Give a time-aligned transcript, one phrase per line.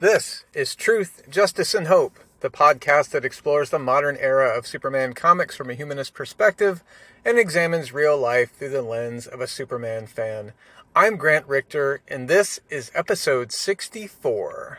[0.00, 5.12] This is Truth, Justice, and Hope, the podcast that explores the modern era of Superman
[5.12, 6.82] comics from a humanist perspective
[7.22, 10.54] and examines real life through the lens of a Superman fan.
[10.96, 14.78] I'm Grant Richter, and this is episode 64.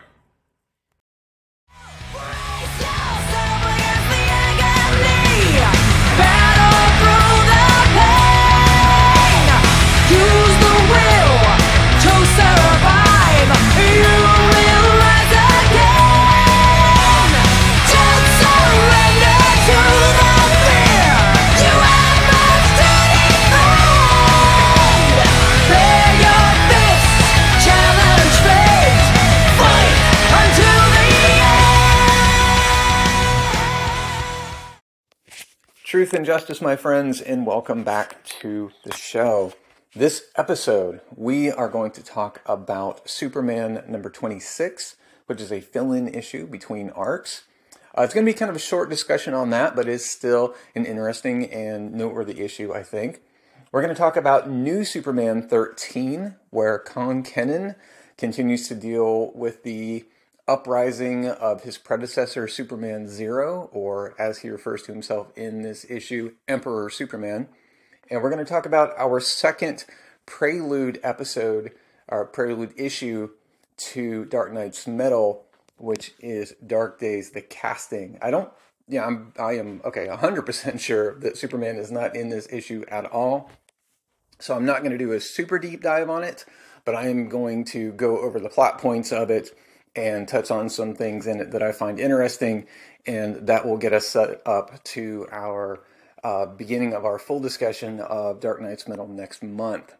[35.92, 39.52] Truth and justice, my friends, and welcome back to the show.
[39.94, 45.92] This episode, we are going to talk about Superman number 26, which is a fill
[45.92, 47.44] in issue between arcs.
[47.94, 50.56] Uh, it's going to be kind of a short discussion on that, but it's still
[50.76, 53.20] an interesting and noteworthy issue, I think.
[53.74, 57.76] We're going to talk about New Superman 13, where Kong Kenan
[58.18, 60.06] continues to deal with the
[60.52, 66.34] uprising of his predecessor, Superman Zero, or as he refers to himself in this issue,
[66.46, 67.48] Emperor Superman.
[68.10, 69.86] And we're going to talk about our second
[70.26, 71.72] prelude episode,
[72.10, 73.30] our prelude issue
[73.78, 75.46] to Dark Nights Metal,
[75.78, 78.20] which is Dark Days, the casting.
[78.22, 78.52] I don't,
[78.90, 83.06] yeah, I'm, I am, okay, 100% sure that Superman is not in this issue at
[83.06, 83.50] all.
[84.40, 86.44] So I'm not going to do a super deep dive on it,
[86.84, 89.56] but I am going to go over the plot points of it
[89.96, 92.68] and touch on some things in it that I find interesting,
[93.06, 95.84] and that will get us set up to our
[96.24, 99.96] uh, beginning of our full discussion of Dark Nights Metal next month,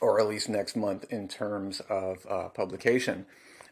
[0.00, 3.26] or at least next month in terms of uh, publication.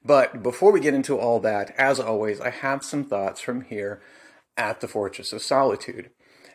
[0.04, 4.00] But before we get into all that, as always, I have some thoughts from here
[4.56, 6.10] at the Fortress of Solitude.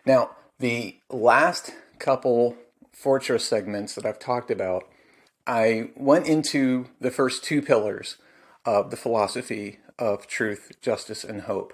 [0.05, 2.57] Now, the last couple
[2.91, 4.87] Fortress segments that I've talked about,
[5.45, 8.17] I went into the first two pillars
[8.65, 11.73] of the philosophy of truth, justice, and hope.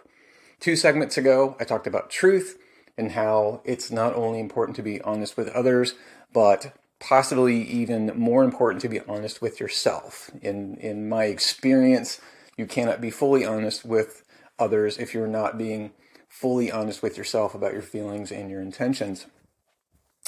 [0.59, 2.57] Two segments ago, I talked about truth
[2.97, 5.96] and how it's not only important to be honest with others,
[6.34, 10.30] but possibly even more important to be honest with yourself.
[10.41, 12.22] In in my experience,
[12.57, 14.24] you cannot be fully honest with
[14.59, 15.91] others if you're not being
[16.30, 19.25] fully honest with yourself about your feelings and your intentions.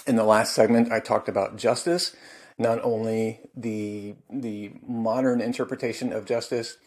[0.07, 2.16] In the last segment, I talked about justice
[2.58, 6.78] not only the the modern interpretation of justice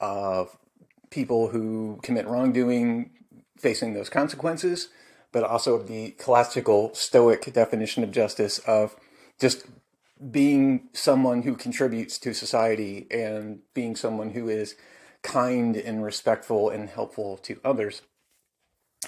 [0.00, 0.56] of
[1.10, 3.10] people who commit wrongdoing
[3.56, 4.88] facing those consequences,
[5.32, 8.96] but also the classical Stoic definition of justice of
[9.40, 9.66] just
[10.30, 14.76] being someone who contributes to society and being someone who is
[15.22, 18.02] kind and respectful and helpful to others.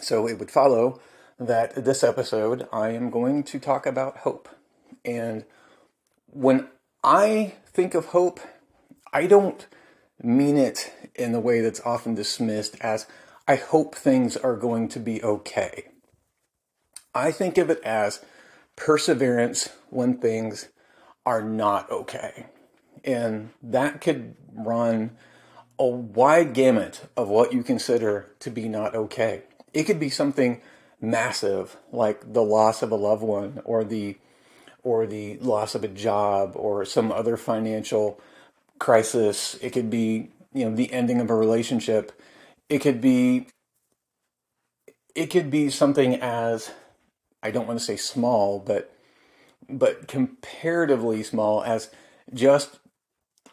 [0.01, 1.01] So it would follow
[1.39, 4.49] that this episode I am going to talk about hope
[5.05, 5.45] and
[6.27, 6.69] when
[7.03, 8.41] I think of hope,
[9.13, 9.67] I don't
[10.23, 13.07] mean it in the way that's often dismissed as
[13.49, 15.89] I hope things are going to be okay.
[17.15, 18.21] I think of it as
[18.77, 20.69] perseverance when things
[21.25, 22.47] are not okay.
[23.05, 25.17] And that could run
[25.79, 29.43] a wide gamut of what you consider to be not okay.
[29.73, 30.61] It could be something
[31.01, 34.17] massive like the loss of a loved one or the
[34.87, 38.21] or the loss of a job or some other financial
[38.79, 39.59] crisis.
[39.61, 42.13] It could be, you know, the ending of a relationship.
[42.69, 43.49] It could be
[45.17, 46.71] it could be something as
[47.43, 48.95] I don't want to say small, but
[49.69, 51.91] but comparatively small as
[52.33, 52.79] just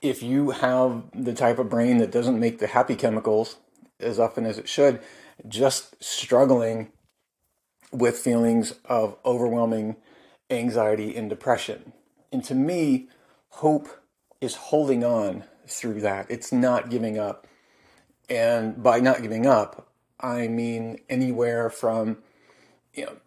[0.04, 3.56] if you have the type of brain that doesn't make the happy chemicals
[4.00, 5.00] as often as it should,
[5.48, 6.92] just struggling
[7.92, 9.96] with feelings of overwhelming
[10.50, 11.94] anxiety and depression.
[12.31, 13.09] And to me,
[13.50, 13.88] hope
[14.42, 16.28] is holding on through that.
[16.30, 17.47] It's not giving up.
[18.29, 19.90] And by not giving up,
[20.20, 22.17] I mean anywhere from,
[22.94, 23.17] you know,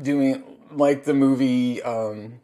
[0.00, 2.40] doing like the movie, um,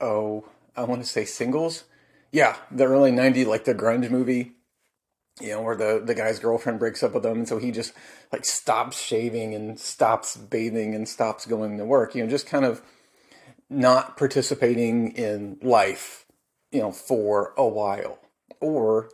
[0.00, 0.44] oh,
[0.76, 1.84] I want to say singles.
[2.30, 4.52] Yeah, the early 90s, like the grunge movie,
[5.40, 7.38] you know, where the, the guy's girlfriend breaks up with him.
[7.38, 7.92] And so he just
[8.32, 12.64] like stops shaving and stops bathing and stops going to work, you know, just kind
[12.64, 12.82] of
[13.72, 16.26] not participating in life,
[16.70, 18.18] you know, for a while.
[18.60, 19.10] Or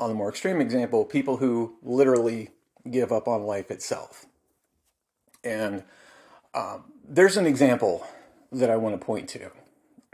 [0.00, 2.50] on the more extreme example, people who literally
[2.90, 4.26] give up on life itself.
[5.44, 5.84] And
[6.54, 8.06] um, there's an example
[8.50, 9.50] that I want to point to.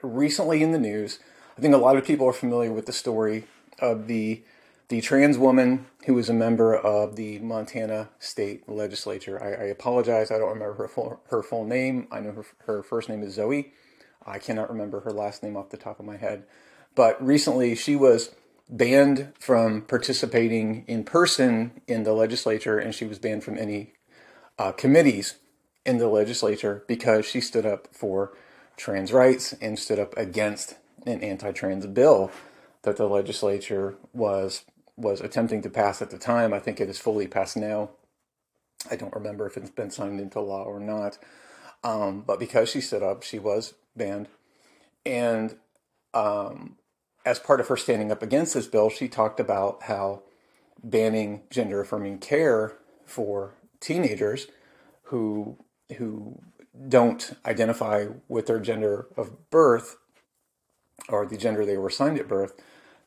[0.02, 1.18] Recently in the news,
[1.56, 3.44] I think a lot of people are familiar with the story
[3.80, 4.42] of the
[4.88, 9.42] the trans woman who was a member of the Montana state legislature.
[9.42, 12.08] I, I apologize, I don't remember her full, her full name.
[12.10, 13.72] I know her, her first name is Zoe.
[14.24, 16.44] I cannot remember her last name off the top of my head.
[16.94, 18.34] But recently she was
[18.68, 23.92] banned from participating in person in the legislature and she was banned from any
[24.58, 25.36] uh, committees
[25.84, 28.32] in the legislature because she stood up for
[28.76, 30.76] trans rights and stood up against
[31.06, 32.30] an anti-trans bill
[32.82, 34.64] that the legislature was
[34.98, 36.52] was attempting to pass at the time.
[36.52, 37.90] I think it is fully passed now.
[38.90, 41.18] I don't remember if it's been signed into law or not.
[41.84, 44.28] Um, but because she stood up, she was banned.
[45.06, 45.56] And
[46.12, 46.76] um,
[47.24, 50.22] as part of her standing up against this bill, she talked about how
[50.82, 54.48] banning gender affirming care for teenagers
[55.04, 55.56] who
[55.96, 56.40] who
[56.88, 59.96] don't identify with their gender of birth
[61.08, 62.52] or the gender they were assigned at birth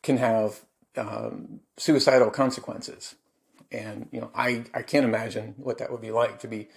[0.02, 0.62] can have
[0.98, 3.16] um, suicidal consequences.
[3.72, 6.68] And you know, I, I can't imagine what that would be like to be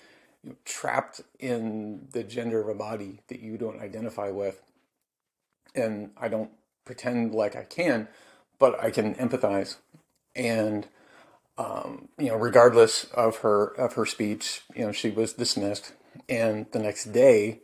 [0.42, 4.62] you know, trapped in the gender of a body that you don't identify with.
[5.74, 6.50] And I don't
[6.84, 8.08] pretend like I can,
[8.58, 9.76] but I can empathize.
[10.36, 10.86] And
[11.56, 15.92] um, you know, regardless of her of her speech, you know, she was dismissed.
[16.28, 17.60] And the next day,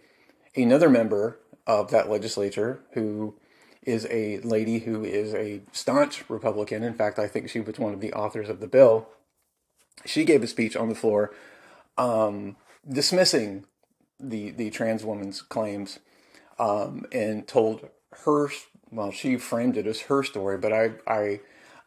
[0.56, 3.37] another member of that legislature who
[3.82, 6.82] is a lady who is a staunch Republican.
[6.82, 9.09] In fact, I think she was one of the authors of the bill.
[10.05, 11.32] She gave a speech on the floor
[11.99, 12.56] um,
[12.88, 13.65] dismissing
[14.19, 15.99] the the trans woman's claims
[16.59, 17.88] um, and told
[18.25, 18.49] her
[18.91, 21.41] well she framed it as her story, but I I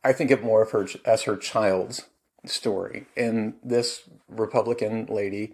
[0.03, 2.05] I think of more of her as her child's
[2.45, 3.05] story.
[3.15, 5.53] And this Republican lady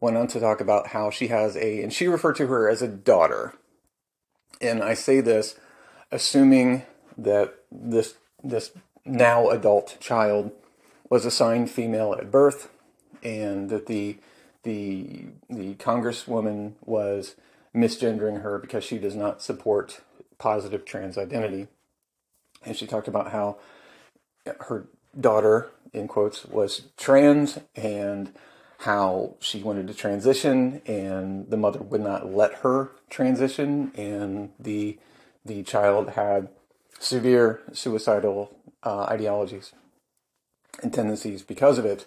[0.00, 2.82] went on to talk about how she has a and she referred to her as
[2.82, 3.54] a daughter.
[4.60, 5.56] And I say this
[6.10, 6.82] assuming
[7.16, 8.72] that this this
[9.04, 10.52] now adult child
[11.08, 12.70] was assigned female at birth,
[13.22, 14.18] and that the
[14.62, 17.36] the the congresswoman was
[17.74, 20.00] misgendering her because she does not support
[20.38, 21.68] positive trans identity,
[22.64, 23.58] and she talked about how
[24.60, 24.86] her
[25.18, 28.32] daughter in quotes was trans and
[28.80, 34.98] how she wanted to transition and the mother would not let her transition and the
[35.46, 36.48] the child had
[36.98, 39.72] severe suicidal uh, ideologies
[40.82, 42.06] and tendencies because of it.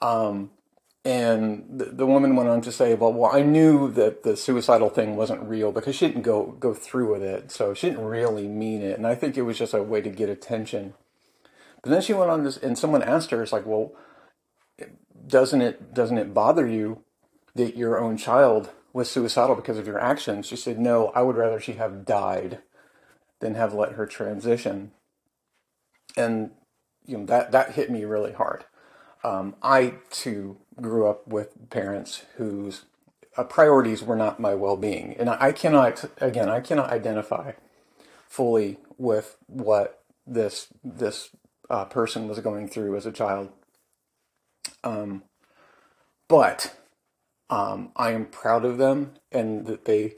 [0.00, 0.50] Um,
[1.04, 4.88] and the, the, woman went on to say, well, well, I knew that the suicidal
[4.88, 7.50] thing wasn't real because she didn't go, go through with it.
[7.50, 8.96] So she didn't really mean it.
[8.96, 10.94] And I think it was just a way to get attention.
[11.82, 13.92] But then she went on this, and someone asked her, it's like, well,
[15.26, 17.04] doesn't it, doesn't it bother you
[17.54, 20.46] that your own child was suicidal because of your actions?
[20.46, 22.60] She said, no, I would rather she have died
[23.40, 24.92] than have let her transition.
[26.16, 26.50] And
[27.06, 28.64] you know that that hit me really hard.
[29.22, 32.84] Um, I too grew up with parents whose
[33.36, 37.52] uh, priorities were not my well-being, and I, I cannot again I cannot identify
[38.28, 41.30] fully with what this this
[41.70, 43.50] uh, person was going through as a child.
[44.82, 45.24] Um,
[46.28, 46.76] but
[47.50, 50.14] um, I am proud of them and that they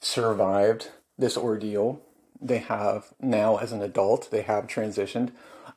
[0.00, 2.00] survived this ordeal
[2.40, 5.30] they have now as an adult, they have transitioned.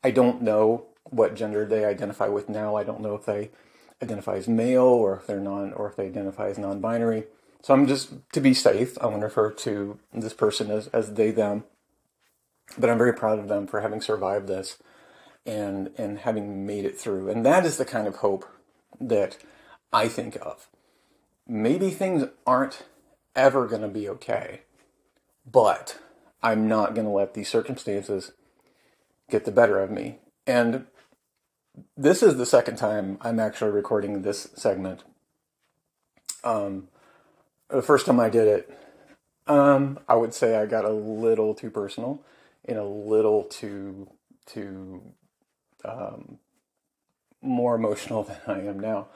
[0.04, 2.76] I don't know what gender they identify with now.
[2.76, 3.50] I don't know if they
[4.02, 7.26] identify as male or if they're non or if they identify as non-binary.
[7.62, 11.14] So I'm just to be safe, I want to refer to this person as, as
[11.14, 11.66] they them.
[12.78, 14.78] But I'm very proud of them for having survived this
[15.46, 17.30] and and having made it through.
[17.30, 18.46] And that is the kind of hope
[19.00, 19.38] that
[19.92, 20.68] I think of.
[21.48, 22.84] Maybe things aren't
[23.36, 24.62] ever going to be okay,
[25.50, 26.00] but
[26.44, 28.32] I'm not going to let these circumstances
[29.30, 30.20] get the better of me.
[30.48, 30.86] And
[31.96, 35.04] this is the second time I'm actually recording this segment.
[36.44, 36.88] Um,
[37.70, 38.78] the first time I did it,
[39.48, 42.24] um, I would say I got a little too personal
[42.66, 44.10] and a little too
[44.46, 45.02] too
[45.86, 46.40] um,
[47.42, 49.08] more emotional than I am now.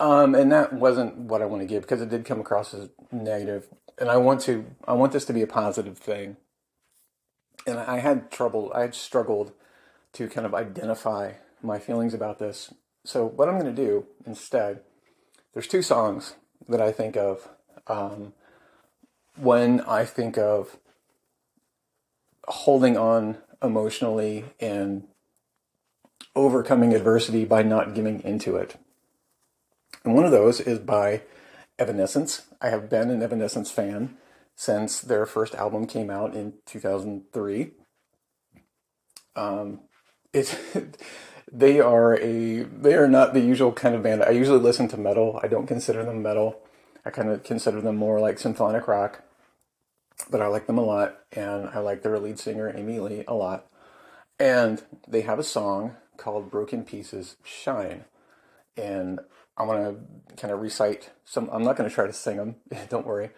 [0.00, 2.88] Um, and that wasn't what I want to give because it did come across as
[3.10, 3.66] negative
[4.00, 6.36] and I want to I want this to be a positive thing.
[7.66, 9.52] And I had trouble, I had struggled
[10.14, 12.72] to kind of identify my feelings about this.
[13.04, 14.80] So what I'm going to do instead,
[15.52, 16.34] there's two songs
[16.68, 17.48] that I think of
[17.86, 18.32] um,
[19.36, 20.78] when I think of
[22.46, 25.06] holding on emotionally and
[26.34, 28.76] overcoming adversity by not giving into it.
[30.04, 31.22] And one of those is by
[31.78, 32.47] Evanescence.
[32.60, 34.16] I have been an Evanescence fan
[34.56, 37.70] since their first album came out in 2003.
[39.36, 39.80] Um,
[40.32, 40.56] it's
[41.52, 44.22] they are a they are not the usual kind of band.
[44.22, 45.38] I usually listen to metal.
[45.42, 46.60] I don't consider them metal.
[47.04, 49.22] I kind of consider them more like symphonic rock.
[50.28, 53.34] But I like them a lot, and I like their lead singer Amy Lee a
[53.34, 53.66] lot.
[54.40, 58.04] And they have a song called "Broken Pieces Shine,"
[58.76, 59.20] and
[59.58, 61.50] I want to kind of recite some.
[61.52, 62.56] I'm not going to try to sing them.
[62.88, 63.30] don't worry.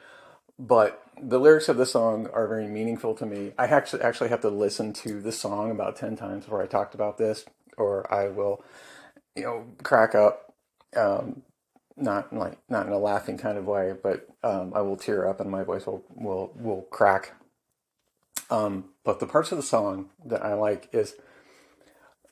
[0.59, 3.53] But the lyrics of the song are very meaningful to me.
[3.59, 6.95] I actually actually have to listen to the song about ten times before I talked
[6.95, 7.47] about this
[7.79, 8.63] or I will,
[9.35, 10.55] you know, crack up.
[10.97, 11.43] Um,
[11.97, 15.41] not like not in a laughing kind of way, but um, I will tear up
[15.41, 17.33] and my voice will will will crack.
[18.51, 21.15] Um, but the parts of the song that I like is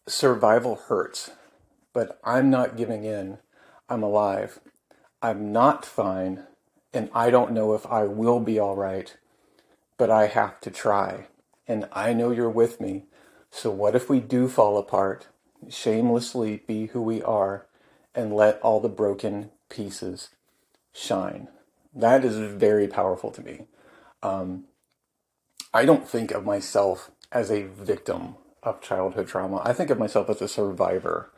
[0.08, 1.30] survival hurts,
[1.92, 3.38] but I'm not giving in.
[3.88, 4.60] I'm alive.
[5.22, 6.44] I'm not fine,
[6.92, 9.16] and I don't know if I will be all right,
[9.96, 11.26] but I have to try.
[11.66, 13.04] And I know you're with me.
[13.50, 15.28] So what if we do fall apart?
[15.68, 17.66] shamelessly be who we are
[18.14, 20.30] and let all the broken pieces
[20.92, 21.48] shine.
[21.94, 23.66] That is very powerful to me.
[24.22, 24.64] Um,
[25.72, 29.62] I don't think of myself as a victim of childhood trauma.
[29.64, 31.30] I think of myself as a survivor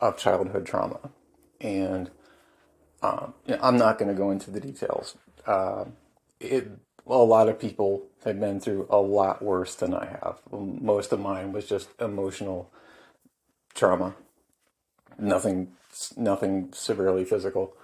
[0.00, 1.10] of childhood trauma.
[1.60, 2.10] And
[3.02, 5.16] um, I'm not going to go into the details.
[5.46, 5.86] Uh,
[6.40, 6.70] it,
[7.06, 10.40] a lot of people have been through a lot worse than I have.
[10.52, 12.70] Most of mine was just emotional
[13.74, 14.14] trauma.
[15.18, 15.72] Nothing,
[16.16, 17.74] nothing severely physical,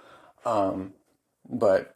[0.45, 0.93] um,
[1.49, 1.95] but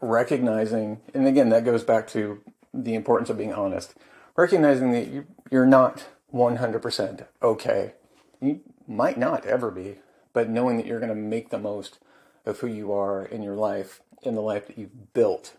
[0.00, 2.40] recognizing, and again, that goes back to
[2.72, 3.94] the importance of being honest.
[4.36, 7.94] Recognizing that you, you're not 100% okay.
[8.40, 9.96] You might not ever be,
[10.34, 11.98] but knowing that you're going to make the most
[12.44, 15.54] of who you are in your life, in the life that you've built,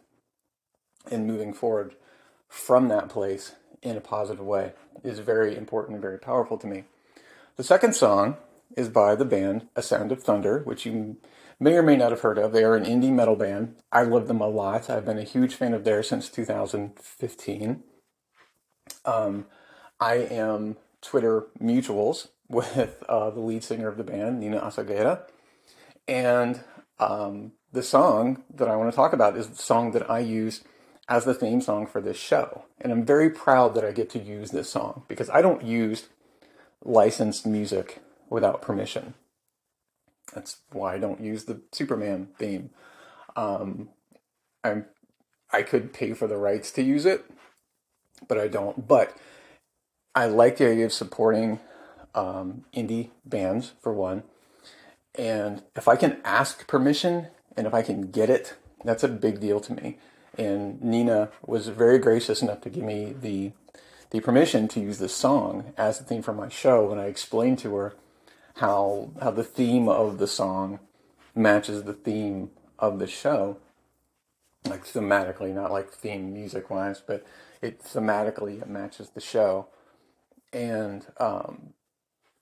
[1.10, 1.96] and moving forward
[2.48, 6.84] from that place in a positive way is very important and very powerful to me.
[7.55, 8.38] The second song
[8.75, 11.17] is by the band A Sound of Thunder, which you
[11.60, 12.51] may or may not have heard of.
[12.51, 13.75] They are an indie metal band.
[13.91, 14.89] I love them a lot.
[14.89, 17.84] I've been a huge fan of theirs since 2015.
[19.05, 19.46] Um,
[20.00, 25.21] I am Twitter mutuals with uh, the lead singer of the band, Nina Osegueda.
[26.07, 26.61] And
[26.99, 30.63] um, the song that I want to talk about is the song that I use
[31.07, 32.65] as the theme song for this show.
[32.79, 36.07] And I'm very proud that I get to use this song because I don't use
[36.83, 39.15] licensed music without permission.
[40.33, 42.71] That's why I don't use the Superman theme.
[43.35, 43.89] Um,
[44.63, 44.85] I'm
[45.51, 47.23] I could pay for the rights to use it,
[48.27, 48.87] but I don't.
[48.87, 49.15] But
[50.13, 51.59] I like the idea of supporting
[52.15, 54.24] um, indie bands for one,
[55.17, 59.39] and if I can ask permission and if I can get it, that's a big
[59.39, 59.98] deal to me.
[60.38, 63.51] And Nina was very gracious enough to give me the
[64.12, 67.60] the permission to use this song as the theme for my show, and I explained
[67.60, 67.95] to her
[68.55, 70.79] how how the theme of the song
[71.34, 73.57] matches the theme of the show,
[74.65, 77.25] like thematically, not like theme music wise, but
[77.62, 79.67] it thematically it matches the show.
[80.53, 81.74] And um,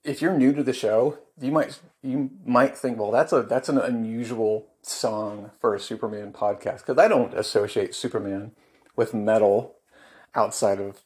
[0.04, 3.68] if you're new to the show, you might you might think, well, that's a that's
[3.68, 8.52] an unusual song for a Superman podcast because I don't associate Superman
[8.96, 9.76] with metal
[10.34, 11.00] outside of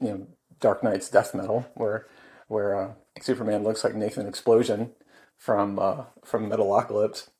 [0.00, 0.26] you know
[0.60, 2.06] Dark Nights death metal, where
[2.48, 4.92] where uh, Superman looks like Nathan Explosion
[5.36, 7.30] from uh, from Metalocalypse.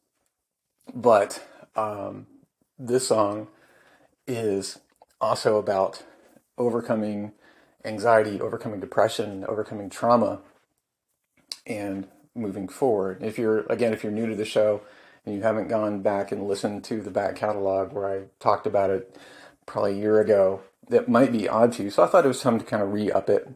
[0.95, 2.26] But um,
[2.78, 3.49] this song
[4.26, 4.78] is
[5.21, 6.02] also about
[6.57, 7.33] overcoming
[7.85, 10.40] anxiety, overcoming depression, overcoming trauma,
[11.69, 13.23] and moving forward.
[13.23, 14.81] If you're again, if you're new to the show
[15.25, 18.91] and you haven't gone back and listened to the back catalog where I talked about
[18.91, 19.17] it
[19.67, 21.91] probably a year ago, that might be odd to you.
[21.91, 23.49] So I thought it was time to kind of re up it.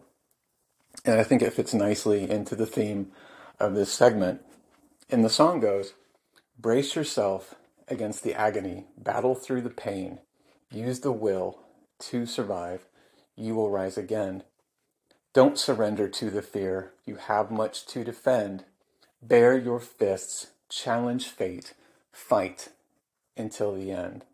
[1.04, 3.10] And I think it fits nicely into the theme
[3.58, 4.42] of this segment.
[5.10, 5.94] And the song goes
[6.58, 7.54] Brace yourself
[7.88, 10.20] against the agony, battle through the pain,
[10.70, 11.60] use the will
[11.98, 12.86] to survive.
[13.34, 14.44] You will rise again.
[15.34, 16.92] Don't surrender to the fear.
[17.06, 18.64] You have much to defend.
[19.22, 21.72] Bare your fists, challenge fate,
[22.12, 22.68] fight
[23.34, 24.26] until the end.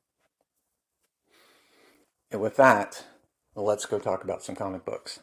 [2.33, 3.05] And with that,
[3.55, 5.21] let's go talk about some comic books.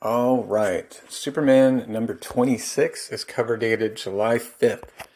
[0.00, 1.00] All right.
[1.08, 5.13] Superman number 26 is cover dated July 5th of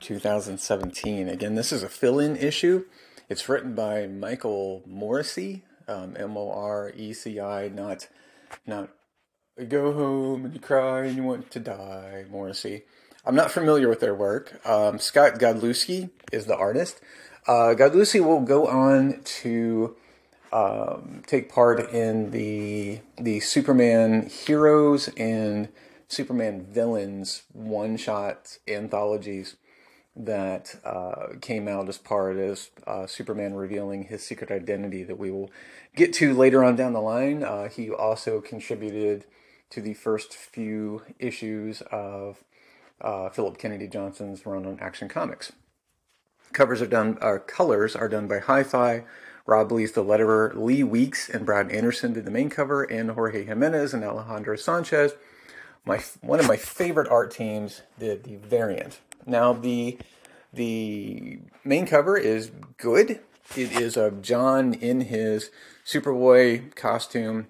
[0.00, 1.28] 2017.
[1.28, 2.84] Again, this is a fill-in issue.
[3.28, 8.08] It's written by Michael Moreci, um, M-O-R-E-C-I, not
[8.66, 8.90] not
[9.68, 12.84] go home and you cry and you want to die, Morrissey.
[13.26, 14.64] I'm not familiar with their work.
[14.66, 17.00] Um, Scott Godlewski is the artist.
[17.46, 19.96] Uh, Godlewski will go on to
[20.52, 25.68] um, take part in the the Superman Heroes and
[26.08, 29.56] Superman Villains one shot anthologies
[30.18, 35.30] that uh, came out as part of uh, Superman revealing his secret identity that we
[35.30, 35.50] will
[35.94, 37.44] get to later on down the line.
[37.44, 39.24] Uh, he also contributed
[39.70, 42.42] to the first few issues of
[43.00, 45.52] uh, Phillip Kennedy Johnson's run on Action Comics.
[46.52, 49.04] Covers are done, our colors are done by Hi-Fi.
[49.46, 50.54] Rob Leigh's the letterer.
[50.54, 55.12] Lee Weeks and Brad Anderson did the main cover, and Jorge Jimenez and Alejandro Sanchez.
[55.86, 59.00] My one of my favorite art teams did the variant.
[59.28, 59.98] Now the
[60.52, 63.20] the main cover is good.
[63.56, 65.50] It is of Jon in his
[65.84, 67.48] Superboy costume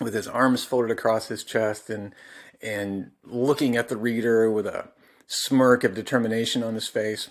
[0.00, 2.14] with his arms folded across his chest and
[2.62, 4.90] and looking at the reader with a
[5.26, 7.30] smirk of determination on his face.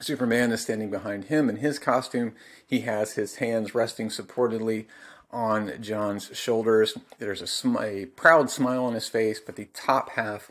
[0.00, 2.34] Superman is standing behind him in his costume.
[2.66, 4.86] He has his hands resting supportedly
[5.30, 6.96] on Jon's shoulders.
[7.18, 10.50] There's a, sm- a, proud smile on his face, but the top half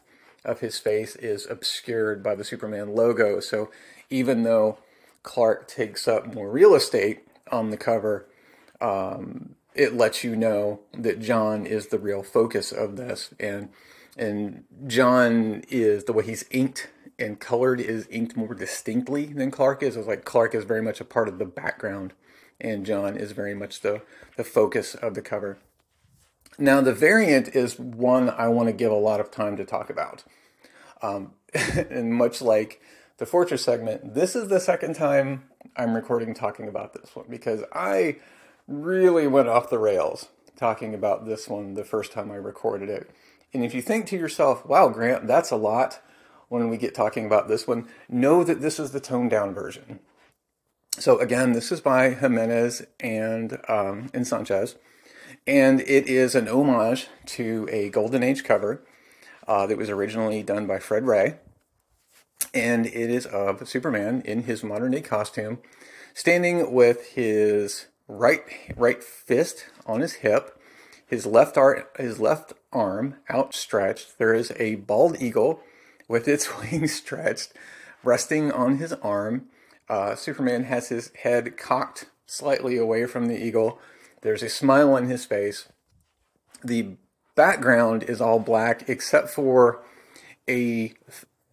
[0.49, 3.39] of his face is obscured by the Superman logo.
[3.39, 3.69] So
[4.09, 4.79] even though
[5.23, 8.27] Clark takes up more real estate on the cover,
[8.81, 13.69] um, it lets you know that Jon is the real focus of this, and
[14.17, 19.83] and Jon is the way he's inked and colored is inked more distinctly than Clark
[19.83, 19.95] is.
[19.95, 22.13] It's like Clark is very much a part of the background,
[22.59, 24.01] and Jon is very much the
[24.37, 25.59] the focus of the cover.
[26.57, 29.89] Now, the variant is one I want to give a lot of time to talk
[29.89, 30.23] about.
[31.01, 32.81] Um, and much like
[33.17, 35.43] the Fortress segment, this is the second time
[35.75, 38.17] I'm recording talking about this one because I
[38.67, 43.09] really went off the rails talking about this one the first time I recorded it.
[43.53, 46.01] And if you think to yourself, wow, Grant, that's a lot
[46.49, 49.99] when we get talking about this one, know that this is the toned down version.
[50.97, 54.75] So again, this is by Jimenez and um, and Sanchez,
[55.47, 58.83] and it is an homage to a Golden Age cover
[59.49, 61.37] uh, that was originally done by Fred Ray,
[62.53, 65.57] and it is of Superman in his modern day costume,
[66.13, 68.41] standing with his right
[68.77, 70.57] right fist on his hip,
[71.05, 74.19] his left arm his left arm outstretched.
[74.19, 75.61] There is a bald eagle
[76.07, 77.51] with its wings stretched,
[78.03, 79.47] resting on his arm.
[79.89, 83.79] Uh, Superman has his head cocked slightly away from the eagle.
[84.21, 85.67] There's a smile on his face.
[86.63, 86.97] The
[87.39, 89.81] background is all black except for
[90.49, 90.93] a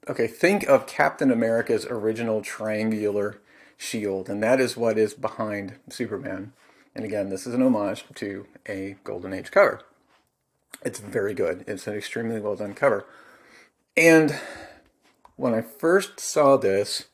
[0.09, 3.41] okay, think of Captain America's original triangular
[3.77, 6.53] shield, and that is what is behind Superman.
[6.93, 9.81] And again, this is an homage to a Golden Age cover.
[10.85, 11.65] It's very good.
[11.69, 13.07] It's an extremely well done cover.
[13.97, 14.37] And
[15.37, 17.05] when I first saw this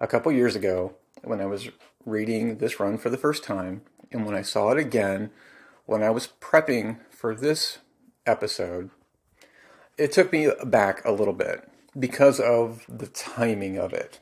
[0.00, 1.68] a couple years ago, when I was
[2.06, 5.32] reading this run for the first time, and when I saw it again
[5.86, 7.78] when I was prepping for this
[8.26, 8.90] episode,
[9.98, 14.20] it took me back a little bit because of the timing of it.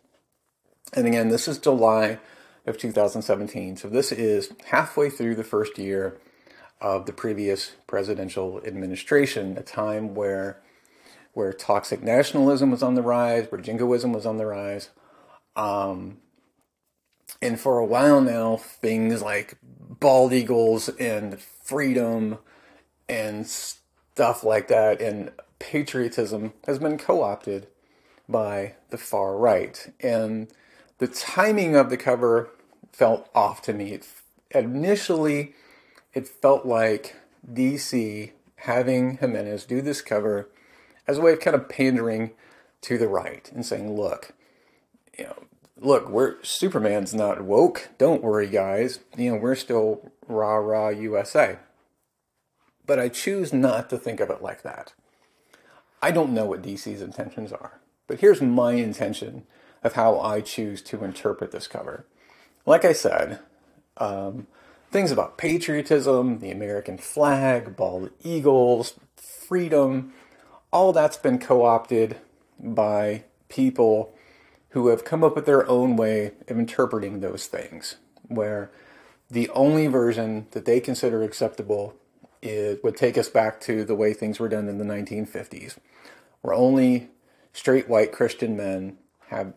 [0.93, 2.19] And again, this is July
[2.67, 3.77] of 2017.
[3.77, 6.19] So this is halfway through the first year
[6.81, 10.61] of the previous presidential administration, a time where
[11.33, 14.91] where toxic nationalism was on the rise, where jingoism was on the rise.
[15.57, 16.19] Um,
[17.43, 22.39] and for a while now, things like bald eagles and freedom
[23.09, 23.47] and
[24.15, 27.67] stuff like that and patriotism has been co opted
[28.29, 29.93] by the far right.
[30.01, 30.47] And
[30.99, 32.49] the timing of the cover
[32.93, 33.91] felt off to me.
[33.91, 34.07] It,
[34.53, 35.55] initially,
[36.13, 37.17] it felt like
[37.53, 40.49] DC having Jimenez do this cover
[41.09, 42.31] as a way of kind of pandering
[42.83, 44.33] to the right and saying, look,
[45.19, 45.43] you know,
[45.77, 47.89] look, we're Superman's not woke.
[47.99, 49.01] Don't worry, guys.
[49.17, 51.59] You know, we're still rah rah USA.
[52.87, 54.93] But I choose not to think of it like that.
[56.03, 59.47] I don't know what DC's intentions are, but here's my intention
[59.83, 62.07] of how I choose to interpret this cover.
[62.67, 63.39] Like I said,
[63.97, 64.47] um,
[64.91, 70.13] things about patriotism, the American flag, bald eagles, freedom,
[70.73, 72.19] all that's been co opted
[72.59, 74.15] by people
[74.71, 77.97] who have come up with their own way of interpreting those things,
[78.29, 78.71] where
[79.31, 81.95] the only version that they consider acceptable
[82.45, 85.77] is, would take us back to the way things were done in the 1950s,
[86.43, 87.09] where only
[87.53, 89.55] straight white Christian men have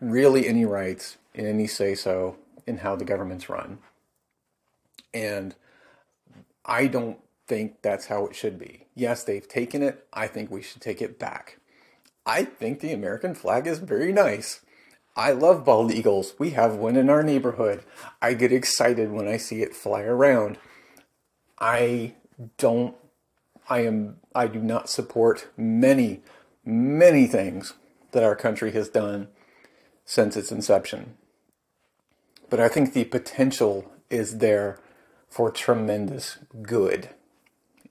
[0.00, 3.78] really any rights and any say so in how the government's run.
[5.12, 5.54] And
[6.64, 8.86] I don't think that's how it should be.
[8.94, 10.06] Yes, they've taken it.
[10.12, 11.58] I think we should take it back.
[12.26, 14.60] I think the American flag is very nice.
[15.16, 16.34] I love bald eagles.
[16.38, 17.84] We have one in our neighborhood.
[18.20, 20.58] I get excited when I see it fly around.
[21.60, 22.14] I
[22.58, 22.94] don't
[23.68, 26.22] I am I do not support many
[26.64, 27.74] many things
[28.12, 29.28] that our country has done
[30.04, 31.16] since its inception.
[32.50, 34.78] But I think the potential is there
[35.28, 37.10] for tremendous good.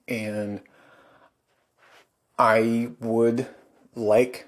[0.08, 0.60] And
[2.38, 3.48] I would
[3.94, 4.46] like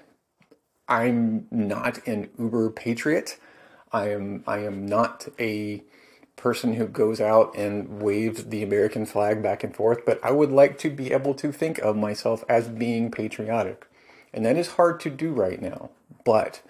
[0.87, 3.37] I'm not an uber patriot.
[3.91, 5.83] I am I am not a
[6.37, 10.51] person who goes out and waves the American flag back and forth, but I would
[10.51, 13.85] like to be able to think of myself as being patriotic.
[14.33, 15.89] And that is hard to do right now.
[16.23, 16.61] But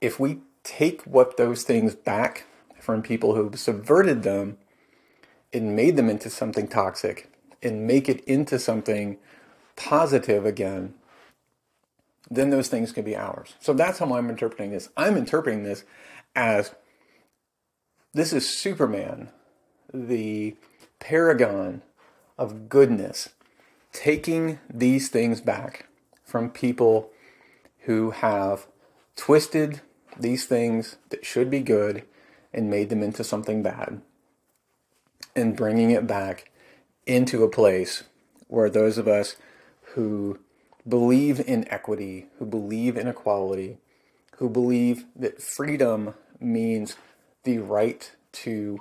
[0.00, 2.44] if we take what those things back
[2.78, 4.58] from people who subverted them
[5.52, 7.30] and made them into something toxic
[7.62, 9.16] and make it into something
[9.76, 10.94] positive again,
[12.30, 13.54] then those things can be ours.
[13.60, 14.90] So that's how I'm interpreting this.
[14.96, 15.84] I'm interpreting this
[16.36, 16.74] as
[18.12, 19.28] this is Superman,
[19.94, 20.56] the
[20.98, 21.82] paragon
[22.36, 23.28] of goodness,
[23.92, 25.86] taking these things back
[26.24, 27.10] from people
[27.80, 28.66] who have
[29.14, 29.80] twisted
[30.18, 32.02] these things that should be good
[32.52, 34.00] and made them into something bad
[35.36, 36.50] and bringing it back
[37.06, 38.04] into a place
[38.48, 39.36] where those of us
[39.94, 40.38] who
[40.88, 43.78] believe in equity, who believe in equality,
[44.38, 46.96] who believe that freedom means
[47.44, 48.80] the right to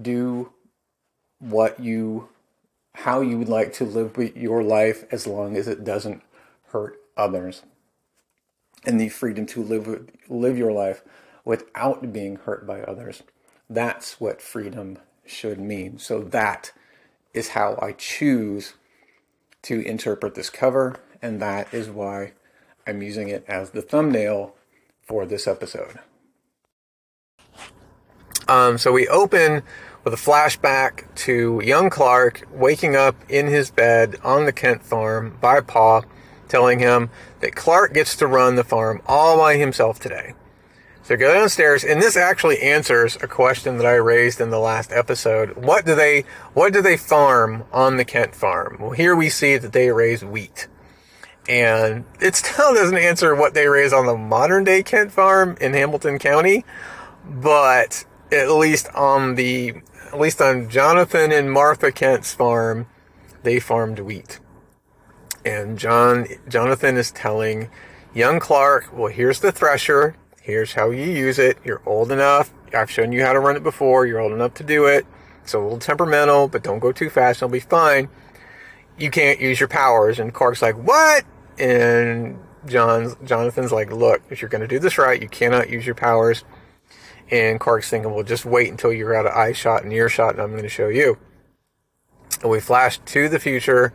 [0.00, 0.52] do
[1.38, 2.28] what you
[2.94, 6.22] how you would like to live your life as long as it doesn't
[6.68, 7.62] hurt others.
[8.86, 11.02] And the freedom to live live your life
[11.44, 13.22] without being hurt by others.
[13.68, 15.98] That's what freedom should mean.
[15.98, 16.72] So that
[17.34, 18.72] is how i choose
[19.60, 22.32] to interpret this cover and that is why
[22.86, 24.54] I'm using it as the thumbnail
[25.02, 25.98] for this episode.
[28.48, 29.62] Um, so we open
[30.04, 35.36] with a flashback to young Clark waking up in his bed on the Kent farm
[35.40, 36.02] by Pa,
[36.48, 40.34] telling him that Clark gets to run the farm all by himself today.
[41.02, 44.90] So go downstairs, and this actually answers a question that I raised in the last
[44.92, 45.56] episode.
[45.56, 48.78] What do they what do they farm on the Kent farm?
[48.80, 50.68] Well, here we see that they raise wheat
[51.48, 55.74] and it still doesn't answer what they raise on the modern day Kent farm in
[55.74, 56.64] Hamilton County,
[57.24, 59.74] but at least on the
[60.12, 62.86] at least on Jonathan and Martha Kent's farm,
[63.42, 64.40] they farmed wheat.
[65.44, 67.68] And John Jonathan is telling
[68.14, 70.16] young Clark, well, here's the thresher.
[70.40, 71.58] Here's how you use it.
[71.64, 72.52] You're old enough.
[72.72, 74.06] I've shown you how to run it before.
[74.06, 75.06] You're old enough to do it.
[75.42, 77.38] It's a little temperamental, but don't go too fast.
[77.38, 78.08] It'll be fine.
[78.98, 80.18] You can't use your powers.
[80.18, 81.24] And Clark's like, what?
[81.58, 85.86] and John's Jonathan's like, look, if you're going to do this right, you cannot use
[85.86, 86.44] your powers.
[87.30, 90.34] And Clark's thinking, well, just wait until you're out of eye shot and ear shot,
[90.34, 91.18] and I'm going to show you.
[92.40, 93.92] And we flash to the future,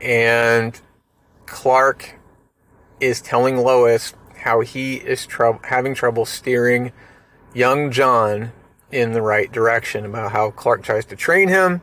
[0.00, 0.80] and
[1.46, 2.14] Clark
[3.00, 5.28] is telling Lois how he is
[5.64, 6.92] having trouble steering
[7.52, 8.52] young Jon
[8.90, 10.06] in the right direction.
[10.06, 11.82] About how Clark tries to train him,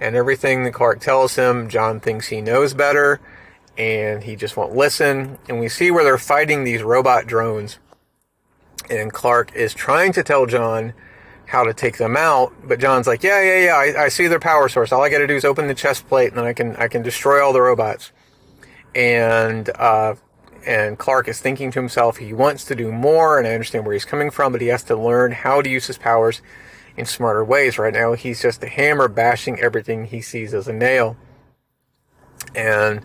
[0.00, 3.20] and everything that Clark tells him, Jon thinks he knows better
[3.78, 5.38] and he just won't listen.
[5.48, 7.78] And we see where they're fighting these robot drones.
[8.90, 10.92] And Clark is trying to tell Jon
[11.46, 13.74] how to take them out, but Jon's like, "Yeah, yeah, yeah.
[13.74, 14.92] I, I see their power source.
[14.92, 16.88] All I got to do is open the chest plate, and then I can I
[16.88, 18.12] can destroy all the robots."
[18.94, 20.14] And uh,
[20.66, 23.92] and Clark is thinking to himself, he wants to do more, and I understand where
[23.92, 26.42] he's coming from, but he has to learn how to use his powers
[26.96, 27.78] in smarter ways.
[27.78, 31.16] Right now, he's just a hammer bashing everything he sees as a nail.
[32.54, 33.00] And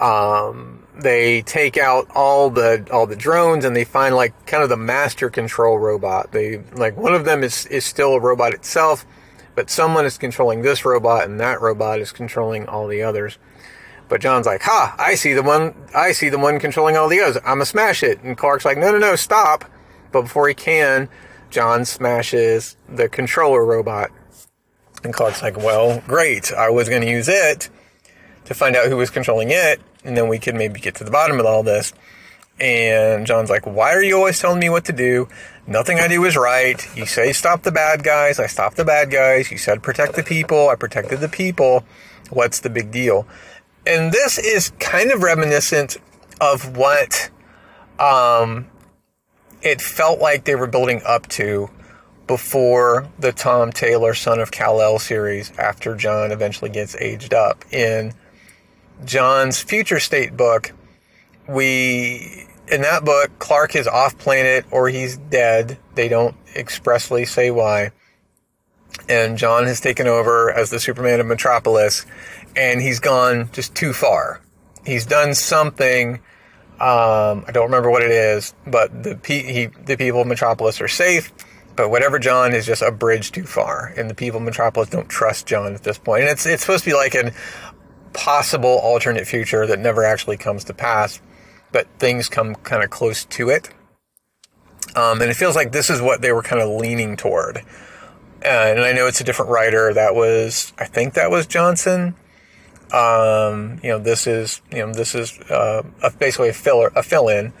[0.00, 4.68] um, they take out all the all the drones and they find like kind of
[4.68, 6.32] the master control robot.
[6.32, 9.06] They like one of them is is still a robot itself,
[9.54, 13.38] but someone is controlling this robot and that robot is controlling all the others.
[14.08, 14.96] But Jon's like, "Ha!
[14.98, 15.74] I see the one.
[15.94, 17.36] I see the one controlling all the others.
[17.38, 19.16] I'm gonna smash it." And Clark's like, "No, no, no!
[19.16, 19.64] Stop!"
[20.10, 21.08] But before he can,
[21.50, 24.10] Jon smashes the controller robot.
[25.04, 26.52] And Clark's like, "Well, great.
[26.52, 27.68] I was gonna use it
[28.46, 31.10] to find out who was controlling it, and then we could maybe get to the
[31.10, 31.92] bottom of all this.
[32.58, 35.28] And Jon's like, Why are you always telling me what to do?
[35.66, 36.84] Nothing I do is right.
[36.96, 39.50] You say stop the bad guys, I stop the bad guys.
[39.50, 41.84] You said protect the people, I protected the people.
[42.30, 43.26] What's the big deal?
[43.86, 45.96] And this is kind of reminiscent
[46.40, 47.30] of what
[47.98, 48.66] um,
[49.62, 51.70] it felt like they were building up to
[52.26, 57.64] before the Tom Taylor Son of Kal-El series after Jon eventually gets aged up.
[57.72, 58.14] In
[59.04, 60.72] Jon's future state book,
[61.48, 65.78] we in that book, Clark is off planet or he's dead.
[65.94, 67.90] They don't expressly say why.
[69.08, 72.06] And Jon has taken over as the Superman of Metropolis,
[72.56, 74.40] and he's gone just too far.
[74.84, 76.14] He's done something.
[76.80, 80.88] Um, I don't remember what it is, but the he, the people of Metropolis are
[80.88, 81.32] safe.
[81.76, 85.08] But whatever Jon is just a bridge too far, and the people of Metropolis don't
[85.08, 86.22] trust Jon at this point.
[86.22, 87.32] And it's it's supposed to be like an
[88.12, 91.20] possible alternate future that never actually comes to pass
[91.72, 93.70] but things come kind of close to it.
[94.96, 97.58] Um, and it feels like this is what they were kind of leaning toward.
[98.44, 99.92] Uh, and I know it's a different writer.
[99.94, 102.14] That was, I think that was Johnson.
[102.92, 107.02] Um, you know, this is, you know, this is uh, a, basically a filler, a
[107.04, 107.52] fill-in,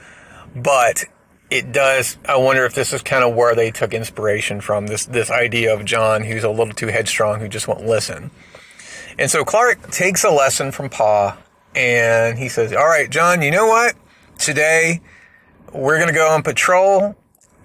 [0.56, 1.04] but
[1.50, 2.18] it does.
[2.28, 5.72] I wonder if this is kind of where they took inspiration from this this idea
[5.72, 8.32] of Jon, who's a little too headstrong, who just won't listen.
[9.18, 11.38] And so Clark takes a lesson from Pa
[11.74, 13.94] and he says, All right, Jon, you know what?
[14.38, 15.00] Today
[15.72, 17.16] we're going to go on patrol.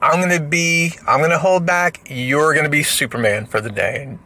[0.02, 2.06] I'm going to be, I'm going to hold back.
[2.10, 4.18] You're going to be Superman for the day.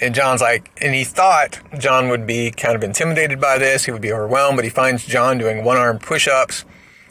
[0.00, 3.86] And, Jon's like, and he thought Jon would be kind of intimidated by this.
[3.86, 6.66] He would be overwhelmed, but he finds Jon doing one arm push ups,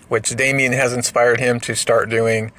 [0.08, 2.52] which Damian has inspired him to start doing.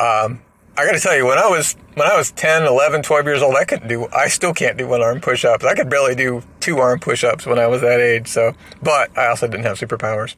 [0.00, 0.42] Um,
[0.78, 3.42] I got to tell you, when I was when I was 10, 11, 12 years
[3.42, 4.06] old, I couldn't do.
[4.12, 5.64] I still can't do one arm push ups.
[5.64, 8.28] I could barely do two arm push ups when I was that age.
[8.28, 10.36] So, but I also didn't have superpowers.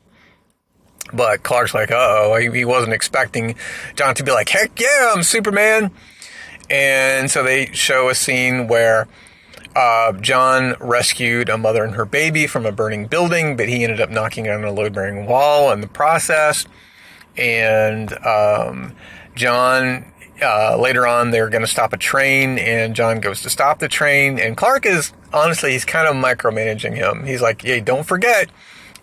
[1.13, 3.55] But Clark's like, oh, he wasn't expecting
[3.97, 5.91] Jon to be like, heck yeah, I'm Superman.
[6.71, 9.09] And so they show a scene where
[9.77, 14.01] uh, Jon rescued a mother and her baby from a burning building, but he ended
[14.01, 16.65] up knocking on a load bearing wall in the process.
[17.37, 18.95] And um,
[19.35, 20.11] Jon
[20.43, 23.89] uh, later on, they're going to stop a train, and Jon goes to stop the
[23.89, 24.39] train.
[24.39, 27.27] And Clark is honestly, he's kind of micromanaging him.
[27.27, 28.51] He's like, "Hey, don't forget,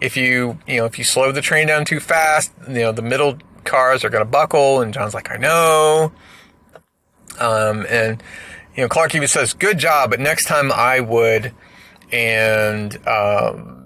[0.02, 3.02] if you you know if you slow the train down too fast, you know the
[3.02, 6.12] middle cars are going to buckle." And Jon's like, "I know."
[7.40, 8.22] Um, and
[8.76, 11.54] you know, Clark even says, "Good job, but next time I would."
[12.12, 13.86] And um,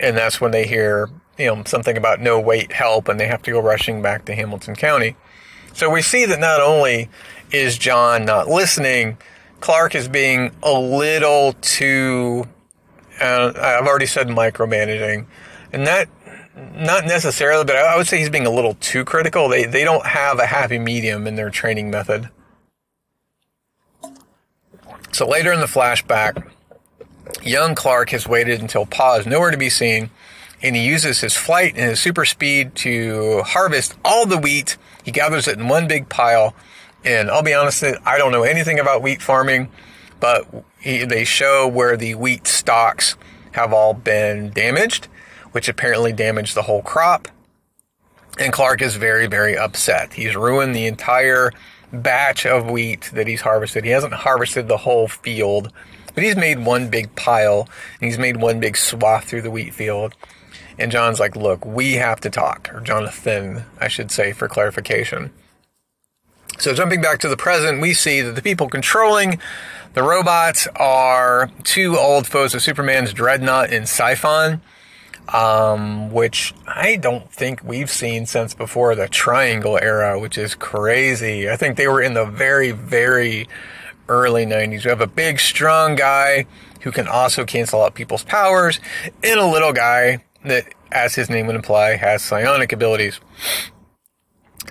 [0.00, 3.42] and that's when they hear you know something about no wait help, and they have
[3.42, 5.16] to go rushing back to Hamilton County.
[5.72, 7.08] So we see that not only
[7.50, 9.18] is Jon not listening,
[9.60, 12.46] Clark is being a little too,
[13.20, 15.26] uh, I've already said micromanaging,
[15.72, 16.08] and that
[16.74, 19.48] not necessarily, but I would say he's being a little too critical.
[19.48, 22.28] They they don't have a happy medium in their training method.
[25.12, 26.46] So later in the flashback,
[27.42, 30.10] young Clark has waited until Pa is nowhere to be seen,
[30.62, 35.10] and he uses his flight and his super speed to harvest all the wheat he
[35.10, 36.54] gathers it in one big pile.
[37.04, 39.68] And I'll be honest, I don't know anything about wheat farming,
[40.20, 40.46] but
[40.80, 43.16] he, they show where the wheat stalks
[43.52, 45.08] have all been damaged,
[45.50, 47.28] which apparently damaged the whole crop.
[48.38, 50.14] And Clark is very, very upset.
[50.14, 51.52] He's ruined the entire
[51.92, 53.84] batch of wheat that he's harvested.
[53.84, 55.70] He hasn't harvested the whole field,
[56.14, 57.68] but he's made one big pile
[58.00, 60.14] and he's made one big swath through the wheat field.
[60.78, 65.30] And John's like, look, we have to talk, or Jonathan, I should say, for clarification.
[66.58, 69.40] So jumping back to the present, we see that the people controlling
[69.94, 74.62] the robots are two old foes of Superman's Dreadnaught and Psi-Phon,
[75.28, 81.50] um, which I don't think we've seen since before the Triangle era, which is crazy.
[81.50, 83.48] I think they were in the very, very
[84.08, 84.84] early 90s.
[84.84, 86.46] We have a big, strong guy
[86.80, 88.80] who can also cancel out people's powers,
[89.22, 93.20] and a little guy that, as his name would imply, has psionic abilities.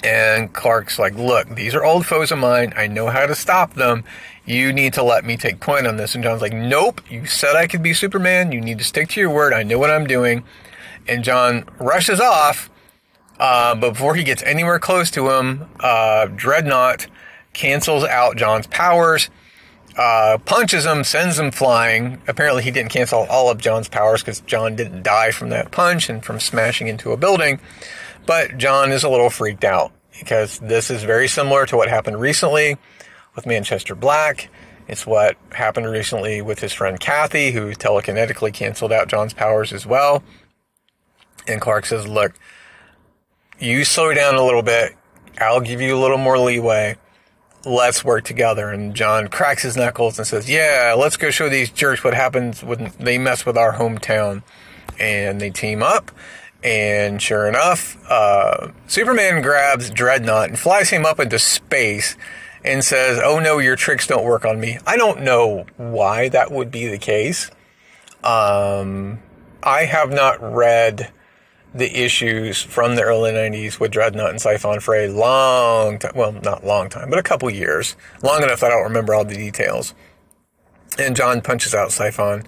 [0.03, 2.73] And Clark's like, look, these are old foes of mine.
[2.75, 4.03] I know how to stop them.
[4.45, 6.15] You need to let me take point on this.
[6.15, 8.51] And Jon's like, nope, you said I could be Superman.
[8.51, 9.53] You need to stick to your word.
[9.53, 10.43] I know what I'm doing.
[11.07, 12.69] And Jon rushes off.
[13.39, 17.07] Uh, but before he gets anywhere close to him, uh, Dreadnaught
[17.53, 19.29] cancels out Jon's powers
[19.97, 22.21] uh, punches him, sends him flying.
[22.27, 26.09] Apparently, he didn't cancel all of Jon's powers because Jon didn't die from that punch
[26.09, 27.59] and from smashing into a building.
[28.25, 32.19] But Jon is a little freaked out because this is very similar to what happened
[32.19, 32.77] recently
[33.35, 34.49] with Manchester Black.
[34.87, 39.85] It's what happened recently with his friend Kathy, who telekinetically canceled out Jon's powers as
[39.85, 40.23] well.
[41.47, 42.33] And Clark says, Look,
[43.59, 44.95] you slow down a little bit.
[45.39, 46.97] I'll give you a little more leeway
[47.65, 48.69] let's work together.
[48.69, 52.63] And Jon cracks his knuckles and says, yeah, let's go show these jerks what happens
[52.63, 54.43] when they mess with our hometown.
[54.99, 56.11] And they team up.
[56.63, 62.15] And sure enough, uh, Superman grabs Dreadnaught and flies him up into space
[62.63, 64.77] and says, Oh no, your tricks don't work on me.
[64.85, 67.49] I don't know why that would be the case.
[68.23, 69.19] Um,
[69.63, 71.11] I have not read
[71.73, 76.11] the issues from the early 90s with Dreadnaught and Psi-Phon for a long time.
[76.15, 77.95] Well, not long time, but a couple years.
[78.21, 79.93] Long enough that I don't remember all the details.
[80.99, 82.45] And Jon punches out Psi-Phon.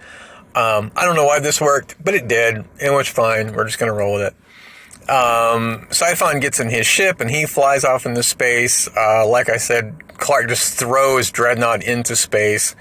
[0.55, 2.55] Um, I don't know why this worked, but it did.
[2.55, 3.53] And it was fine.
[3.53, 5.09] We're just going to roll with it.
[5.09, 8.89] Um, Psi-Phon gets in his ship and he flies off into space.
[8.95, 12.75] Uh, like I said, Clark just throws Dreadnaught into space.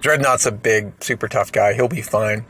[0.00, 1.74] Dreadnaught's a big, super tough guy.
[1.74, 2.44] He'll be fine.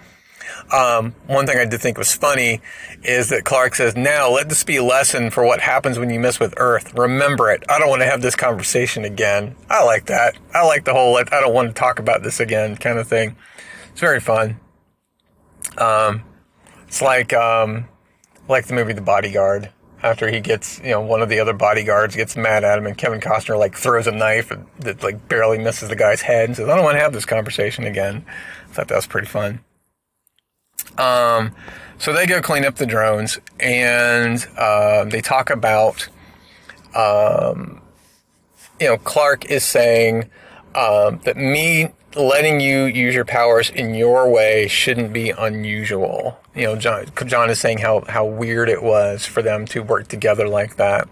[0.72, 2.60] Um, one thing I did think was funny
[3.02, 6.20] is that Clark says, Now let this be a lesson for what happens when you
[6.20, 6.94] mess with Earth.
[6.94, 7.62] Remember it.
[7.68, 9.56] I don't want to have this conversation again.
[9.68, 10.36] I like that.
[10.54, 13.36] I like the whole, I don't want to talk about this again kind of thing.
[13.90, 14.58] It's very fun.
[15.78, 16.22] Um,
[16.86, 17.88] it's like, um,
[18.48, 19.70] like the movie The Bodyguard.
[20.02, 22.98] After he gets, you know, one of the other bodyguards gets mad at him, and
[22.98, 24.50] Kevin Costner like throws a knife
[24.80, 27.24] that like barely misses the guy's head and says, "I don't want to have this
[27.24, 28.24] conversation again."
[28.68, 29.60] I thought that was pretty fun.
[30.98, 31.54] Um,
[31.98, 36.08] so they go clean up the drones and uh, they talk about,
[36.94, 37.80] um,
[38.80, 40.30] you know, Clark is saying
[40.74, 46.38] um, that me letting you use your powers in your way shouldn't be unusual.
[46.54, 50.08] You know, Jon, Jon is saying how, how weird it was for them to work
[50.08, 51.08] together like that.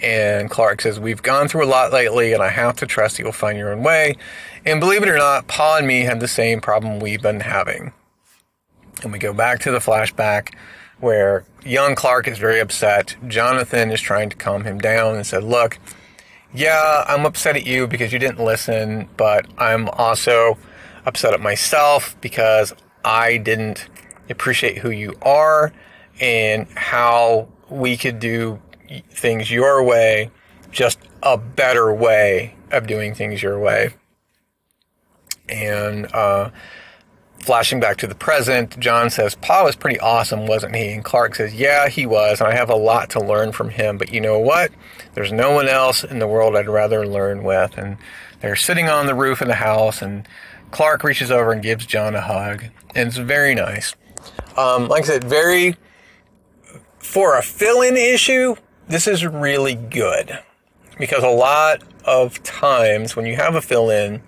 [0.00, 3.32] And Clark says, We've gone through a lot lately, and I have to trust you'll
[3.32, 4.16] find your own way.
[4.64, 7.92] And believe it or not, Pa and me had the same problem we've been having.
[9.02, 10.54] And we go back to the flashback
[11.00, 13.16] where young Clark is very upset.
[13.26, 15.78] Jonathan is trying to calm him down and said, Look,
[16.54, 20.58] yeah, I'm upset at you because you didn't listen, but I'm also
[21.06, 22.74] upset at myself because
[23.04, 23.88] I didn't
[24.28, 25.72] appreciate who you are
[26.20, 28.60] and how we could do
[29.10, 30.30] things your way,
[30.70, 33.94] just a better way of doing things your way.
[35.48, 36.50] And uh,
[37.42, 40.92] Flashing back to the present, Jon says, Pa was pretty awesome, wasn't he?
[40.92, 43.98] And Clark says, Yeah, he was, and I have a lot to learn from him.
[43.98, 44.70] But you know what?
[45.14, 47.76] There's no one else in the world I'd rather learn with.
[47.76, 47.96] And
[48.40, 50.26] they're sitting on the roof of the house, and
[50.70, 52.64] Clark reaches over and gives Jon a hug.
[52.94, 53.94] And it's very nice.
[54.56, 55.76] Um, like I said, very,
[56.98, 58.54] for a fill in issue,
[58.86, 60.38] this is really good.
[60.98, 64.22] Because a lot of times when you have a fill in,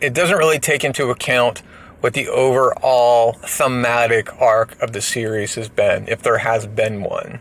[0.00, 1.62] it doesn't really take into account
[2.00, 7.40] what the overall thematic arc of the series has been, if there has been one.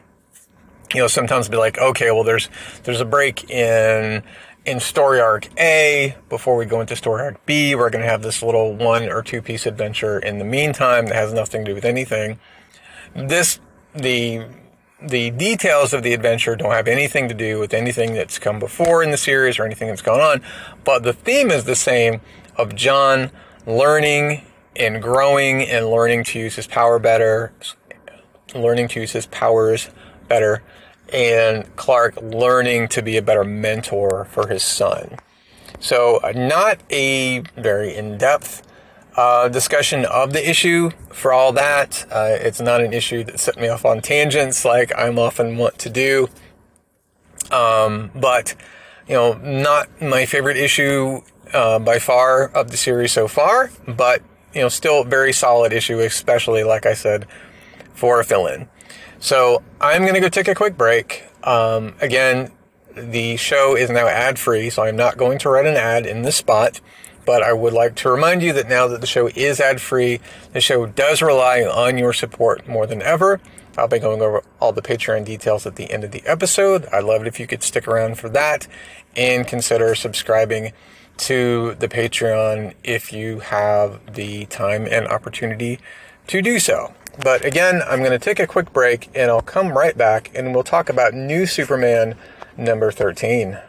[0.94, 2.50] You know, sometimes be like, okay, well, there's
[2.84, 4.24] there's a break in
[4.66, 7.76] in story arc A before we go into story arc B.
[7.76, 11.16] We're going to have this little one or two piece adventure in the meantime that
[11.16, 12.40] has nothing to do with anything.
[13.14, 13.60] This
[13.94, 14.46] the
[15.02, 19.04] the details of the adventure don't have anything to do with anything that's come before
[19.04, 20.42] in the series or anything that's gone on,
[20.84, 22.22] but the theme is the same
[22.56, 23.30] of Jon
[23.66, 27.54] learning and growing and learning to use his power better,
[28.54, 29.90] learning to use his powers
[30.28, 30.62] better,
[31.14, 35.18] and Clark learning to be a better mentor for his son.
[35.80, 38.64] So, uh, not a very in depth
[39.16, 42.06] uh, discussion of the issue for all that.
[42.12, 45.78] Uh, it's not an issue that set me off on tangents like I'm often want
[45.80, 46.28] to do.
[47.52, 48.56] Um, but,
[49.08, 51.22] you know, not my favorite issue
[51.54, 54.22] uh, by far of the series so far, but
[54.54, 57.28] you know still very solid issue, especially like I said
[57.94, 58.68] for a fill-in.
[59.20, 61.24] So I'm going to go take a quick break.
[61.44, 62.52] Um, again,
[62.96, 66.22] the show is now ad free, so I'm not going to write an ad in
[66.22, 66.82] this spot.
[67.26, 70.20] But I would like to remind you that now that the show is ad free,
[70.54, 73.42] the show does rely on your support more than ever.
[73.78, 76.86] I'll be going over all the Patreon details at the end of the episode.
[76.94, 78.68] I'd love it if you could stick around for that
[79.16, 80.72] and consider subscribing
[81.18, 85.80] to the Patreon if you have the time and opportunity
[86.28, 86.94] to do so.
[87.24, 90.54] But again, I'm going to take a quick break and I'll come right back and
[90.54, 92.16] we'll talk about New Superman
[92.58, 93.60] number 13.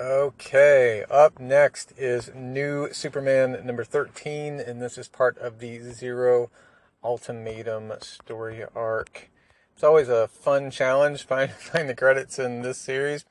[0.00, 6.50] Okay, up next is New Superman number 13, and this is part of the Zero
[7.04, 9.30] ultimatum story arc.
[9.74, 13.24] It's always a fun challenge find find the credits in this series,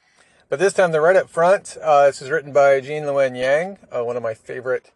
[0.50, 1.78] but this time they're right up front.
[1.82, 4.92] Uh, this is written by Gene Luen Yang, uh, one of my favorite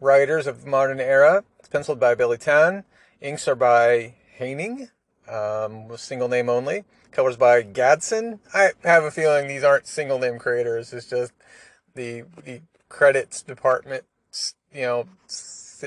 [0.00, 1.44] writers of modern era.
[1.58, 2.84] It's penciled by Billy Tan.
[3.20, 4.90] Inks are by Haining,
[5.28, 6.84] um, single name only.
[7.10, 8.38] Colors by Gadson.
[8.54, 10.92] I have a feeling these aren't single name creators.
[10.92, 11.32] It's just
[11.94, 14.04] the the credits department,
[14.72, 15.08] you know,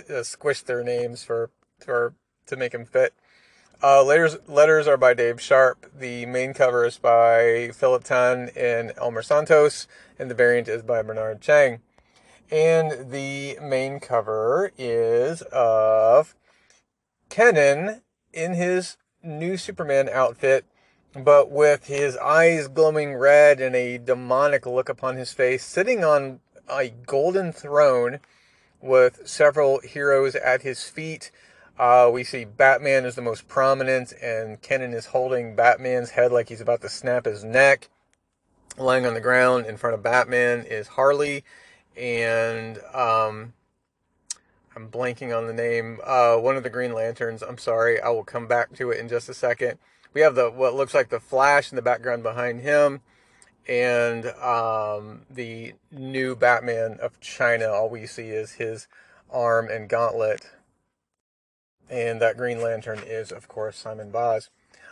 [0.10, 2.14] uh, squish their names for for
[2.48, 3.14] to make him fit.
[3.84, 5.92] Uh, letters, letters are by Dave Sharpe.
[5.98, 9.88] The main cover is by Philip Tan and Elmer Santos,
[10.20, 11.80] and the variant is by Bernard Chang.
[12.52, 16.36] And the main cover is of
[17.30, 18.02] Kenan
[18.34, 20.66] in his new Superman outfit,
[21.16, 26.40] but with his eyes glowing red and a demonic look upon his face, sitting on
[26.70, 28.20] a golden throne
[28.80, 31.32] with several heroes at his feet.
[31.78, 36.50] Uh, we see Batman is the most prominent, and Kenan is holding Batman's head like
[36.50, 37.90] he's about to snap his neck.
[38.78, 41.44] Lying on the ground in front of Batman is Harley,
[41.98, 43.54] and um,
[44.76, 46.00] I'm blanking on the name.
[46.04, 47.42] Uh, one of the Green Lanterns.
[47.42, 48.00] I'm sorry.
[48.00, 49.78] I will come back to it in just a second.
[50.14, 53.02] We have the what looks like the Flash in the background behind him,
[53.68, 57.70] and um, the new Batman of China.
[57.70, 58.88] All we see is his
[59.30, 60.50] arm and gauntlet,
[61.92, 64.50] and that Green Lantern is, of course, Simon Baz.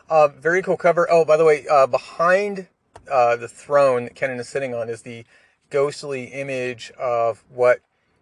[0.09, 1.07] Uh, very cool cover.
[1.09, 2.67] Oh, by the way, uh, behind
[3.09, 5.25] uh, the throne Kenan is sitting on is the
[5.69, 7.79] ghostly image of what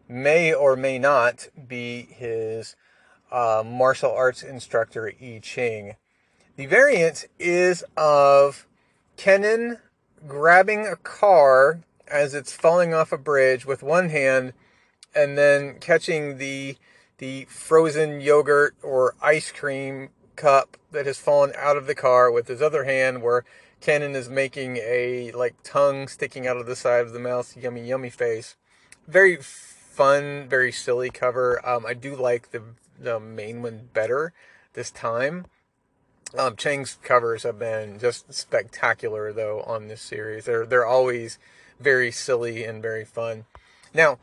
[0.07, 2.75] may or may not be his
[3.31, 5.95] uh, martial arts instructor, I Ching.
[6.55, 8.67] The variant is of
[9.15, 9.79] Kenan
[10.27, 14.53] grabbing a car as it's falling off a bridge with one hand
[15.15, 16.77] and then catching the
[17.17, 22.47] the frozen yogurt or ice cream cup that has fallen out of the car with
[22.47, 23.43] his other hand where
[23.81, 27.87] Kenan is making a like tongue sticking out of the side of the mouth, yummy,
[27.87, 28.55] yummy face.
[29.07, 31.65] Very fun, very silly cover.
[31.67, 32.63] Um, I do like the
[32.99, 34.33] the main one better
[34.73, 35.45] this time.
[36.37, 40.45] Um, Chiang's covers have been just spectacular though on this series.
[40.45, 41.39] They're they're always
[41.79, 43.45] very silly and very fun.
[43.93, 44.19] Now,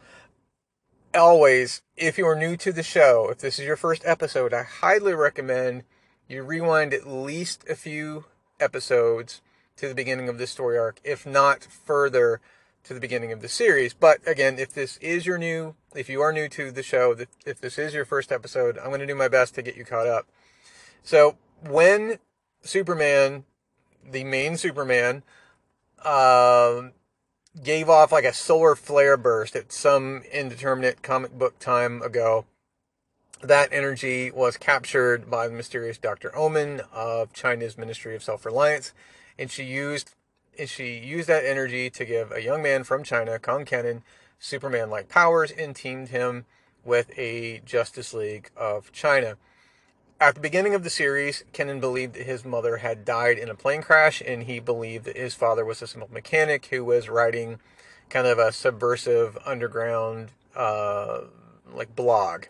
[1.15, 4.63] always, if you are new to the show, if this is your first episode, I
[4.63, 5.85] highly recommend
[6.29, 8.25] you rewind at least a few
[8.61, 9.41] episodes
[9.77, 12.41] to the beginning of this story arc, if not further
[12.85, 13.95] to the beginning of the series.
[13.95, 17.61] But again, if this is your new, if you are new to the show, if
[17.61, 20.07] this is your first episode, I'm going to do my best to get you caught
[20.07, 20.27] up.
[21.03, 21.37] So
[21.67, 22.19] when
[22.63, 23.45] Superman,
[24.09, 25.23] the main Superman,
[26.05, 26.93] um,
[27.63, 32.45] gave off like a solar flare burst at some indeterminate comic book time ago,
[33.43, 36.35] that energy was captured by the mysterious Dr.
[36.37, 38.93] Omen of China's Ministry of Self-Reliance,
[39.39, 40.15] and she used
[40.57, 44.05] and she used that energy to give a young man from China, Kong Kenan,
[44.39, 46.45] Superman-like powers and teamed him
[46.85, 49.37] with a Justice League of China.
[50.25, 53.55] At the beginning of the series, Kenan believed that his mother had died in a
[53.55, 57.59] plane crash, and he believed that his father was a simple mechanic who was writing
[58.09, 61.25] kind of a subversive underground uh,
[61.75, 62.47] like blog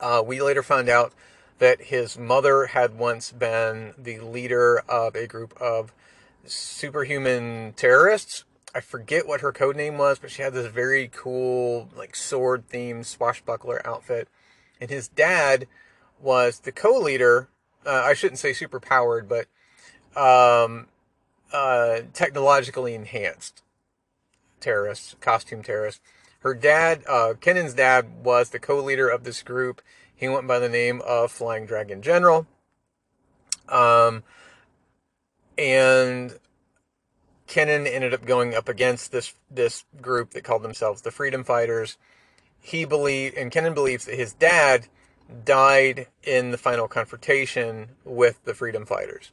[0.00, 1.12] uh, we later found out
[1.58, 5.92] that his mother had once been the leader of a group of
[6.46, 8.44] superhuman terrorists.
[8.74, 12.68] I forget what her code name was, but she had this very cool, like sword
[12.70, 14.28] themed swashbuckler outfit.
[14.80, 15.66] And his dad
[16.20, 17.48] was the co leader.
[17.84, 19.46] Uh, I shouldn't say super powered, but
[20.16, 20.86] um,
[21.52, 23.62] uh, technologically enhanced
[24.60, 26.00] terrorists, costume terrorists.
[26.40, 29.82] Her dad, uh, Kenan's dad, was the co-leader of this group.
[30.14, 32.46] He went by the name of Flying Dragon General.
[33.68, 34.24] Um,
[35.58, 36.38] and
[37.46, 41.98] Kenan ended up going up against this this group that called themselves the Freedom Fighters.
[42.58, 44.88] He believed, and Kenan believes that his dad
[45.44, 49.32] died in the final confrontation with the Freedom Fighters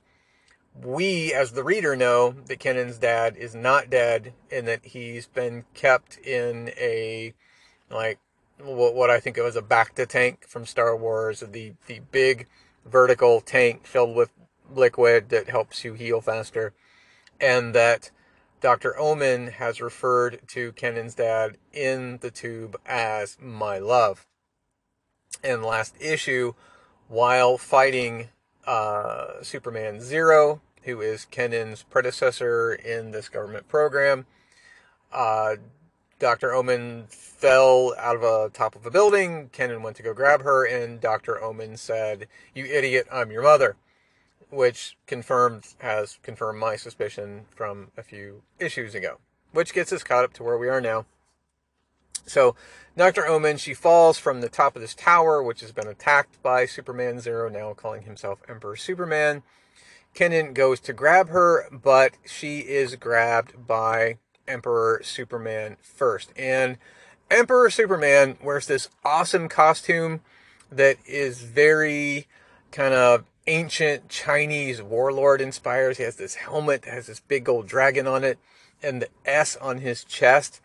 [0.83, 5.65] we, as the reader, know that Kenan's dad is not dead and that he's been
[5.73, 7.33] kept in a,
[7.89, 8.19] like,
[8.59, 12.47] what, what I think of as a bacta tank from Star Wars, the, the big
[12.85, 14.31] vertical tank filled with
[14.73, 16.73] liquid that helps you heal faster.
[17.39, 18.11] And that
[18.61, 18.97] Dr.
[18.99, 24.25] Omen has referred to Kenan's dad in the tube as my love.
[25.43, 26.53] And last issue,
[27.07, 28.29] while fighting
[28.65, 34.25] uh, Superman Zero, who is Kenan's predecessor in this government program.
[35.11, 35.55] Uh,
[36.19, 36.53] Dr.
[36.53, 39.49] Omen fell out of a top of a building.
[39.51, 41.41] Kenan went to go grab her, and Dr.
[41.41, 43.07] Omen said, "You idiot!
[43.11, 43.75] I'm your mother,"
[44.49, 49.19] which confirmed has confirmed my suspicion from a few issues ago.
[49.51, 51.05] Which gets us caught up to where we are now.
[52.27, 52.55] So,
[52.95, 53.25] Dr.
[53.25, 57.19] Omen, she falls from the top of this tower, which has been attacked by Superman
[57.19, 59.43] Zero, now calling himself Emperor Superman.
[60.13, 64.17] Kenan goes to grab her, but she is grabbed by
[64.47, 66.33] Emperor Superman first.
[66.35, 66.77] And
[67.29, 70.21] Emperor Superman wears this awesome costume
[70.71, 72.27] that is very
[72.71, 75.97] kind of ancient Chinese warlord inspired.
[75.97, 78.39] He has this helmet that has this big gold dragon on it,
[78.83, 80.61] and the S on his chest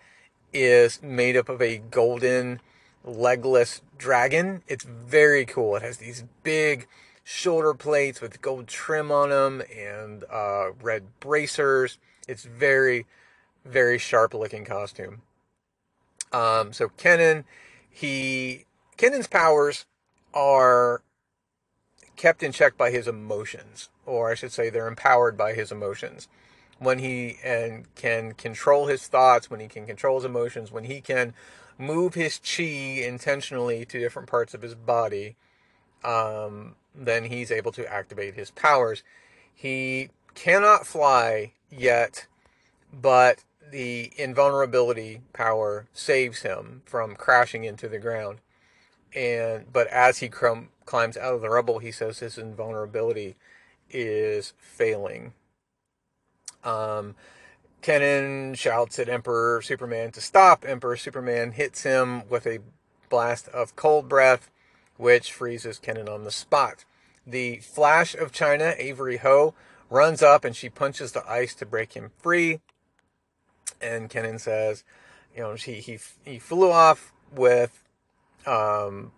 [0.53, 2.61] is made up of a golden
[3.05, 4.63] legless dragon.
[4.69, 5.77] It's very cool.
[5.77, 6.87] It has these big
[7.25, 11.99] shoulder plates with gold trim on them and uh, red bracers.
[12.29, 13.07] It's very,
[13.65, 15.23] very sharp looking costume.
[16.33, 17.45] Um, so Kenan,
[17.89, 18.65] he
[18.97, 19.85] Kenan's powers
[20.33, 21.03] are
[22.17, 26.29] kept in check by his emotions, or I should say, they're empowered by his emotions.
[26.83, 31.01] When he and can control his thoughts, when he can control his emotions, when he
[31.01, 31.33] can
[31.79, 35.37] move his chi intentionally to different parts of his body,
[36.05, 39.03] um, then he's able to activate his powers.
[39.55, 42.27] He cannot fly yet,
[42.93, 48.39] but the invulnerability power saves him from crashing into the ground.
[49.15, 53.37] And but as he crum- climbs out of the rubble, he says his invulnerability
[53.91, 55.35] is failing.
[56.65, 57.15] Um,
[57.81, 60.65] Kenan shouts at Emperor Superman to stop.
[60.67, 62.61] Emperor Superman hits him with a
[63.09, 64.51] blast of cold breath,
[64.97, 66.85] which freezes Kenan on the spot.
[67.27, 69.55] The Flash of China, Avery Ho,
[69.91, 72.61] runs up and she punches the ice to break him free.
[73.81, 74.85] And Kenan says,
[75.35, 77.83] you know, he he he flew off with
[78.47, 79.13] um,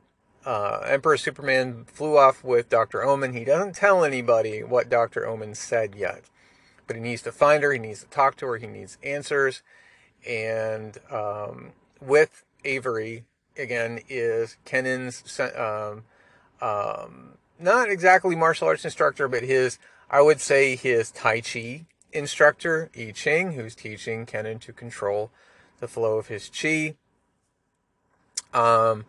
[0.44, 3.02] uh, Emperor Superman flew off with Dr.
[3.02, 3.32] Omen.
[3.32, 5.26] He doesn't tell anybody what Dr.
[5.26, 6.24] Omen said yet,
[6.86, 7.72] but he needs to find her.
[7.72, 8.56] He needs to talk to her.
[8.56, 9.62] He needs answers.
[10.28, 13.24] And um, with Avery,
[13.58, 16.04] again, is Kenan's um,
[16.60, 19.78] um, not exactly martial arts instructor, but his,
[20.10, 25.30] I would say, his Tai Chi instructor, I Ching, who's teaching Kenan to control
[25.80, 26.94] the flow of his chi.
[28.54, 29.04] Um,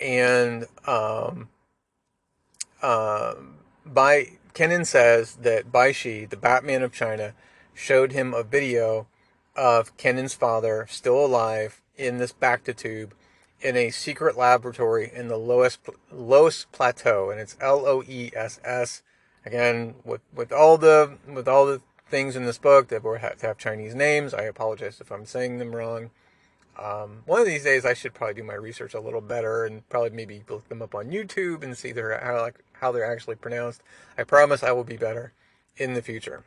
[0.00, 1.48] and um,
[2.80, 3.34] uh,
[3.84, 7.34] by Kenan says that Baishi, the Batman of China,
[7.74, 9.08] showed him a video
[9.56, 13.14] of Kenan's father still alive in this Bacta tube
[13.60, 15.78] in a secret laboratory in the Loess
[16.12, 19.02] Loess Plateau, and it's L O E S S.
[19.44, 23.46] Again, with with all the with all the things in this book that have to
[23.46, 26.10] have Chinese names, I apologize if I'm saying them wrong.
[26.78, 29.88] Um, one of these days, I should probably do my research a little better and
[29.88, 33.36] probably maybe look them up on YouTube and see their how like how they're actually
[33.36, 33.82] pronounced.
[34.16, 35.32] I promise I will be better
[35.76, 36.44] in the future.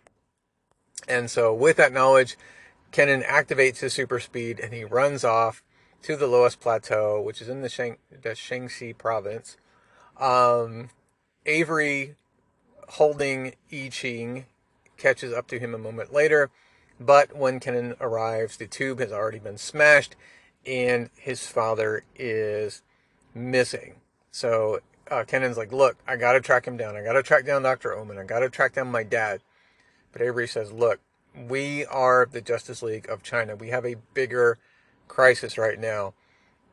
[1.07, 2.37] And so, with that knowledge,
[2.91, 5.63] Kenan activates his super speed and he runs off
[6.03, 9.57] to the Loess Plateau, which is in the Shang the Shaanxi province.
[10.19, 10.89] Um,
[11.45, 12.15] Avery,
[12.89, 14.45] holding I Ching,
[14.97, 16.49] catches up to him a moment later
[16.99, 20.15] but when Kenan arrives, the tube has already been smashed
[20.65, 22.81] and his father is
[23.33, 23.95] missing.
[24.31, 24.79] So
[25.09, 26.95] uh, Kenan's like, Look, I got to track him down.
[26.95, 27.93] I got to track down Dr.
[27.93, 28.17] Omen.
[28.17, 29.41] I got to track down my dad.
[30.11, 30.99] But Avery says, Look,
[31.47, 33.55] we are the Justice League of China.
[33.55, 34.57] We have a bigger
[35.07, 36.13] crisis right now.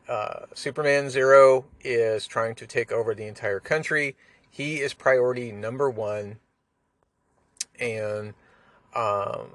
[0.08, 4.16] Uh, Superman Zero is trying to take over the entire country.
[4.50, 6.38] He is priority number one.
[7.80, 8.34] And
[8.94, 9.48] um,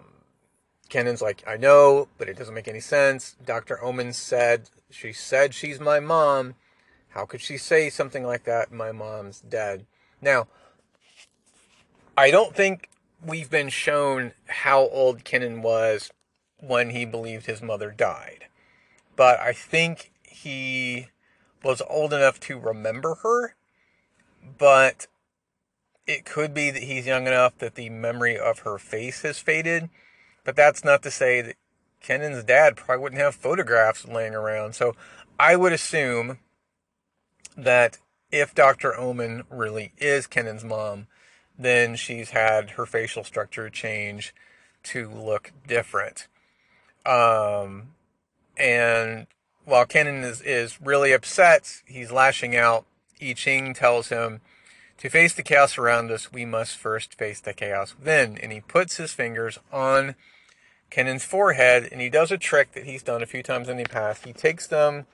[0.89, 3.36] Kenan's like, I know, but it doesn't make any sense.
[3.45, 3.82] Dr.
[3.84, 6.55] Omen said, she said she's my mom.
[7.10, 8.72] How could she say something like that?
[8.72, 9.86] My mom's dead.
[10.22, 10.47] Now,
[12.18, 12.89] I don't think
[13.26, 16.12] we've been shown how old Kenan was
[16.60, 18.45] when he believed his mother died.
[19.16, 21.07] But I think he
[21.64, 23.55] was old enough to remember her.
[24.57, 25.07] But
[26.05, 29.89] it could be that he's young enough that the memory of her face has faded
[30.49, 31.55] but that's not to say that
[32.01, 34.74] Kenan's dad probably wouldn't have photographs laying around.
[34.74, 34.95] So
[35.39, 36.39] I would assume
[37.64, 37.97] that
[38.32, 38.97] if Dr.
[38.97, 41.07] Omen really is Kenan's mom,
[41.57, 44.34] then she's had her facial structure change
[44.84, 46.28] to look different.
[47.05, 47.89] Um,
[48.57, 49.28] and
[49.66, 52.86] while Kenan is, is really upset, he's lashing out.
[53.22, 54.41] I Ching tells him,
[54.97, 58.38] to face the chaos around us, we must first face the chaos within.
[58.38, 60.16] And he puts his fingers on
[60.89, 63.86] Kenan's forehead, and he does a trick that he's done a few times in the
[63.86, 64.26] past.
[64.26, 65.05] He takes them,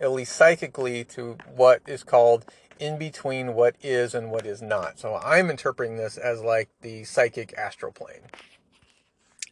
[0.00, 2.44] at least psychically, to what is called
[2.78, 4.98] in between what is and what is not.
[4.98, 8.22] So I'm interpreting this as like the psychic astral plane.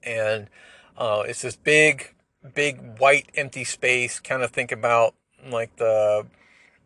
[0.03, 0.49] And
[0.97, 2.15] uh, it's this big,
[2.55, 4.21] big white empty space.
[4.21, 5.15] Kind of think about
[5.49, 6.27] like the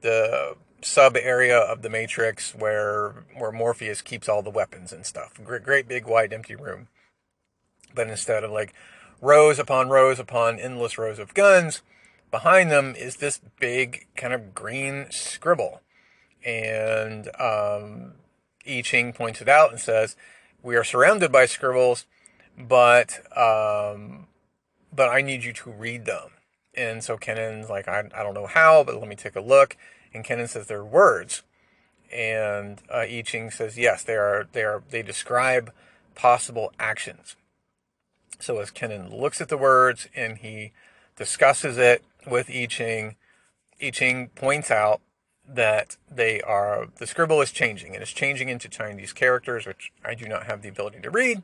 [0.03, 5.33] the sub area of the Matrix where where Morpheus keeps all the weapons and stuff.
[5.43, 6.89] Great, great big white empty room.
[7.95, 8.75] But instead of like
[9.23, 11.83] rows upon rows upon endless rows of guns,
[12.31, 15.81] behind them is this big kind of green scribble.
[16.45, 18.13] And um,
[18.67, 20.17] I Ching points it out and says,
[20.63, 22.07] "We are surrounded by scribbles,
[22.57, 24.29] but um,
[24.95, 26.31] but I need you to read them."
[26.77, 29.77] And so Kenan's like, I, I don't know how, but let me take a look.
[30.13, 31.43] And Kenan says they're words.
[32.13, 35.73] And uh, I Ching says, yes, they are, they are, they describe
[36.15, 37.35] possible actions.
[38.39, 40.73] So as Kenan looks at the words and he
[41.17, 43.17] discusses it with I Ching,
[43.83, 45.01] I Ching points out
[45.49, 50.15] that they are, the scribble is changing and it's changing into Chinese characters, which I
[50.15, 51.43] do not have the ability to read.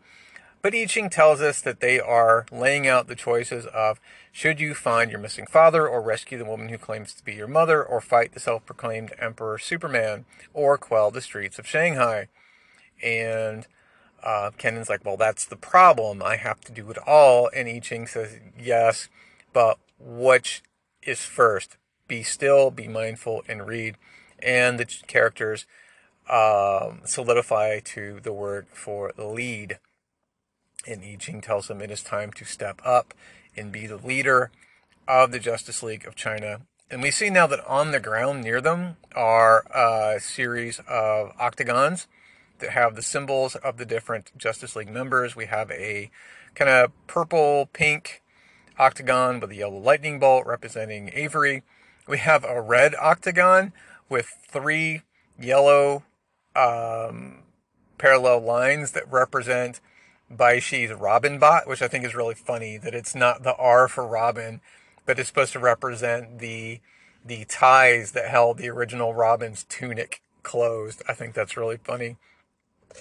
[0.61, 4.01] But I Ching tells us that they are laying out the choices of
[4.31, 7.49] should you find your missing father or rescue the woman who claims to be your
[7.49, 12.29] mother or fight the self-proclaimed emperor Superman or quell the streets of Shanghai.
[13.03, 13.67] And
[14.23, 16.23] uh, Kenan's like, well, that's the problem.
[16.23, 17.51] I have to do it all.
[17.55, 19.09] And I Ching says, yes,
[19.53, 20.63] but which
[21.03, 21.77] is first?
[22.09, 23.97] Be still, be mindful, and read.
[24.39, 25.67] And the characters
[26.29, 29.79] um, solidify to the word for lead.
[30.87, 33.15] And I Ching tells him it is time to step up
[33.57, 34.51] and be the leader
[35.07, 36.63] of the Justice League of China.
[36.91, 42.07] And we see now that on the ground near them are a series of octagons
[42.59, 45.37] that have the symbols of the different Justice League members.
[45.37, 46.11] We have a
[46.55, 48.22] kind of purple pink
[48.79, 51.63] octagon with a yellow lightning bolt representing Avery.
[52.07, 53.73] We have a red octagon
[54.09, 55.03] with three
[55.39, 56.05] yellow
[56.57, 57.39] um,
[57.99, 59.81] parallel lines that represent
[60.31, 64.07] Baishi's Robin bot, which I think is really funny that it's not the R for
[64.07, 64.61] Robin,
[65.07, 66.81] but it's supposed to represent the
[67.25, 71.03] the ties that held the original Robin's tunic closed.
[71.09, 72.17] I think that's really funny.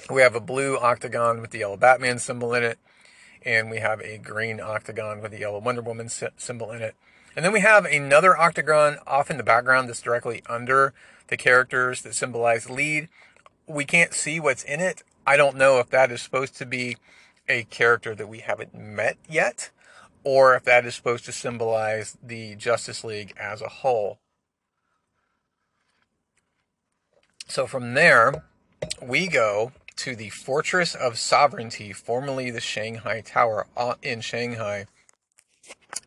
[0.09, 2.77] We have a blue octagon with the yellow Batman symbol in it,
[3.43, 6.95] and we have a green octagon with the yellow Wonder Woman symbol in it.
[7.35, 10.93] And then we have another octagon off in the background that's directly under
[11.27, 13.07] the characters that symbolize lead.
[13.67, 15.03] We can't see what's in it.
[15.25, 16.97] I don't know if that is supposed to be
[17.47, 19.69] a character that we haven't met yet,
[20.23, 24.19] or if that is supposed to symbolize the Justice League as a whole.
[27.47, 28.43] So from there,
[29.01, 29.71] we go
[30.01, 34.87] to the Fortress of Sovereignty, formerly the Shanghai Tower uh, in Shanghai.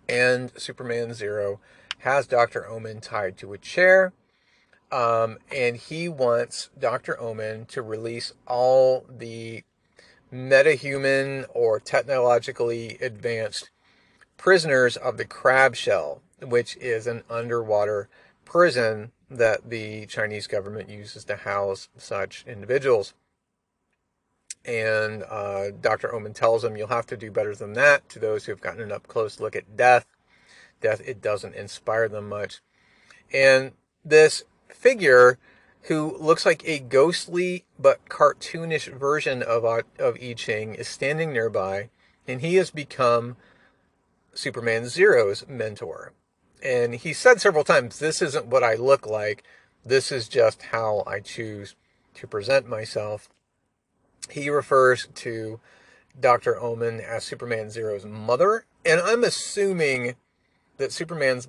[0.09, 1.61] And Superman Zero
[1.99, 2.69] has Dr.
[2.69, 4.13] Omen tied to a chair.
[4.91, 7.21] Um, and he wants Dr.
[7.21, 9.63] Omen to release all the
[10.33, 13.71] metahuman or technologically advanced
[14.37, 18.09] prisoners of the crab shell, which is an underwater
[18.45, 23.15] prison that the Chinese government uses to house such individuals.
[24.65, 26.15] And uh, Dr.
[26.15, 28.83] Omen tells him, You'll have to do better than that to those who have gotten
[28.83, 30.07] an up close look at death.
[30.81, 32.61] Death, it doesn't inspire them much.
[33.33, 33.73] And
[34.05, 35.39] this figure
[35.83, 41.91] who looks like a ghostly but cartoonish version of, of I Ching, is standing nearby,
[42.27, 43.37] and he has become
[44.33, 46.13] Superman Zero's mentor.
[46.63, 49.45] And he said several times, This isn't what I look like,
[49.85, 51.75] this is just how I choose
[52.15, 53.29] to present myself.
[54.31, 55.61] He refers to
[56.19, 56.61] Dr.
[56.61, 60.15] Omen as Superman Zero's mother, and I'm assuming
[60.77, 61.41] that Superman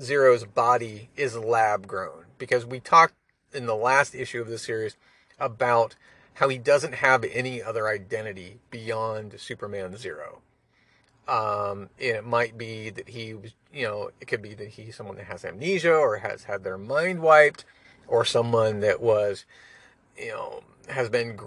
[0.00, 3.14] Zero's body is lab grown because we talked
[3.52, 4.96] in the last issue of this series
[5.38, 5.96] about
[6.34, 10.40] how he doesn't have any other identity beyond Superman Zero.
[11.28, 15.16] Um, it might be that he was, you know, it could be that he's someone
[15.16, 17.64] that has amnesia or has had their mind wiped,
[18.08, 19.44] or someone that was,
[20.16, 21.38] you know, has been.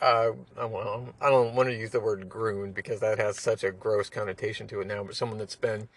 [0.00, 3.72] Uh, well, I don't want to use the word groomed because that has such a
[3.72, 5.88] gross connotation to it now, but someone that's been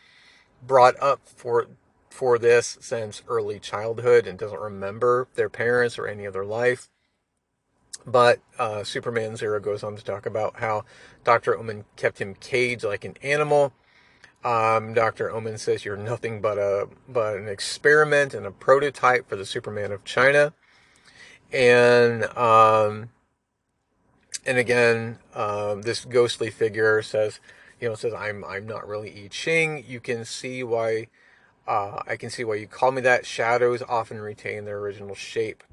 [0.66, 1.68] brought up for
[2.10, 6.90] for this since early childhood and doesn't remember their parents or any of their life.
[8.06, 10.84] But uh, Superman Zero goes on to talk about how
[11.24, 11.58] Dr.
[11.58, 13.74] Omen kept him caged like an animal.
[14.44, 15.32] Um, Dr.
[15.32, 19.92] Omen says you're nothing but a but an experiment and a prototype for the Superman
[19.92, 20.54] of China.
[21.54, 23.10] And um,
[24.46, 27.40] and again, um, this ghostly figure says,
[27.80, 29.84] you know, says I'm I'm not really I Ching.
[29.88, 31.08] You can see why
[31.68, 33.26] uh, I can see why you call me that.
[33.26, 35.64] Shadows often retain their original shape.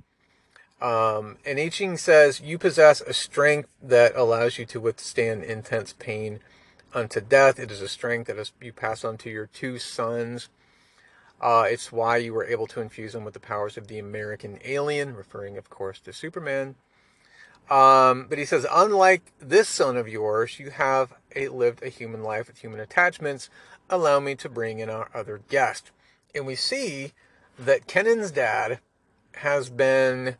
[0.81, 5.93] Um, and I Ching says, You possess a strength that allows you to withstand intense
[5.93, 6.41] pain
[6.95, 7.59] unto death.
[7.59, 10.49] It is a strength that is, you pass on to your two sons.
[11.41, 14.59] Uh, it's why you were able to infuse them with the powers of the American
[14.65, 16.75] alien, referring, of course, to Superman.
[17.71, 22.23] Um, but he says, unlike this son of yours, you have a, lived a human
[22.23, 23.51] life with human attachments,
[23.91, 25.91] allow me to bring in our other guest.
[26.35, 27.13] And we see
[27.59, 28.81] that Kenan's dad
[29.37, 30.37] has been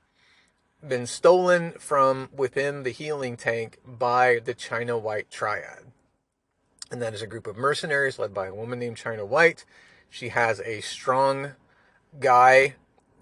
[0.87, 5.85] been stolen from within the healing tank by the China White Triad.
[6.91, 9.65] and that is a group of mercenaries led by a woman named China White.
[10.11, 11.53] She has a strong
[12.19, 12.77] guy,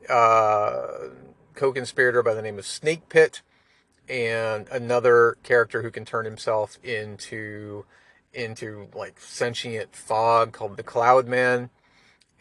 [0.08, 1.08] uh,
[1.54, 3.42] co-conspirator by the name of Snake Pit,
[4.08, 7.84] and another character who can turn himself into
[8.32, 11.70] into like sentient fog called the Cloud Man.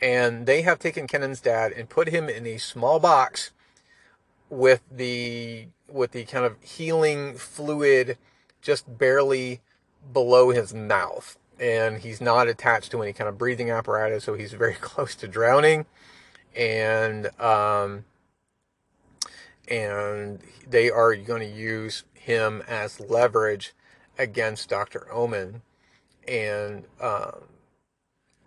[0.02, 3.52] And they have taken Kenan's dad and put him in a small box
[4.50, 8.18] with the with the kind of healing fluid
[8.62, 9.62] just barely
[10.12, 11.38] below his mouth.
[11.60, 15.28] And he's not attached to any kind of breathing apparatus, so he's very close to
[15.28, 15.86] drowning.
[16.56, 18.06] And um,
[19.68, 23.74] and they are going to use him as leverage
[24.18, 25.12] against Dr.
[25.12, 25.62] Omen.
[26.28, 27.44] And um,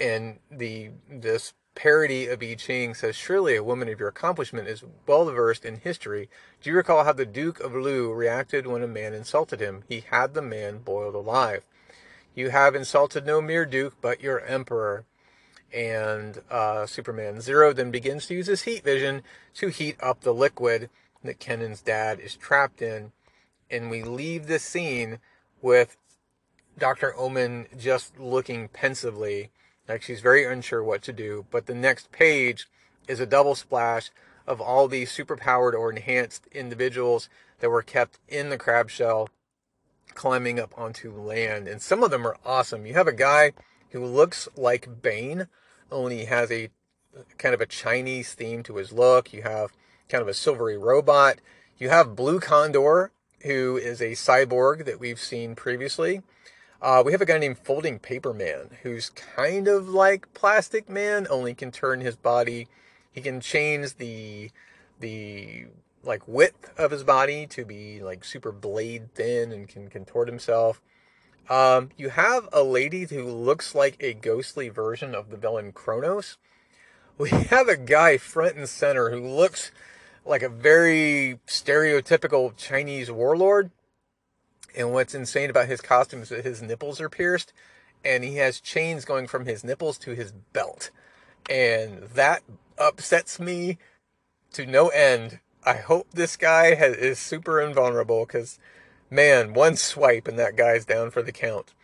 [0.00, 4.82] and the this parody of I Ching says, Surely a woman of your accomplishment is
[5.06, 6.28] well versed in history.
[6.60, 9.84] Do you recall how the Duke of Lu reacted when a man insulted him?
[9.88, 11.62] He had the man boiled alive.
[12.34, 15.04] You have insulted no mere Duke, but your Emperor.
[15.72, 19.22] And uh, Superman Zero then begins to use his heat vision
[19.54, 20.90] to heat up the liquid
[21.22, 23.12] that Kenan's dad is trapped in.
[23.70, 25.18] And we leave the scene
[25.60, 25.96] with
[26.78, 27.14] Dr.
[27.16, 29.50] Omen just looking pensively
[29.88, 31.46] like she's very unsure what to do.
[31.50, 32.66] But the next page
[33.08, 34.10] is a double splash
[34.46, 37.28] of all these superpowered or enhanced individuals
[37.60, 39.28] that were kept in the crab shell
[40.14, 41.68] climbing up onto land.
[41.68, 42.86] And some of them are awesome.
[42.86, 43.52] You have a guy
[43.90, 45.48] who looks like Bane,
[45.90, 46.68] only has a
[47.38, 49.32] kind of a Chinese theme to his look.
[49.32, 49.72] You have
[50.08, 51.38] kind of a silvery robot.
[51.78, 56.22] You have Blue Condor, who is a cyborg that we've seen previously.
[56.80, 61.26] Uh, we have a guy named Folding Paper Man who's kind of like Plastic Man,
[61.28, 62.68] only can turn his body.
[63.12, 64.50] He can change the
[65.00, 65.66] the
[66.04, 70.80] like width of his body to be like super blade thin and can contort himself.
[71.50, 76.36] Um, you have a lady who looks like a ghostly version of the villain Chronos.
[77.16, 79.72] We have a guy front and center who looks
[80.24, 83.70] like a very stereotypical Chinese warlord
[84.76, 87.52] and what's insane about his costume is that his nipples are pierced
[88.04, 90.90] and he has chains going from his nipples to his belt.
[91.50, 92.42] And that
[92.78, 93.78] upsets me
[94.52, 95.40] to no end.
[95.64, 98.58] I hope this guy has, is super invulnerable because,
[99.10, 101.74] man, one swipe and that guy's down for the count.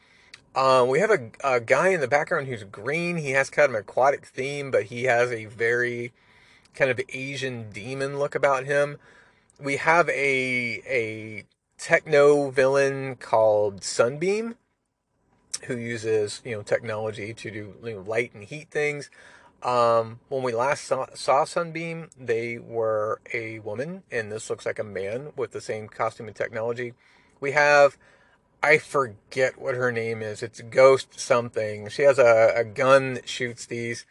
[0.55, 3.17] Um, we have a, a guy in the background who's green.
[3.17, 6.13] He has kind of an aquatic theme, but he has a very
[6.75, 8.99] kind of Asian demon look about him.
[9.59, 11.45] We have a a
[11.79, 14.57] techno villain called Sunbeam,
[15.65, 19.11] who uses you know technology to do you know, light and heat things.
[19.63, 24.79] Um, when we last saw, saw, Sunbeam, they were a woman, and this looks like
[24.79, 26.93] a man with the same costume and technology.
[27.41, 27.97] We have,
[28.63, 30.43] I forget what her name is.
[30.43, 31.89] It's Ghost something.
[31.89, 34.05] She has a, a gun that shoots these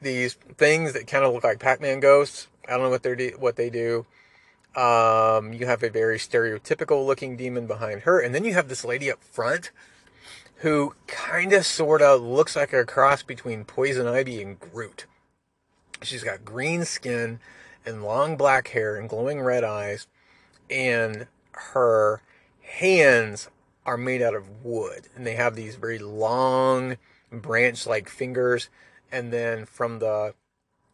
[0.00, 2.48] these things that kind of look like Pac-Man ghosts.
[2.68, 4.06] I don't know what they what they do.
[4.76, 8.20] Um, you have a very stereotypical looking demon behind her.
[8.20, 9.70] And then you have this lady up front
[10.56, 15.06] who kind of sort of looks like a cross between Poison Ivy and Groot.
[16.02, 17.40] She's got green skin
[17.84, 20.06] and long black hair and glowing red eyes.
[20.70, 22.22] And her
[22.60, 23.48] hands
[23.86, 25.08] are made out of wood.
[25.16, 26.98] And they have these very long
[27.32, 28.68] branch like fingers.
[29.10, 30.34] And then from the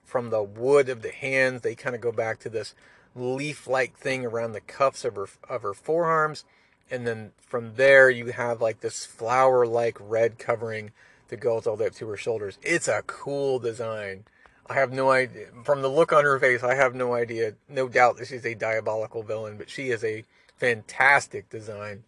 [0.05, 2.75] from the wood of the hands, they kind of go back to this
[3.17, 6.45] leaf-like thing around the cuffs of her of her forearms,
[6.91, 10.91] and then from there you have like this flower-like red covering
[11.29, 12.59] that goes all the way up to her shoulders.
[12.63, 14.25] It's a cool design.
[14.67, 15.49] I have no idea.
[15.65, 17.55] From the look on her face, I have no idea.
[17.69, 20.25] No doubt that she's a diabolical villain, but she is a
[20.57, 22.05] fantastic design.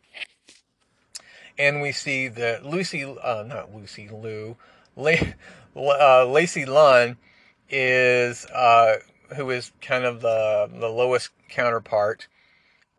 [1.58, 4.54] And we see that Lucy, uh, not Lucy La-
[4.96, 7.16] uh, Laney Lan
[7.68, 8.96] is uh,
[9.36, 12.28] who is kind of the the lowest counterpart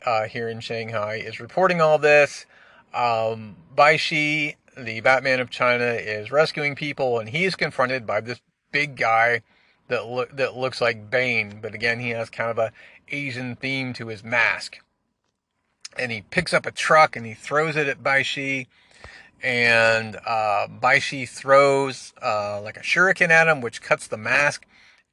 [0.06, 2.46] uh, here in Shanghai, is reporting all this.
[2.94, 8.40] Um, Bai Shi, the Batman of China, is rescuing people, and he's confronted by this
[8.72, 9.42] big guy
[9.88, 12.72] that look that looks like Bane, but again, he has kind of a
[13.10, 14.78] Asian theme to his mask.
[15.98, 18.68] And he picks up a truck and he throws it at Bai Shi,
[19.44, 24.66] and uh, Bai Shi throws uh, like a shuriken at him, which cuts the mask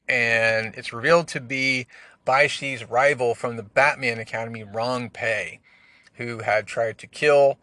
[0.09, 1.87] and it's revealed to be
[2.25, 5.61] Baishi's rival from the Batman Academy, Rong Pei,
[6.14, 7.59] who had tried to kill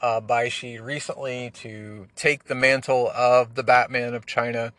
[0.00, 4.72] uh, Bai Shi recently to take the mantle of the Batman of China.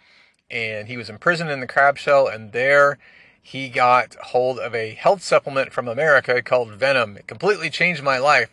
[0.50, 2.98] And he was imprisoned in the crab shell, and there
[3.42, 7.18] he got hold of a health supplement from America called Venom.
[7.18, 8.50] It completely changed my life.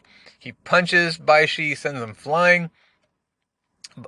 [0.47, 2.70] He punches Baishi, sends him flying,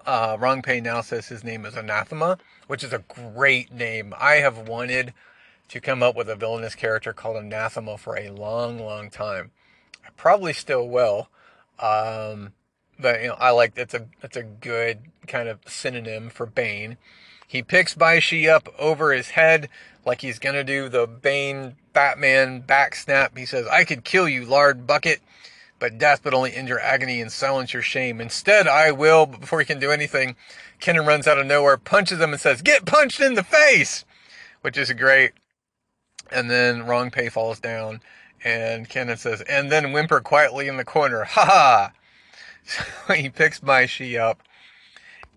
[0.07, 4.15] uh, Rong Pei now says his name is Anathema, which is a great name.
[4.17, 5.15] I have wanted
[5.67, 9.51] to come up with a villainous character called Anathema for a long, long time.
[10.07, 11.29] I probably still will.
[11.81, 12.53] Um,
[13.01, 16.99] but you know, I like that's a that's a good kind of synonym for Bane.
[17.49, 19.69] He picks Baishi up over his head
[20.07, 23.37] like he's gonna do the Bane Batman back snap.
[23.37, 25.21] He says, "I could kill you, lard bucket."
[25.79, 28.21] But death would only end your agony and silence your shame.
[28.21, 30.35] Instead, I will, but before he can do anything,
[30.81, 34.05] Kenan runs out of nowhere, punches him, and says, Get punched in the face!
[34.61, 35.33] Which is great.
[36.31, 38.01] And then Rong Pei falls down,
[38.45, 41.93] and Kenan says, And then whimper quietly in the corner, Ha ha!
[43.07, 44.43] So he picks Bai Shi up,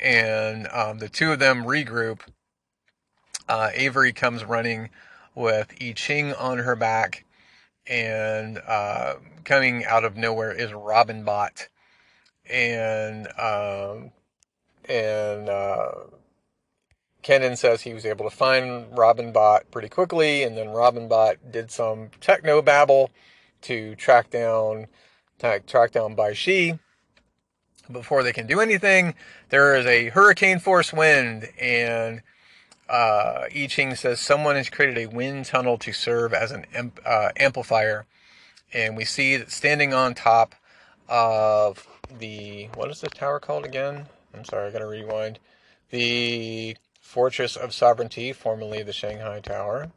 [0.01, 2.19] and um, the two of them regroup.
[3.47, 4.89] Uh, Avery comes running
[5.33, 7.23] with I Ching on her back,
[7.91, 11.67] and uh, coming out of nowhere is Robin Bot,
[12.49, 14.11] and um,
[14.85, 15.91] and uh,
[17.21, 21.35] Kenan says he was able to find Robin Bot pretty quickly, and then Robin Bot
[21.51, 23.11] did some techno babble
[23.63, 24.87] to track down
[25.67, 26.79] track down Bai Shi.
[27.91, 29.15] Before they can do anything,
[29.49, 32.21] there is a hurricane force wind, and
[32.91, 36.99] uh, I Ching says someone has created a wind tunnel to serve as an amp,
[37.05, 38.05] uh, amplifier,
[38.73, 40.55] and we see that standing on top
[41.07, 41.87] of
[42.19, 44.07] the what is this tower called again?
[44.33, 45.39] I'm sorry, I gotta rewind.
[45.89, 49.91] The Fortress of Sovereignty, formerly the Shanghai Tower.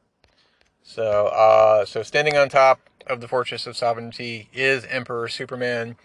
[0.85, 5.97] So, uh, so standing on top of the Fortress of Sovereignty is Emperor Superman,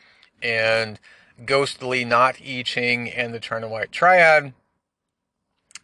[0.42, 1.00] and
[1.46, 4.54] ghostly not I Ching and the China White Triad.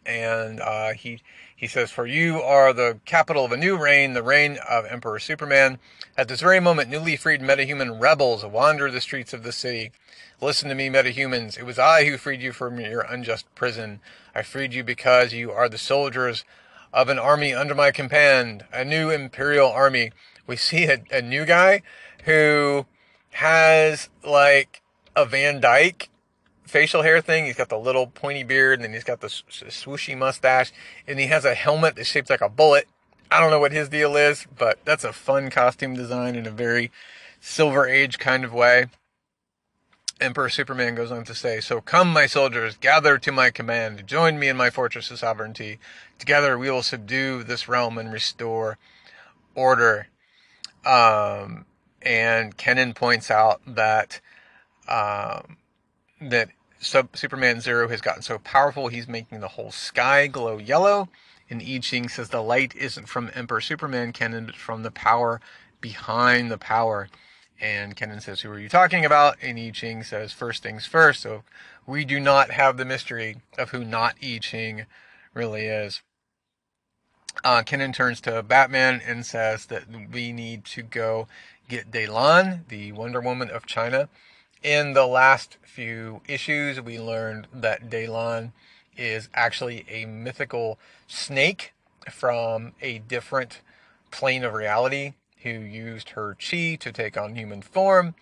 [0.06, 1.20] And uh, he
[1.54, 5.18] he says, "For you are the capital of a new reign, the reign of Emperor
[5.18, 5.78] Superman.
[6.16, 9.92] At this very moment, newly freed metahuman rebels wander the streets of the city.
[10.40, 11.58] Listen to me, metahumans.
[11.58, 14.00] It was I who freed you from your unjust prison.
[14.34, 16.44] I freed you because you are the soldiers
[16.92, 20.12] of an army under my command, a new imperial army.
[20.46, 21.82] We see a, a new guy
[22.24, 22.86] who
[23.30, 24.82] has like
[25.14, 26.10] a Van Dyke
[26.66, 27.46] facial hair thing.
[27.46, 30.72] He's got the little pointy beard, and then he's got the swooshy mustache,
[31.06, 32.88] and he has a helmet that's shaped like a bullet.
[33.30, 36.50] I don't know what his deal is, but that's a fun costume design in a
[36.50, 36.90] very
[37.40, 38.86] Silver Age kind of way.
[40.20, 44.38] Emperor Superman goes on to say, So come, my soldiers, gather to my command, join
[44.38, 45.78] me in my fortress of sovereignty.
[46.18, 48.78] Together we will subdue this realm and restore
[49.54, 50.08] order.
[50.86, 51.66] Um,
[52.00, 54.20] and Kenan points out that
[54.88, 55.58] um,
[56.20, 56.48] that
[56.78, 61.08] Sub- Superman Zero has gotten so powerful he's making the whole sky glow yellow.
[61.48, 65.40] And I Ching says the light isn't from Emperor Superman Kenan, but from the power
[65.80, 67.08] behind the power.
[67.60, 69.36] And Kenan says, Who are you talking about?
[69.40, 71.20] And I Ching says, First things first.
[71.20, 71.44] So
[71.86, 74.86] we do not have the mystery of who not I Ching
[75.34, 76.02] really is.
[77.44, 81.28] Uh, Kenan turns to Batman and says that we need to go
[81.68, 84.08] get Deilan, the Wonder Woman of China,
[84.66, 88.50] in the last few issues, we learned that Deilan
[88.96, 91.72] is actually a mythical snake
[92.10, 93.60] from a different
[94.10, 95.12] plane of reality
[95.44, 98.16] who used her chi to take on human form.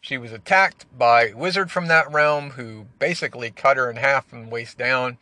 [0.00, 4.26] She was attacked by a wizard from that realm who basically cut her in half
[4.26, 5.18] from waist down,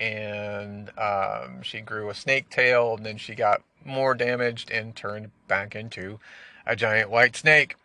[0.00, 5.30] and um, she grew a snake tail, and then she got more damaged and turned
[5.46, 6.18] back into
[6.64, 7.76] a giant white snake.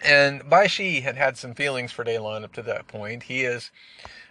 [0.00, 3.24] And Bai Shi had had some feelings for Deilan up to that point.
[3.24, 3.70] He is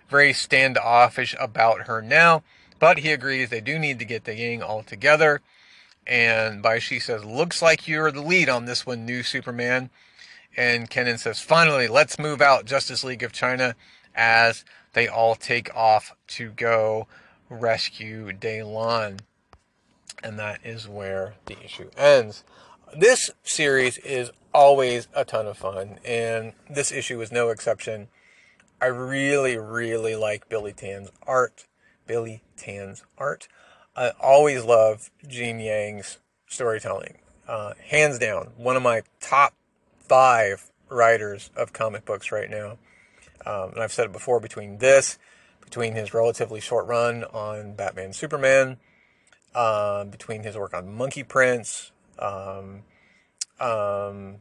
[0.09, 2.43] very standoffish about her now,
[2.79, 5.41] but he agrees they do need to get the gang all together.
[6.05, 9.89] And Bai Shi says, Looks like you're the lead on this one, new Superman.
[10.57, 13.75] And Kenan says, Finally, let's move out Justice League of China
[14.13, 17.07] as they all take off to go
[17.49, 19.19] rescue Deilan.
[20.23, 22.43] And that is where the issue ends.
[22.95, 28.07] This series is always a ton of fun, and this issue was no exception.
[28.81, 31.67] I really, really like Billy Tan's art.
[32.07, 33.47] Billy Tan's art.
[33.95, 37.19] I always love Gene Yang's storytelling.
[37.47, 39.53] Uh, hands down, one of my top
[39.99, 42.77] five writers of comic books right now.
[43.45, 45.17] Um, and I've said it before between this,
[45.63, 48.77] between his relatively short run on Batman Superman,
[49.55, 52.83] um, between his work on Monkey Prince, um,
[53.61, 54.37] um,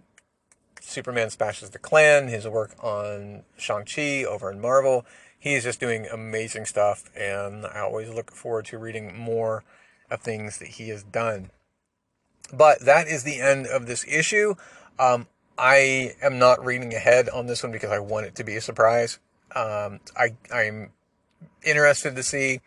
[0.81, 5.05] Superman Smashes the Klan, his work on Shang-Chi over in Marvel.
[5.39, 9.64] He's just doing amazing stuff, and I always look forward to reading more
[10.11, 11.51] of things that he has done.
[12.53, 14.55] But that is the end of this issue.
[14.99, 18.57] Um, I am not reading ahead on this one because I want it to be
[18.57, 19.18] a surprise.
[19.55, 20.91] Um, I I'm
[21.62, 22.61] interested to see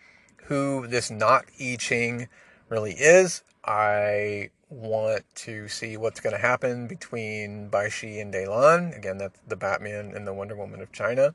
[0.45, 2.27] who this not I Ching
[2.69, 3.43] really is.
[3.65, 8.95] I want to see what's going to happen between Baishi and Deilan.
[8.97, 11.33] Again, that's the Batman and the Wonder Woman of China.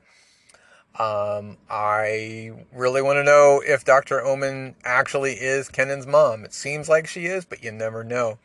[0.97, 4.21] Um, I really want to know if Dr.
[4.21, 6.43] Omen actually is Kenan's mom.
[6.43, 8.39] It seems like she is, but you never know.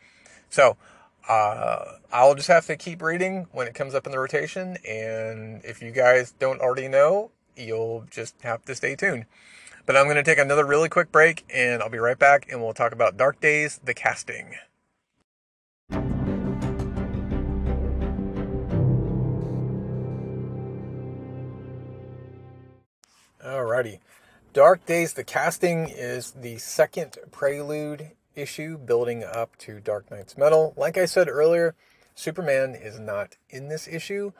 [0.50, 0.76] So,
[1.28, 4.76] uh, I'll just have to keep reading when it comes up in the rotation.
[4.88, 9.24] And if you guys don't already know, you'll just have to stay tuned.
[9.86, 12.62] But I'm going to take another really quick break and I'll be right back and
[12.62, 14.54] we'll talk about Dark Days, the casting.
[23.54, 24.00] Alrighty.
[24.52, 30.74] Dark Days, the casting is the second prelude issue building up to Dark Nights Metal.
[30.76, 31.76] Like I said earlier,
[32.16, 34.32] Superman is not in this issue.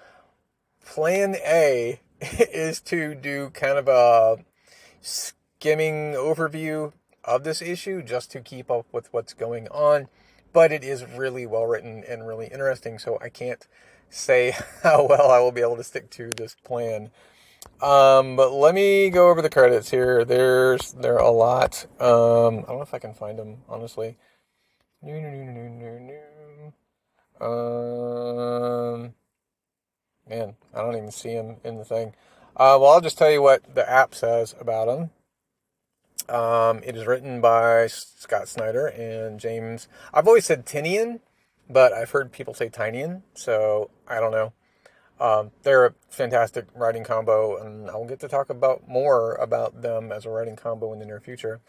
[0.85, 4.45] Plan A is to do kind of a
[5.01, 6.93] skimming overview
[7.23, 10.09] of this issue just to keep up with what's going on.
[10.53, 13.65] But it is really well written and really interesting, so I can't
[14.11, 17.13] say how well I will be able to stick to this plan.
[17.81, 20.25] Um, but let me go over the credits here.
[20.25, 21.87] There's there are a lot.
[22.01, 24.17] Um, I don't know if I can find them honestly.
[27.41, 29.15] Um,
[30.29, 32.15] man, I don't even see him in the thing.
[32.57, 35.11] Uh, well, I'll just tell you what the app says about him.
[36.35, 39.89] Um, it is written by Scott Snyder and James.
[40.15, 41.21] I've always said Tinian,
[41.69, 44.53] but I've heard people say Tynion, so I don't know.
[45.21, 50.11] Um, they're a fantastic writing combo, and I'll get to talk about more about them
[50.11, 51.61] as a writing combo in the near future.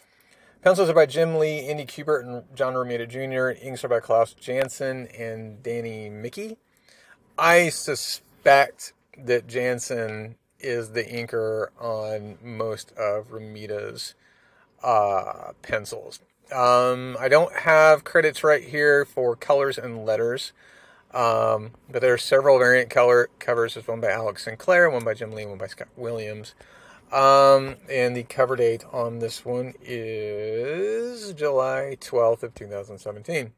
[0.62, 3.64] Pencils are by Jim Lee, Andy Kubert, and John Romita Jr.
[3.64, 6.58] Inks are by Klaus Janson and Danny Miki.
[7.38, 14.16] I suspect that Janson is the inker on most of Romita's
[14.84, 16.20] uh, pencils.
[16.52, 20.54] Um, I don't have credits right here for colors and letters.
[21.16, 23.74] Um, but there are several variant color covers.
[23.74, 26.54] There's one by Alex Sinclair, one by Jim Lee, one by Scott Williams.
[27.12, 33.54] Um, and the cover date on this one is July 12th of 2017.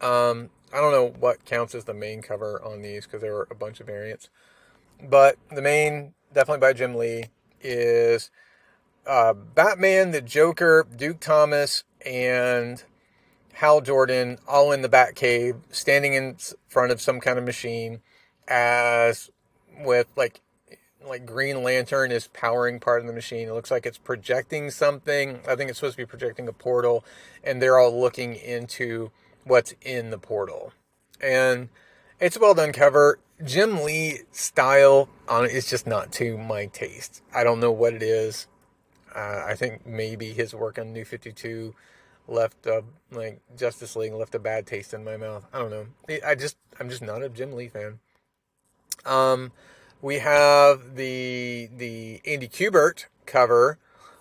[0.00, 3.48] Um, I don't know what counts as the main cover on these because there were
[3.50, 4.30] a bunch of variants.
[5.02, 7.24] But the main, definitely by Jim Lee,
[7.60, 8.30] is
[9.06, 12.82] uh, Batman, the Joker, Duke Thomas, and
[13.54, 16.36] Hal Jordan all in the Batcave, standing in
[16.68, 18.00] front of some kind of machine,
[18.48, 19.30] as
[19.78, 20.40] with like
[21.06, 23.48] like Green Lantern is powering part of the machine.
[23.48, 25.40] It looks like it's projecting something.
[25.48, 27.04] I think it's supposed to be projecting a portal,
[27.42, 29.10] and they're all looking into
[29.44, 30.72] what's in the portal.
[31.22, 31.68] And
[32.18, 33.18] it's a well done cover.
[33.44, 37.22] Jim Lee style on it is just not to my taste.
[37.34, 38.46] I don't know what it is.
[39.14, 41.74] Uh, I think maybe his work on New 52
[42.30, 45.46] left a like Justice League left a bad taste in my mouth.
[45.52, 45.86] I don't know.
[46.24, 47.98] I just I'm just not a Jim Lee fan.
[49.04, 49.52] Um,
[50.02, 53.78] we have the the Andy Kubert cover,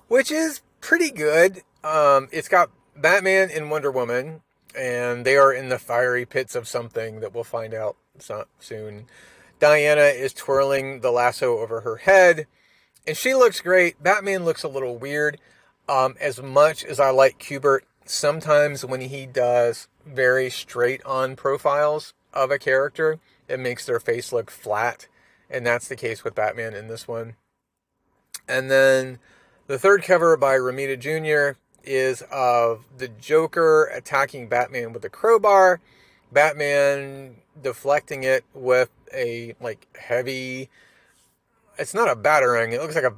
[0.08, 1.62] which is pretty good.
[1.84, 4.42] Um, it's got Batman and Wonder Woman,
[4.76, 7.96] and they are in the fiery pits of something that we'll find out
[8.60, 9.06] soon.
[9.60, 12.48] Diana is twirling the lasso over her head,
[13.06, 14.02] and she looks great.
[14.02, 15.40] Batman looks a little weird.
[15.88, 17.80] Um, as much as I like Kubert,
[18.10, 24.34] sometimes when he does very straight on profiles of a character, it makes their face
[24.34, 25.08] look flat.
[25.50, 27.36] And that's the case with Batman in this one.
[28.48, 29.20] And then
[29.68, 31.60] the third cover by Romita Jr.
[31.84, 35.80] is of the Joker attacking Batman with a crowbar,
[36.32, 40.70] Batman deflecting it with a like heavy
[41.78, 42.74] it's not a battering.
[42.74, 43.16] it looks like a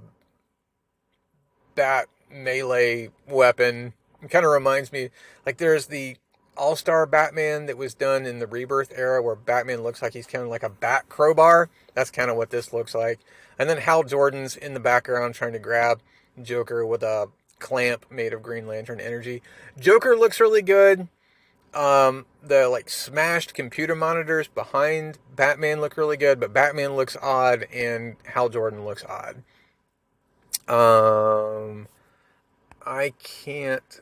[1.76, 5.10] bat melee weapon it kind of reminds me,
[5.46, 6.18] like there's the
[6.58, 10.28] All Star Batman that was done in the Rebirth era, where Batman looks like he's
[10.28, 11.70] kind of like a bat crowbar.
[11.94, 13.20] That's kind of what this looks like.
[13.58, 16.02] And then Hal Jordan's in the background trying to grab
[16.42, 17.28] Joker with a
[17.60, 19.42] clamp made of Green Lantern energy.
[19.80, 21.08] Joker looks really good.
[21.74, 27.66] Um, the like smashed computer monitors behind Batman look really good, but Batman looks odd
[27.74, 29.44] and Hal Jordan looks odd.
[30.68, 31.88] Um,
[32.86, 34.02] I can't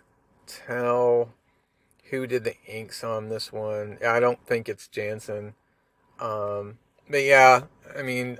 [0.68, 1.30] tell
[2.10, 3.98] who did the inks on this one.
[4.06, 5.54] I don't think it's Janson.
[6.20, 6.80] Um,
[7.10, 7.64] but yeah,
[7.98, 8.40] I mean,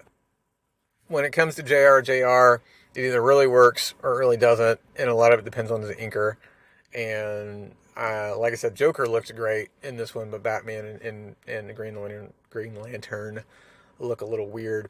[1.08, 2.62] when it comes to JR, JR,
[2.96, 5.82] it either really works or it really doesn't, and a lot of it depends on
[5.82, 6.36] the inker.
[6.94, 11.36] And uh, like I said, Joker looks great in this one, but Batman and, and,
[11.48, 13.44] and the Green Lantern, Green Lantern
[14.00, 14.90] look a little weird.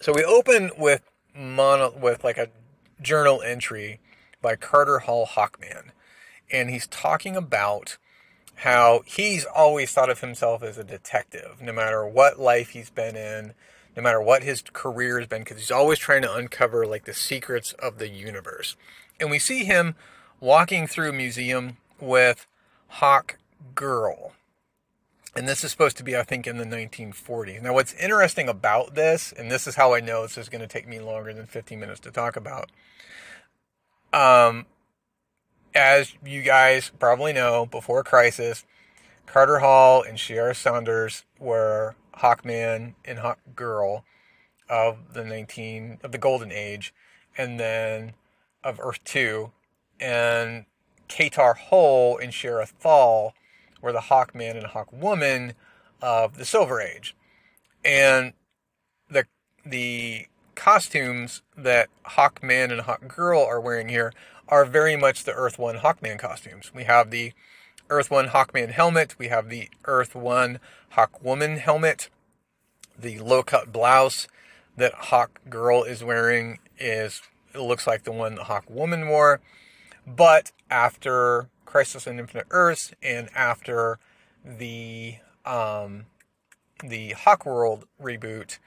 [0.00, 1.02] So we open with
[1.34, 2.48] mono, with like a
[3.00, 4.00] journal entry
[4.40, 5.90] by Carter Hall Hawkman,
[6.50, 7.98] and he's talking about
[8.56, 13.16] how he's always thought of himself as a detective, no matter what life he's been
[13.16, 13.54] in,
[13.96, 17.14] no matter what his career has been, because he's always trying to uncover like the
[17.14, 18.76] secrets of the universe.
[19.20, 19.94] And we see him
[20.40, 22.46] walking through a museum with
[22.88, 23.38] Hawk
[23.74, 24.32] Girl.
[25.36, 27.62] And this is supposed to be, I think, in the 1940s.
[27.62, 30.66] Now, what's interesting about this, and this is how I know this is going to
[30.66, 32.70] take me longer than 15 minutes to talk about.
[34.12, 34.66] Um,
[35.74, 38.64] as you guys probably know, before Crisis,
[39.26, 44.04] Carter Hall and Shiera Saunders were Hawkman and Hawk Girl
[44.68, 46.92] of the 19 of the Golden Age,
[47.36, 48.14] and then
[48.64, 49.50] of Earth 2,
[50.00, 50.66] and
[51.08, 53.34] Katar Hol and Shara Thal
[53.80, 55.54] were the Hawkman and Hawkwoman
[56.02, 57.16] of the Silver Age.
[57.84, 58.32] And
[59.10, 59.24] the
[59.64, 60.26] the
[60.58, 64.12] costumes that Hawkman and Hawkgirl are wearing here
[64.48, 66.72] are very much the Earth 1 Hawkman costumes.
[66.74, 67.32] We have the
[67.88, 70.58] Earth 1 Hawkman helmet, we have the Earth 1
[70.94, 72.10] Hawkwoman helmet,
[72.98, 74.26] the low cut blouse
[74.76, 77.22] that Hawkgirl is wearing is
[77.54, 79.40] it looks like the one the Hawkwoman wore.
[80.06, 83.98] But after Crisis on Infinite Earths and after
[84.44, 86.06] the um,
[86.82, 88.58] the Hawkworld reboot,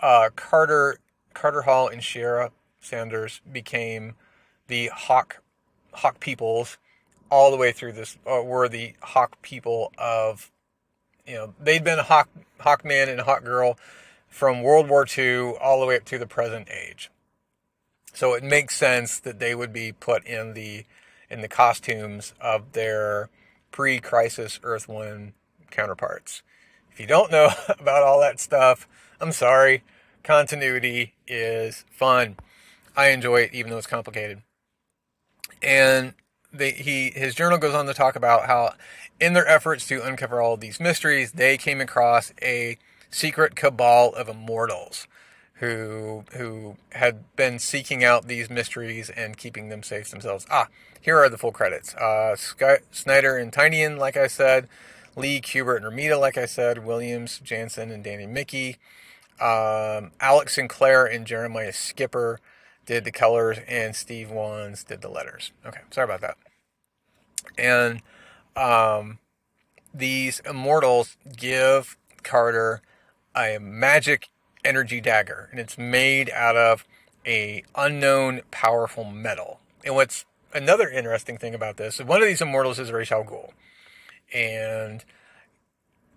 [0.00, 0.98] uh, Carter
[1.34, 4.14] Carter Hall and Shiera Sanders became
[4.66, 5.42] the Hawk
[5.92, 6.78] Hawk peoples
[7.30, 10.50] all the way through this uh, were the Hawk people of
[11.26, 12.28] you know they'd been Hawk
[12.60, 13.78] Hawkman and Hawk Girl
[14.28, 17.10] from World War II all the way up to the present age.
[18.12, 20.84] So it makes sense that they would be put in the
[21.30, 23.28] in the costumes of their
[23.70, 25.34] pre-crisis Earth One
[25.70, 26.42] counterparts.
[26.90, 28.88] If you don't know about all that stuff,
[29.20, 29.82] I'm sorry.
[30.22, 32.36] Continuity is fun.
[32.96, 34.42] I enjoy it even though it's complicated.
[35.62, 36.14] And
[36.58, 38.74] he his journal goes on to talk about how
[39.20, 42.78] in their efforts to uncover all these mysteries, they came across a
[43.10, 45.06] secret cabal of immortals
[45.54, 50.46] who who had been seeking out these mysteries and keeping them safe themselves.
[50.50, 50.68] Ah,
[51.00, 51.94] here are the full credits.
[51.94, 54.68] Uh, Snyder and Tynion, like I said,
[55.16, 58.76] Lee, Kubert, and Romita, like I said, Williams, Janson, and Danny Miki.
[59.40, 62.40] Um, Alex Sinclair and Jeremiah Skipper
[62.86, 65.52] did the colors, and Steve Wands did the letters.
[65.64, 66.36] Okay, sorry about that.
[67.56, 68.02] And
[68.56, 69.18] um,
[69.94, 72.82] these immortals give Carter
[73.36, 74.28] a magic
[74.64, 76.84] energy dagger, and it's made out of
[77.26, 79.60] a unknown powerful metal.
[79.84, 83.50] And what's another interesting thing about this, one of these immortals is Ra's al Ghul,
[84.34, 85.04] and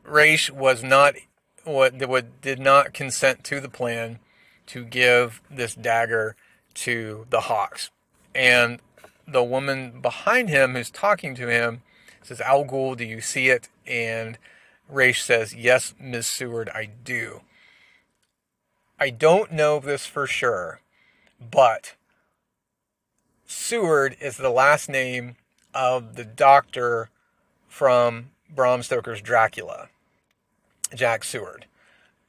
[0.04, 1.16] Ra's was not
[1.64, 4.20] what what did not consent to the plan
[4.68, 6.36] to give this dagger
[6.74, 7.92] to the Hawks,
[8.34, 8.80] and
[9.28, 11.84] the woman behind him who's talking to him
[12.22, 14.38] says, "Al Ghul, do you see it?" And
[14.88, 16.28] Ra's says, "Yes, Ms.
[16.28, 17.42] Seward, I do."
[19.00, 20.80] I don't know this for sure,
[21.40, 21.96] but
[23.48, 25.36] Seward is the last name
[25.74, 27.10] of the doctor
[27.68, 29.90] from Bram Stoker's Dracula,
[30.96, 31.66] Jack Seward.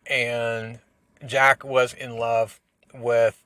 [0.06, 0.80] And
[1.24, 2.60] Jack was in love
[2.94, 3.42] with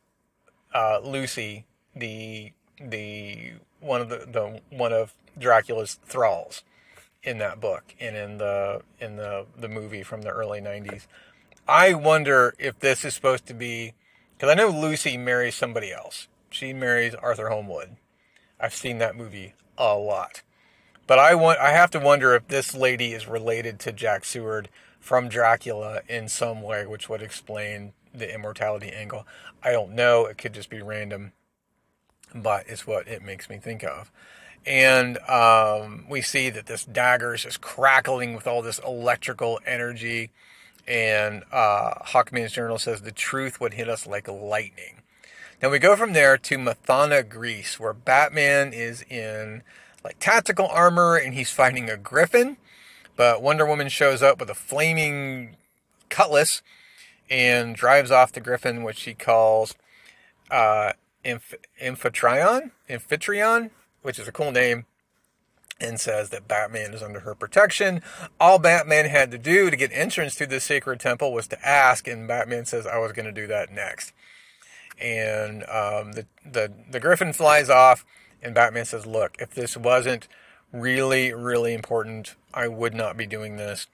[0.74, 6.62] uh, Lucy, the the one of the, the one of Dracula's thralls
[7.22, 11.06] in that book and in the in the the movie from the early 90s.
[11.68, 13.94] I wonder if this is supposed to be
[14.34, 16.28] because I know Lucy marries somebody else.
[16.51, 17.97] She marries Arthur Holmwood.
[18.60, 20.43] I've seen that movie a lot.
[21.06, 24.68] But I want I have to wonder if this lady is related to Jack Seward
[25.07, 29.27] from Dracula in some way, which would explain the immortality angle.
[29.62, 30.27] I don't know.
[30.27, 31.33] It could just be random,
[32.35, 34.11] but it's what it makes me think of.
[34.66, 40.31] And um, we see that this dagger is just crackling with all this electrical energy
[40.89, 45.03] and uh, Hawkman's journal says the truth would hit us like lightning.
[45.61, 49.62] Now we go from there to Mathana, Greece, where Batman is in
[50.05, 52.57] like tactical armor and he's fighting a griffin.
[53.16, 55.56] But Wonder Woman shows up with a flaming
[56.09, 56.62] cutlass
[57.28, 59.74] and drives off the griffin, which she calls
[60.51, 60.93] uh,
[61.24, 63.70] Amphitryon, Amphitryon,
[64.02, 64.84] which is a cool name
[65.80, 68.02] and says that Batman is under her protection.
[68.40, 72.09] All Batman had to do to get entrance to the sacred temple was to ask,
[72.09, 74.12] and Batman says, I was going to do that next.
[74.98, 78.06] And um, the, the, the griffin flies off,
[78.43, 80.28] and Batman says, Look, if this wasn't
[80.81, 83.86] really, really important, I would not be doing this.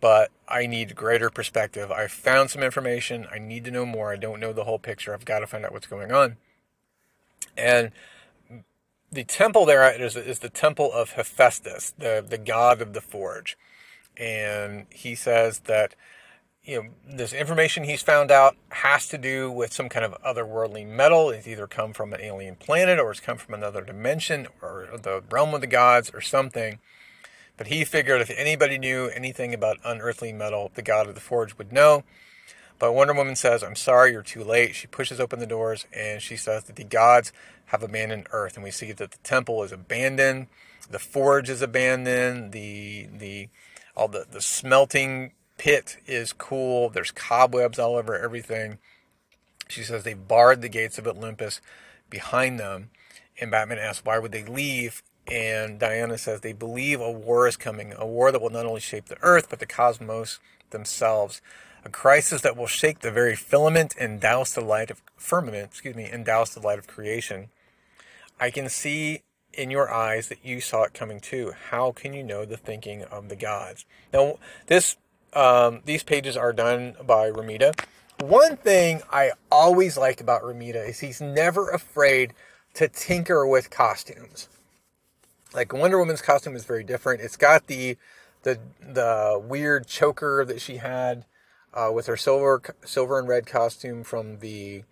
[0.00, 1.90] but I need greater perspective.
[1.90, 3.26] I found some information.
[3.32, 4.12] I need to know more.
[4.12, 5.12] I don't know the whole picture.
[5.14, 6.36] I've got to find out what's going on.
[7.56, 7.92] And
[9.10, 13.56] the temple there is, is the temple of Hephaestus, the, the god of the forge.
[14.16, 15.94] And he says that
[16.66, 20.84] you know, this information he's found out has to do with some kind of otherworldly
[20.84, 21.30] metal.
[21.30, 25.22] It's either come from an alien planet or it's come from another dimension or the
[25.30, 26.80] realm of the gods or something.
[27.56, 31.56] But he figured if anybody knew anything about unearthly metal, the god of the forge
[31.56, 32.02] would know.
[32.80, 34.74] But Wonder Woman says, I'm sorry, you're too late.
[34.74, 37.32] She pushes open the doors and she says that the gods
[37.66, 38.56] have abandoned Earth.
[38.56, 40.48] And we see that the temple is abandoned,
[40.90, 43.48] the forge is abandoned, the the
[43.96, 46.88] all the, the smelting pit is cool.
[46.88, 48.78] There's cobwebs all over everything.
[49.68, 51.60] She says they barred the gates of Olympus
[52.08, 52.90] behind them.
[53.40, 55.02] And Batman asks, why would they leave?
[55.26, 58.80] And Diana says they believe a war is coming, a war that will not only
[58.80, 60.38] shape the earth, but the cosmos
[60.70, 61.42] themselves.
[61.84, 65.94] A crisis that will shake the very filament and douse the light of firmament, excuse
[65.94, 67.48] me, and douse the light of creation.
[68.40, 69.22] I can see
[69.52, 71.52] in your eyes that you saw it coming too.
[71.70, 73.84] How can you know the thinking of the gods?
[74.12, 74.96] Now, this
[75.36, 77.78] um, these pages are done by Romita.
[78.20, 82.32] One thing I always liked about Romita is he's never afraid
[82.74, 84.48] to tinker with costumes.
[85.54, 87.20] Like Wonder Woman's costume is very different.
[87.20, 87.96] It's got the
[88.42, 91.26] the the weird choker that she had
[91.74, 94.84] uh, with her silver silver and red costume from the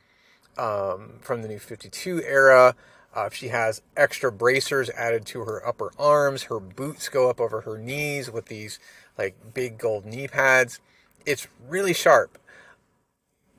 [0.59, 2.75] um, from the New Fifty Two era.
[3.15, 6.45] Uh, she has extra bracers added to her upper arms.
[6.45, 8.81] Her boots go up over her knees with these
[9.16, 10.81] like big gold knee pads.
[11.24, 12.39] It's really sharp.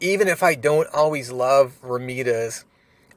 [0.01, 2.65] Even if I don't always love Romita's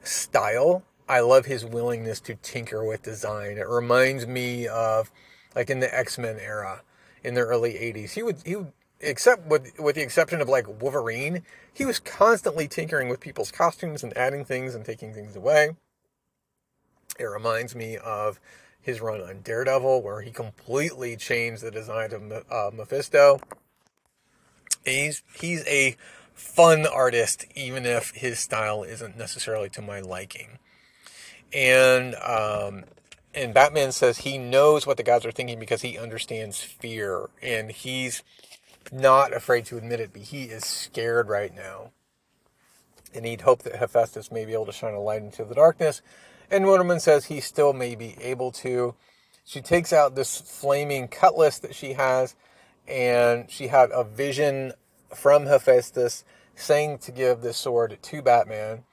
[0.01, 3.57] style, I love his willingness to tinker with design.
[3.57, 5.11] It reminds me of
[5.55, 6.83] like in the X-Men era
[7.21, 8.11] in the early 80s.
[8.11, 8.71] He would he would
[9.01, 11.43] except with with the exception of like Wolverine,
[11.73, 15.75] he was constantly tinkering with people's costumes and adding things and taking things away.
[17.19, 18.39] It reminds me of
[18.81, 23.39] his run on Daredevil, where he completely changed the design of uh, Mephisto.
[24.85, 25.95] He's he's a
[26.33, 30.59] fun artist, even if his style isn't necessarily to my liking.
[31.53, 32.85] And um,
[33.35, 37.71] and Batman says he knows what the gods are thinking because he understands fear, and
[37.71, 38.23] he's
[38.91, 40.11] not afraid to admit it.
[40.13, 41.91] But he is scared right now,
[43.13, 46.01] and he'd hope that Hephaestus may be able to shine a light into the darkness
[46.51, 48.95] and Wonderman says he still may be able to.
[49.45, 52.35] She takes out this flaming cutlass that she has,
[52.87, 54.73] and she had a vision
[55.13, 56.23] from Hephaestus
[56.55, 58.83] saying to give this sword to Batman.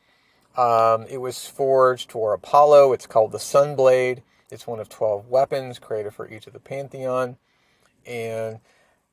[0.56, 2.92] Um, it was forged for Apollo.
[2.92, 4.22] It's called the Sunblade.
[4.50, 7.36] It's one of 12 weapons created for each of the Pantheon.
[8.06, 8.60] And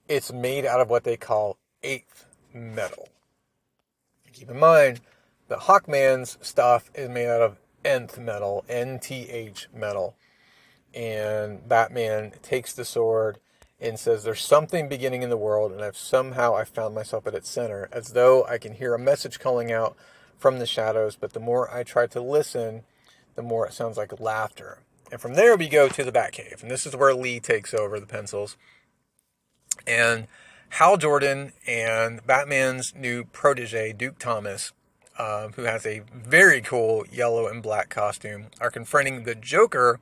[0.07, 3.09] it's made out of what they call eighth metal.
[4.31, 5.01] Keep in mind,
[5.47, 10.15] the Hawkman's stuff is made out of nth metal, NTH metal.
[10.93, 13.39] And Batman takes the sword
[13.80, 17.35] and says, There's something beginning in the world, and I've somehow I found myself at
[17.35, 19.95] its center, as though I can hear a message calling out
[20.38, 22.84] from the shadows, but the more I try to listen,
[23.35, 24.80] the more it sounds like laughter.
[25.11, 26.61] And from there we go to the Batcave.
[26.61, 28.57] And this is where Lee takes over the pencils.
[29.85, 30.27] And
[30.69, 34.72] Hal Jordan and Batman's new protege, Duke Thomas,
[35.18, 39.99] um, who has a very cool yellow and black costume, are confronting the Joker,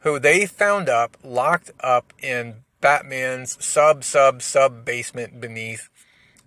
[0.00, 5.88] who they found up locked up in Batman's sub sub sub basement beneath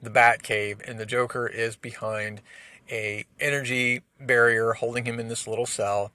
[0.01, 2.41] the Batcave, and the Joker is behind
[2.89, 6.11] a energy barrier holding him in this little cell.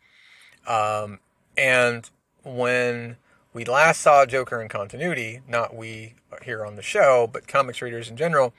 [0.67, 1.21] Um,
[1.57, 2.09] and
[2.43, 3.17] when
[3.53, 8.09] we last saw Joker in continuity, not we here on the show, but comics readers
[8.09, 8.55] in general,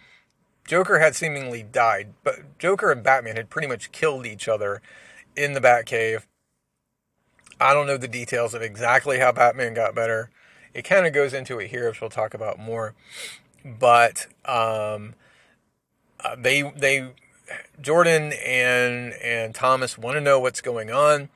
[0.67, 4.81] Joker had seemingly died, but Joker and Batman had pretty much killed each other
[5.35, 6.23] in the Batcave.
[7.59, 10.29] I don't know the details of exactly how Batman got better.
[10.73, 12.95] It kind of goes into it here, which we'll talk about more.
[13.63, 15.13] But um,
[16.19, 17.11] uh, they they
[17.79, 21.29] Jordan and and Thomas want to know what's going on.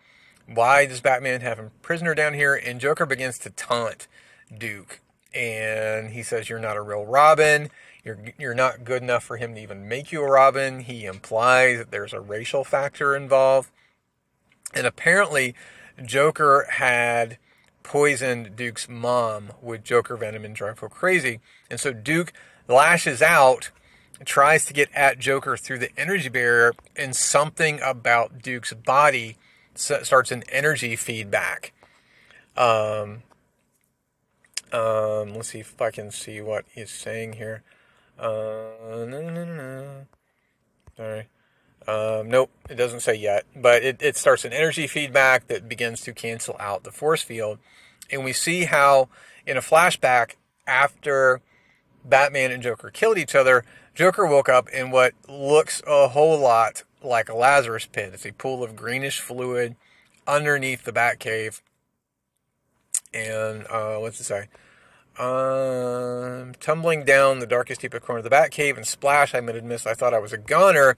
[0.45, 2.55] Why does Batman have a prisoner down here?
[2.55, 4.07] And Joker begins to taunt
[4.55, 4.99] Duke,
[5.33, 7.69] and he says, "You're not a real Robin."
[8.03, 10.81] You're, you're not good enough for him to even make you a Robin.
[10.81, 13.69] He implies that there's a racial factor involved.
[14.73, 15.55] And apparently,
[16.03, 17.37] Joker had
[17.83, 21.39] poisoned Duke's mom with Joker venom and drive her crazy.
[21.69, 22.31] And so Duke
[22.67, 23.71] lashes out,
[24.25, 29.37] tries to get at Joker through the energy barrier, and something about Duke's body
[29.73, 31.73] starts an energy feedback.
[32.55, 33.23] Um,
[34.71, 37.63] Um, let's see if I can see what he's saying here.
[38.19, 40.07] Uh, no, no, no.
[40.97, 41.27] Sorry.
[41.87, 46.01] Um, nope, it doesn't say yet, but it, it starts an energy feedback that begins
[46.01, 47.57] to cancel out the force field.
[48.11, 49.09] And we see how,
[49.47, 50.35] in a flashback,
[50.67, 51.41] after
[52.05, 53.63] Batman and Joker killed each other,
[53.95, 58.11] Joker woke up in what looks a whole lot like a Lazarus pit.
[58.13, 59.75] It's a pool of greenish fluid
[60.27, 61.61] underneath the Batcave.
[63.13, 64.47] And uh, what's it say?
[65.19, 69.61] Um, tumbling down the darkest, deepest corner of the Batcave and splash, I made a
[69.61, 69.85] miss.
[69.85, 70.95] I thought I was a goner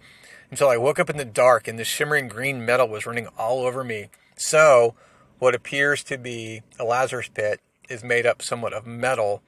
[0.52, 3.66] until I woke up in the dark and the shimmering green metal was running all
[3.66, 4.10] over me.
[4.38, 4.94] So,
[5.40, 9.42] what appears to be a Lazarus pit is made up somewhat of metal,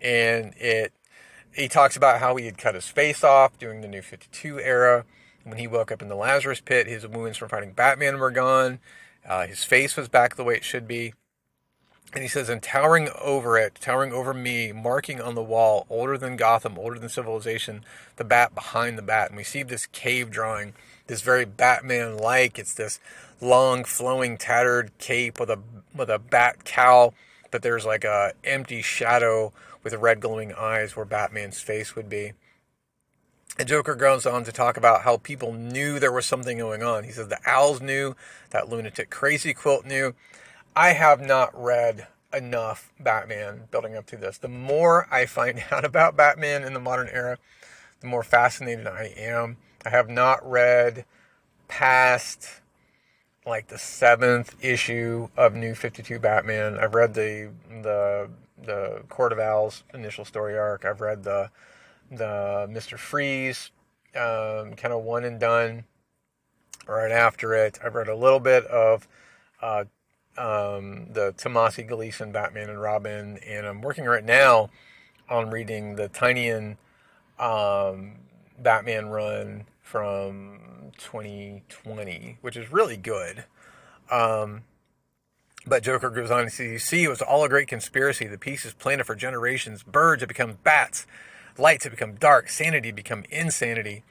[0.00, 0.92] and it.
[1.52, 5.04] He talks about how he had cut his face off during the New 52 era.
[5.42, 8.78] When he woke up in the Lazarus pit, his wounds from fighting Batman were gone.
[9.28, 11.14] Uh, his face was back the way it should be.
[12.12, 16.18] And he says, and towering over it, towering over me, marking on the wall, older
[16.18, 17.84] than Gotham, older than civilization,
[18.16, 19.28] the bat behind the bat.
[19.28, 20.74] And we see this cave drawing,
[21.06, 22.58] this very Batman like.
[22.58, 22.98] It's this
[23.40, 25.60] long, flowing, tattered cape with a
[25.94, 27.14] with a bat cowl,
[27.52, 29.52] but there's like a empty shadow
[29.84, 32.32] with red glowing eyes where Batman's face would be.
[33.58, 37.04] And Joker goes on to talk about how people knew there was something going on.
[37.04, 38.14] He says the owls knew,
[38.50, 40.14] that lunatic crazy quilt knew,
[40.76, 44.38] I have not read enough Batman building up to this.
[44.38, 47.38] The more I find out about Batman in the modern era,
[48.00, 49.56] the more fascinated I am.
[49.84, 51.04] I have not read
[51.68, 52.60] past
[53.46, 56.78] like the seventh issue of New Fifty Two Batman.
[56.78, 57.50] I've read the
[57.82, 58.28] the
[58.62, 60.84] the Court of Owls initial story arc.
[60.84, 61.50] I've read the
[62.10, 63.70] the Mister Freeze
[64.14, 65.84] um, kind of one and done.
[66.86, 69.06] Right after it, I've read a little bit of
[69.62, 69.84] uh,
[70.40, 74.70] um, the Tomasi Gleason Batman and Robin, and I'm working right now
[75.28, 76.78] on reading the Tynion
[77.38, 78.12] um,
[78.58, 83.44] Batman run from 2020, which is really good.
[84.10, 84.62] Um,
[85.66, 88.26] but Joker goes on to You see, it was all a great conspiracy.
[88.26, 89.82] The pieces planted for generations.
[89.82, 91.06] Birds have become bats.
[91.58, 92.48] Lights have become dark.
[92.48, 94.04] Sanity become insanity.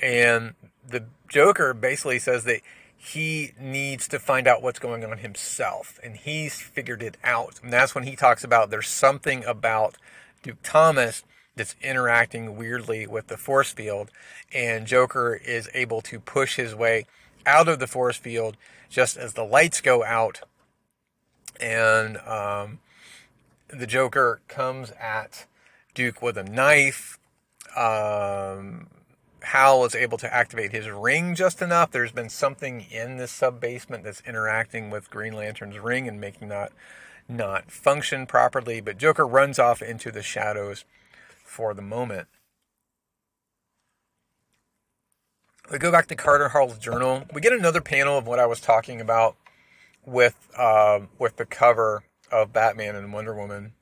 [0.00, 0.54] And
[0.88, 2.62] the Joker basically says that
[3.06, 6.00] he needs to find out what's going on himself.
[6.02, 7.60] And he's figured it out.
[7.62, 9.96] And that's when he talks about there's something about
[10.42, 11.22] Duke Thomas
[11.54, 14.10] that's interacting weirdly with the force field.
[14.52, 17.06] And Joker is able to push his way
[17.46, 18.56] out of the force field
[18.88, 20.40] just as the lights go out.
[21.60, 22.80] And um,
[23.68, 25.46] the Joker comes at
[25.94, 27.20] Duke with a knife.
[27.76, 28.88] Um,
[29.46, 31.92] Hal is able to activate his ring just enough.
[31.92, 36.48] There's been something in this sub basement that's interacting with Green Lantern's ring and making
[36.48, 36.72] that
[37.28, 38.80] not function properly.
[38.80, 40.84] But Joker runs off into the shadows
[41.44, 42.26] for the moment.
[45.70, 47.24] We go back to Carter Hall's journal.
[47.32, 49.36] We get another panel of what I was talking about
[50.04, 52.02] with uh, with the cover
[52.32, 53.74] of Batman and Wonder Woman,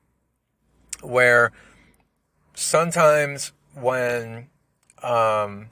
[1.00, 1.52] where
[2.52, 4.48] sometimes when
[5.04, 5.68] um,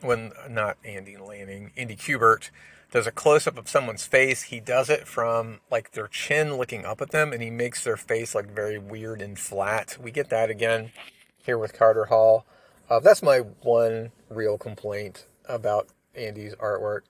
[0.00, 2.50] when not Andy Lanning, Andy Kubert
[2.90, 4.44] does a close up of someone's face.
[4.44, 7.96] He does it from like their chin looking up at them, and he makes their
[7.96, 9.96] face like very weird and flat.
[10.00, 10.92] We get that again
[11.36, 12.46] here with Carter Hall.
[12.88, 17.00] Uh, that's my one real complaint about Andy's artwork.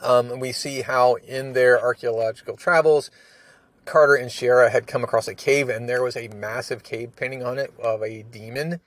[0.00, 3.10] Um, and we see how in their archaeological travels,
[3.84, 7.42] Carter and Shiera had come across a cave, and there was a massive cave painting
[7.42, 8.80] on it of a demon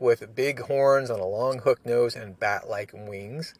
[0.00, 3.54] with big horns on a long hook nose and bat-like wings.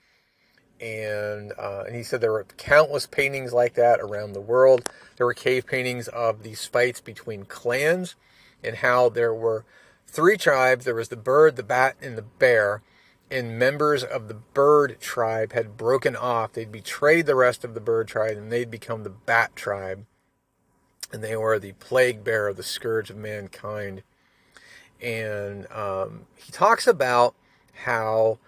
[0.80, 4.88] And, uh, and he said there were countless paintings like that around the world.
[5.16, 8.16] There were cave paintings of these fights between clans
[8.64, 9.66] and how there were
[10.06, 10.86] three tribes.
[10.86, 12.82] There was the bird, the bat, and the bear.
[13.30, 16.54] And members of the bird tribe had broken off.
[16.54, 20.06] They'd betrayed the rest of the bird tribe and they'd become the bat tribe.
[21.12, 24.02] And they were the plague bearer, the scourge of mankind
[25.02, 27.34] and um, he talks about
[27.84, 28.38] how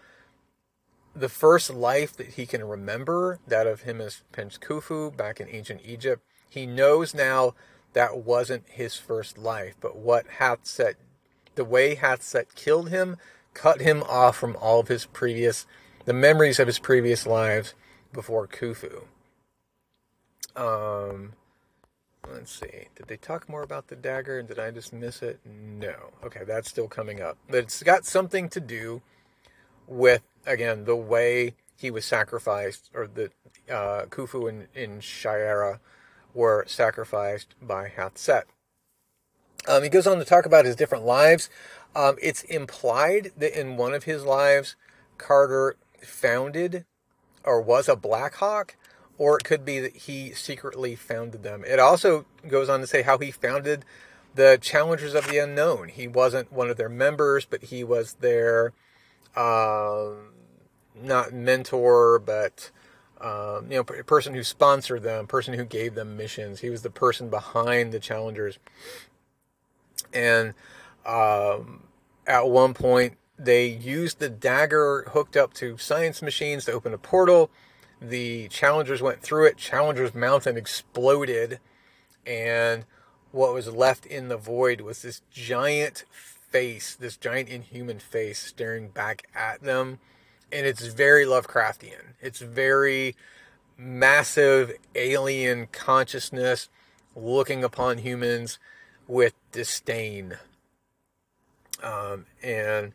[1.15, 5.49] the first life that he can remember, that of him as Prince Khufu back in
[5.49, 7.55] ancient Egypt, he knows now
[7.93, 10.95] that wasn't his first life, but what Hathset,
[11.55, 13.17] the way Hathset killed him,
[13.55, 15.67] cut him off from all of his previous,
[16.05, 17.75] the memories of his previous lives
[18.13, 19.05] before Khufu.
[20.57, 21.33] Um,
[22.31, 22.89] Let's see.
[22.97, 24.39] Did they talk more about the dagger?
[24.39, 25.41] and Did I just miss it?
[25.45, 25.95] No.
[26.25, 27.37] Okay, that's still coming up.
[27.49, 29.03] But it's got something to do
[29.87, 33.31] with, again, the way he was sacrificed, or the
[33.69, 35.81] uh, Khufu in, in Shiera
[36.33, 38.45] were sacrificed by Hathset.
[39.67, 41.51] Um, he goes on to talk about his different lives.
[41.95, 44.77] Um, it's implied that in one of his lives,
[45.19, 46.85] Carter founded
[47.45, 48.77] or was a Blackhawk,
[49.19, 51.65] or it could be that he secretly founded them.
[51.67, 53.85] It also goes on to say how he founded
[54.35, 55.89] the Challengers of the Unknown.
[55.89, 58.73] He wasn't one of their members, but he was their
[59.37, 60.31] um,
[60.95, 62.71] not mentor, but
[63.21, 66.61] um, you know, person who sponsored them, person who gave them missions.
[66.61, 68.59] He was the person behind the Challengers.
[70.13, 70.55] And
[71.07, 71.85] um,
[72.27, 76.99] at one point, they used the dagger hooked up to science machines to open a
[76.99, 77.51] portal.
[78.03, 79.57] The Challengers went through it.
[79.57, 81.61] Challengers Mountain exploded,
[82.27, 82.85] and
[83.31, 88.89] what was left in the void was this giant face, this giant inhuman face staring
[88.89, 90.01] back at them.
[90.51, 92.15] And it's very Lovecraftian.
[92.21, 93.15] It's very
[93.79, 96.69] massive alien consciousness
[97.15, 98.59] looking upon humans
[99.07, 100.39] with disdain.
[101.83, 102.93] Um, and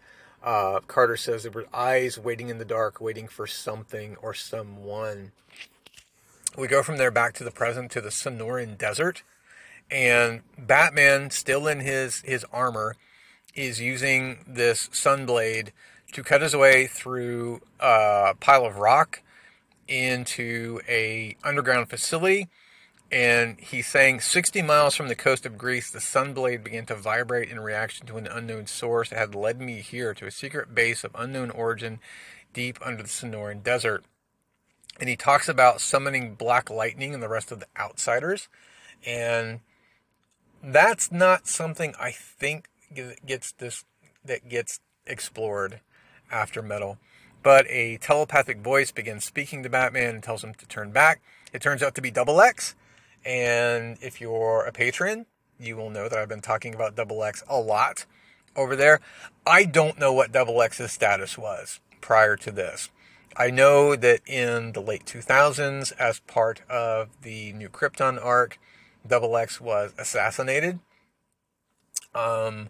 [0.48, 5.34] uh, Carter says there were eyes waiting in the dark, waiting for something or someone.
[6.57, 9.24] We go from there back to the present to the Sonoran Desert,
[9.91, 12.95] and Batman, still in his his armor,
[13.56, 15.72] is using this sunblade
[16.14, 19.22] to cut his way through a pile of rock
[19.86, 22.48] into a underground facility
[23.12, 27.50] and he's saying 60 miles from the coast of Greece, the sunblade began to vibrate
[27.50, 31.04] in reaction to an unknown source that had led me here to a secret base
[31.06, 32.00] of unknown origin
[32.54, 34.04] deep under the Sonoran desert.
[35.00, 38.50] And he talks about summoning black lightning and the rest of the outsiders.
[39.06, 39.62] And
[40.62, 42.68] that's not something I think
[43.26, 43.86] gets this
[44.26, 45.80] that gets explored
[46.30, 46.98] after metal.
[47.42, 51.22] But a telepathic voice begins speaking to Batman and tells him to turn back.
[51.54, 52.74] It turns out to be Dubbilex
[53.28, 55.26] and if you're a patron,
[55.60, 58.06] you will know that I've been talking about Dubbilex a lot
[58.56, 59.02] over there.
[59.45, 62.90] I don't know what Dubbilex's status was prior to this.
[63.36, 68.58] I know that in the late 2000s, as part of the new Krypton arc,
[69.06, 70.80] Dubbilex was assassinated.
[72.16, 72.70] Um,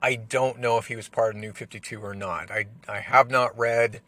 [0.00, 2.50] I don't know if he was part of New 52 or not.
[2.50, 4.00] I, I have not read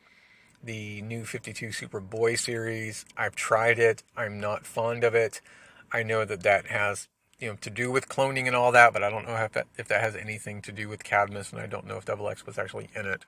[0.65, 3.05] the New 52 Superboy series.
[3.19, 4.03] I've tried it.
[4.17, 5.43] I'm not fond of it.
[5.93, 7.09] I know that that has
[7.39, 9.67] you know to do with cloning and all that, but I don't know if that
[9.77, 12.59] if that has anything to do with Cadmus, and I don't know if Dubbilex was
[12.59, 13.25] actually in it.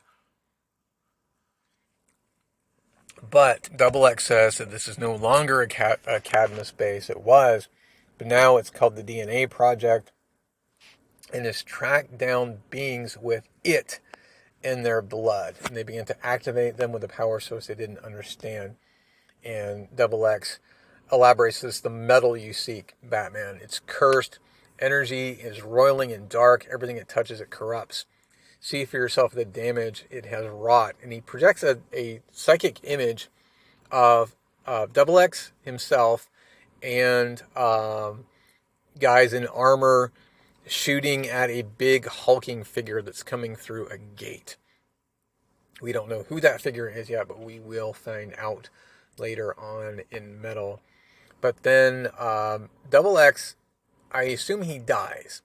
[3.28, 7.08] But Dubbilex says that this is no longer a, Cad- a Cadmus base.
[7.08, 7.68] It was,
[8.18, 10.10] but now it's called the DNA Project,
[11.32, 14.00] and has tracked down beings with it
[14.62, 18.04] in their blood, and they began to activate them with a power source they didn't
[18.04, 18.76] understand.
[19.44, 20.58] And Dubbilex
[21.12, 23.60] elaborates this the metal you seek, Batman.
[23.62, 24.38] It's cursed.
[24.80, 26.66] Energy is roiling and dark.
[26.72, 28.06] Everything it touches, it corrupts.
[28.58, 30.94] See for yourself the damage it has wrought.
[31.02, 33.28] And he projects a, a psychic image
[33.90, 34.34] of
[34.66, 36.30] Dubbilex himself
[36.82, 38.24] and um,
[38.98, 40.12] guys in armor
[40.66, 44.56] shooting at a big hulking figure that's coming through a gate.
[45.80, 48.68] We don't know who that figure is yet, but we will find out
[49.18, 50.80] later on in Metal.
[51.42, 53.56] But then um, Dubbilex,
[54.10, 55.42] I assume he dies.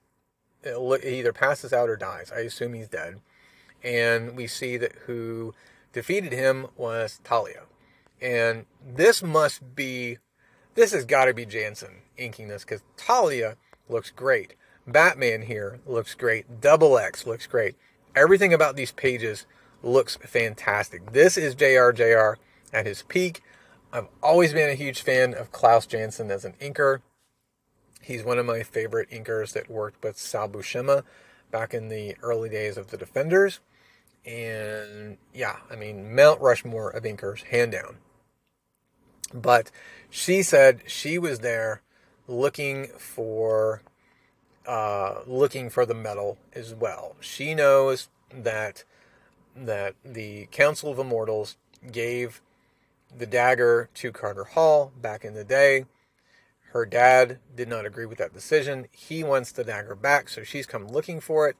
[0.64, 0.70] he
[1.18, 2.32] either passes out or dies.
[2.34, 3.20] I assume he's dead.
[3.84, 5.54] And we see that who
[5.92, 7.64] defeated him was Talia.
[8.22, 10.18] And this must be,
[10.74, 13.56] this has got to be Janson inking this because Talia
[13.88, 14.54] looks great.
[14.86, 16.60] Batman here looks great.
[16.60, 17.76] Dubbilex looks great.
[18.16, 19.46] Everything about these pages
[19.82, 21.12] looks fantastic.
[21.12, 22.36] This is JRJR
[22.72, 23.42] at his peak.
[23.92, 27.00] I've always been a huge fan of Klaus Janson as an inker.
[28.02, 31.04] He's one of my favorite inkers that worked with Sal Buscema
[31.50, 33.60] back in the early days of the Defenders.
[34.26, 37.96] And yeah, I mean, Mount Rushmore of inkers, hand down.
[39.32, 39.70] But
[40.10, 41.80] she said she was there
[42.26, 43.82] looking for
[44.66, 47.16] uh, looking for the metal as well.
[47.20, 48.84] She knows that
[49.56, 51.56] that the Council of Immortals
[51.90, 52.42] gave
[53.16, 55.86] the dagger to Carter Hall back in the day.
[56.72, 58.86] Her dad did not agree with that decision.
[58.92, 61.56] He wants the dagger back, so she's come looking for it.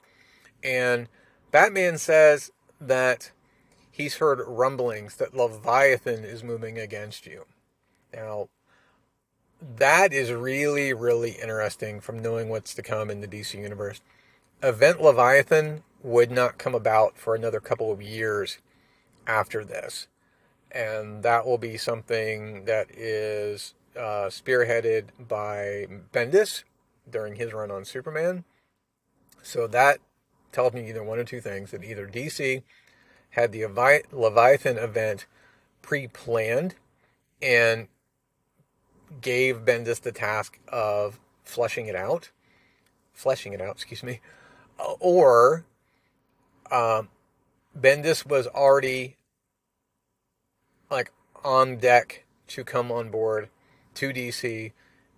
[0.62, 1.08] And
[1.50, 2.50] Batman says
[2.80, 3.32] that
[3.90, 7.46] he's heard rumblings that Leviathan is moving against you.
[8.12, 8.48] Now,
[9.76, 14.00] that is really, really interesting from knowing what's to come in the DC universe.
[14.62, 18.58] Event Leviathan would not come about for another couple of years
[19.26, 20.06] after this
[20.70, 26.64] and that will be something that is uh, spearheaded by Bendis
[27.10, 28.44] during his run on Superman.
[29.42, 29.98] So that
[30.52, 32.62] tells me either one or two things that either DC
[33.30, 33.64] had the
[34.12, 35.26] Leviathan event
[35.82, 36.74] pre planned
[37.40, 37.88] and
[39.20, 42.30] gave Bendis the task of fleshing it out,
[43.12, 44.20] fleshing it out, excuse me,
[45.00, 45.64] or
[46.70, 47.08] um,
[47.78, 49.16] Bendis was already
[50.90, 51.12] like
[51.44, 53.48] on deck to come on board
[53.94, 54.72] to DC.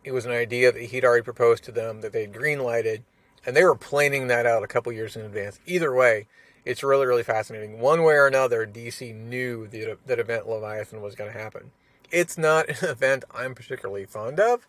[0.04, 3.02] It was an idea that he'd already proposed to them that they'd greenlighted,
[3.44, 5.60] and they were planning that out a couple years in advance.
[5.66, 6.26] Either way,
[6.64, 7.78] it's really, really fascinating.
[7.78, 11.70] One way or another, DC knew that, that event Leviathan was going to happen.
[12.10, 14.66] It's not an event I'm particularly fond of,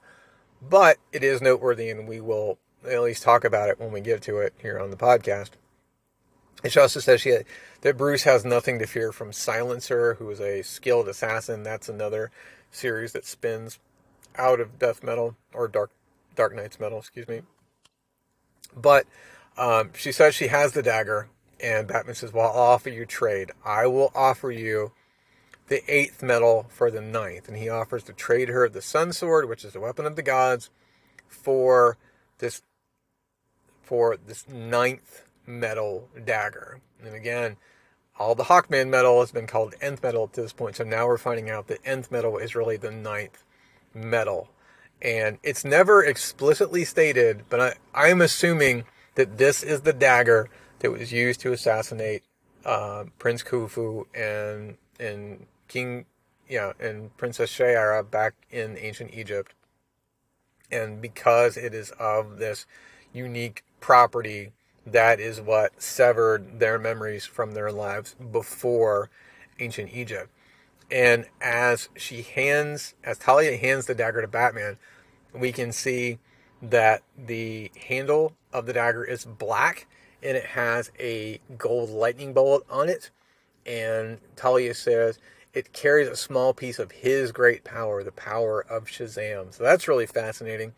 [0.61, 2.57] but it is noteworthy, and we will
[2.89, 5.51] at least talk about it when we get to it here on the podcast.
[6.63, 7.37] And she also says she
[7.81, 11.63] that Bruce has nothing to fear from Silencer, who is a skilled assassin.
[11.63, 12.31] That's another
[12.69, 13.79] series that spins
[14.35, 15.91] out of Death Metal or Dark
[16.35, 17.41] Dark Nights Metal, excuse me.
[18.75, 19.05] But
[19.57, 21.27] um, she says she has the dagger,
[21.59, 23.51] and Batman says, "Well, I'll offer you trade.
[23.65, 24.91] I will offer you
[25.67, 29.49] the eighth metal for the ninth." And he offers to trade her the Sun Sword,
[29.49, 30.69] which is the weapon of the gods,
[31.27, 31.97] for
[32.37, 32.61] this
[33.81, 36.81] for this ninth metal dagger.
[37.03, 37.57] And again,
[38.19, 40.75] all the Hawkman metal has been called nth metal to this point.
[40.75, 43.43] So now we're finding out that nth metal is really the ninth
[43.93, 44.49] metal.
[45.01, 48.85] And it's never explicitly stated, but I, I'm assuming
[49.15, 50.49] that this is the dagger
[50.79, 52.23] that was used to assassinate
[52.65, 56.05] uh, Prince Khufu and and King,
[56.47, 59.55] yeah, and Princess Shayera back in ancient Egypt.
[60.71, 62.65] And because it is of this
[63.13, 64.51] unique property
[64.85, 69.09] that is what severed their memories from their lives before
[69.59, 70.29] ancient Egypt.
[70.89, 74.77] And as she hands, as Talia hands the dagger to Batman,
[75.33, 76.19] we can see
[76.61, 79.87] that the handle of the dagger is black
[80.21, 83.09] and it has a gold lightning bolt on it.
[83.65, 85.19] And Talia says
[85.53, 89.53] it carries a small piece of his great power, the power of Shazam.
[89.53, 90.73] So that's really fascinating.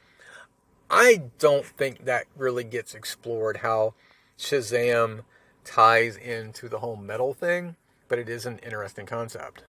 [0.96, 3.96] I don't think that really gets explored how
[4.38, 5.22] Shazam
[5.66, 9.64] ties into the whole metal thing, but it is an interesting concept.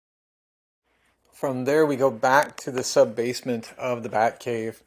[1.32, 4.82] From there, we go back to the sub basement of the Batcave,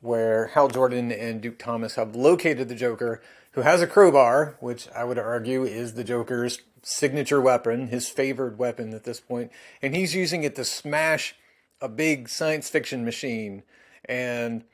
[0.00, 3.20] where Hal Jordan and Duke Thomas have located the Joker,
[3.50, 8.58] who has a crowbar, which I would argue is the Joker's signature weapon, his favored
[8.58, 9.52] weapon at this point,
[9.82, 11.34] and he's using it to smash
[11.82, 13.64] a big science fiction machine.
[14.06, 14.64] And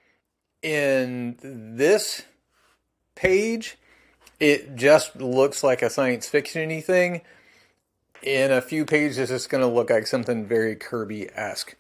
[0.63, 2.23] in this
[3.15, 3.77] page,
[4.39, 7.23] it just looks like a science fiction thing.
[8.23, 11.75] In a few pages, it's going to look like something very Kirby esque.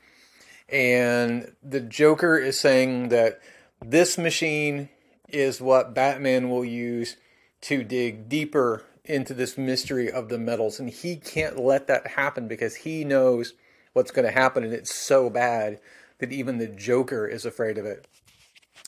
[0.70, 3.40] And the Joker is saying that
[3.84, 4.88] this machine
[5.28, 7.16] is what Batman will use
[7.62, 10.78] to dig deeper into this mystery of the metals.
[10.78, 13.54] And he can't let that happen because he knows
[13.92, 14.64] what's going to happen.
[14.64, 15.80] And it's so bad
[16.18, 18.06] that even the Joker is afraid of it.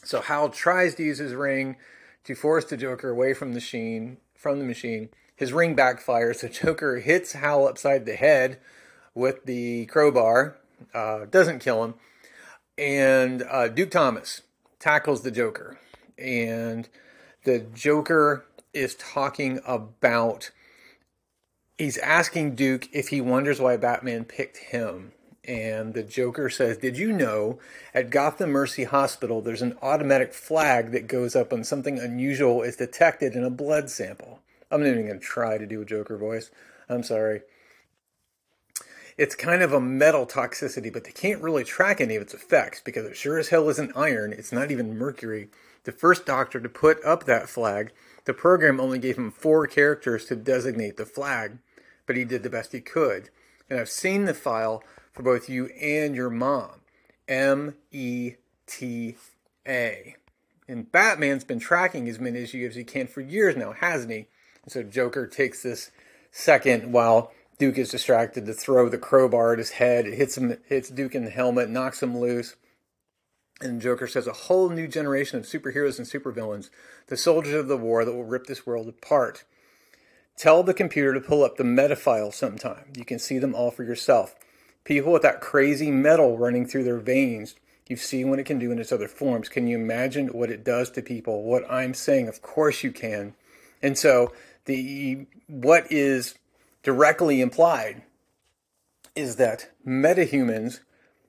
[0.03, 1.77] So Hal tries to use his ring
[2.25, 4.19] to force the Joker away from the machine.
[4.35, 6.41] From the machine, his ring backfires.
[6.41, 8.59] The Joker hits Hal upside the head
[9.15, 10.57] with the crowbar.
[10.93, 11.95] Uh, doesn't kill him,
[12.77, 14.43] and uh, Duke Thomas
[14.81, 15.79] tackles the Joker,
[16.19, 16.89] and
[17.45, 20.51] the Joker is talking about.
[21.79, 25.13] He's asking Duke if he wonders why Batman picked him
[25.45, 27.59] and the Joker says, Did you know
[27.93, 32.77] at Gotham Mercy Hospital there's an automatic flag that goes up when something unusual is
[32.77, 34.41] detected in a blood sample?
[34.71, 36.51] I'm not even going to try to do a Joker voice.
[36.89, 37.43] I'm sorry.
[39.19, 42.81] It's kind of a metal toxicity, but they can't really track any of its effects
[42.81, 44.33] because it sure as hell isn't iron.
[44.33, 45.49] It's not even mercury.
[45.85, 47.93] The first doctor to put up that flag,
[48.25, 51.59] the program only gave him four characters to designate the flag,
[52.07, 53.29] but he did the best he could.
[53.69, 54.83] And I've seen the file
[55.13, 56.81] for both you and your mom.
[57.29, 58.33] M E
[58.67, 59.17] T
[59.67, 60.17] A.
[60.69, 64.27] And Batman's been tracking as many as he can for years now, hasn't he?
[64.65, 65.91] And so Joker takes this
[66.31, 70.07] second while Duke is distracted to throw the crowbar at his head.
[70.07, 72.57] It hits him, hits Duke in the helmet, knocks him loose.
[73.61, 76.71] And Joker says a whole new generation of superheroes and supervillains,
[77.07, 79.45] the soldiers of the war that will rip this world apart.
[80.37, 82.87] Tell the computer to pull up the metafile sometime.
[82.97, 84.35] You can see them all for yourself.
[84.85, 87.55] People with that crazy metal running through their veins,
[87.87, 89.49] you've seen what it can do in its other forms.
[89.49, 91.43] Can you imagine what it does to people?
[91.43, 93.35] What I'm saying, of course you can.
[93.81, 94.33] And so
[94.65, 96.35] the what is
[96.83, 98.03] directly implied
[99.15, 100.81] is that metahumans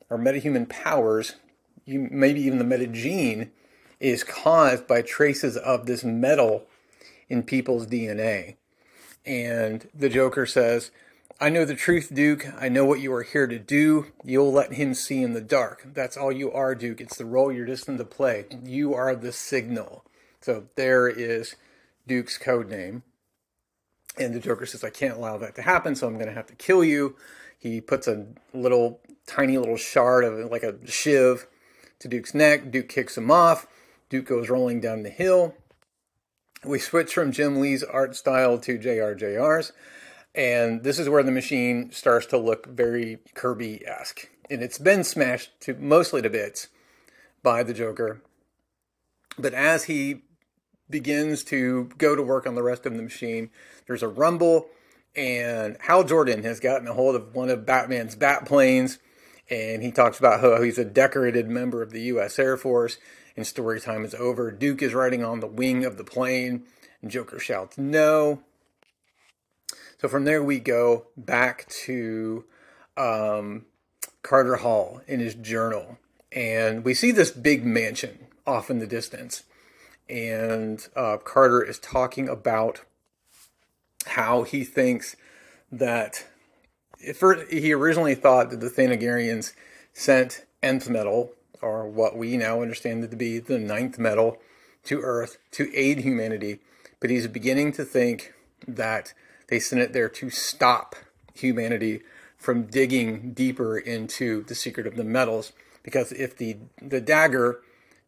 [0.09, 1.35] or metahuman powers
[1.85, 3.51] you, maybe even the meta gene,
[3.99, 6.65] is caused by traces of this metal
[7.29, 8.55] in people's DNA.
[9.25, 10.91] And the Joker says,
[11.39, 12.45] I know the truth, Duke.
[12.59, 14.07] I know what you are here to do.
[14.23, 15.83] You'll let him see in the dark.
[15.93, 17.01] That's all you are, Duke.
[17.01, 18.45] It's the role you're destined to play.
[18.63, 20.05] You are the signal.
[20.41, 21.55] So there is
[22.07, 23.03] Duke's code name.
[24.17, 26.47] And the Joker says, I can't allow that to happen, so I'm going to have
[26.47, 27.15] to kill you.
[27.57, 31.47] He puts a little, tiny little shard of like a shiv
[31.99, 32.69] to Duke's neck.
[32.71, 33.65] Duke kicks him off.
[34.09, 35.55] Duke goes rolling down the hill.
[36.63, 39.71] We switch from Jim Lee's art style to JRJR's.
[40.35, 44.29] And this is where the machine starts to look very Kirby esque.
[44.49, 46.67] And it's been smashed to mostly to bits
[47.43, 48.21] by the Joker.
[49.37, 50.21] But as he
[50.89, 53.49] begins to go to work on the rest of the machine,
[53.87, 54.67] there's a rumble,
[55.15, 58.99] and Hal Jordan has gotten a hold of one of Batman's bat planes,
[59.49, 62.37] and he talks about how he's a decorated member of the U.S.
[62.37, 62.97] Air Force,
[63.35, 64.51] and story time is over.
[64.51, 66.65] Duke is riding on the wing of the plane,
[67.01, 68.43] and Joker shouts, No.
[70.03, 72.43] So from there, we go back to
[72.97, 73.63] um,
[74.21, 75.97] Carter Hall in his journal,
[76.29, 79.43] and we see this big mansion off in the distance.
[80.09, 82.81] And uh, Carter is talking about
[84.05, 85.15] how he thinks
[85.71, 86.25] that
[86.99, 89.53] he originally thought that the Thanagarians
[89.93, 91.31] sent nth metal,
[91.61, 94.37] or what we now understand to be the ninth metal,
[94.83, 96.59] to Earth to aid humanity.
[96.99, 98.33] But he's beginning to think
[98.67, 99.13] that
[99.47, 100.95] they sent it there to stop
[101.33, 102.01] humanity
[102.37, 105.53] from digging deeper into the secret of the metals.
[105.81, 107.61] Because if the, the dagger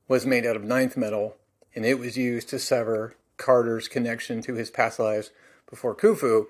[0.07, 1.35] was made out of ninth metal
[1.73, 5.31] and it was used to sever Carter's connection to his past lives
[5.69, 6.47] before Khufu,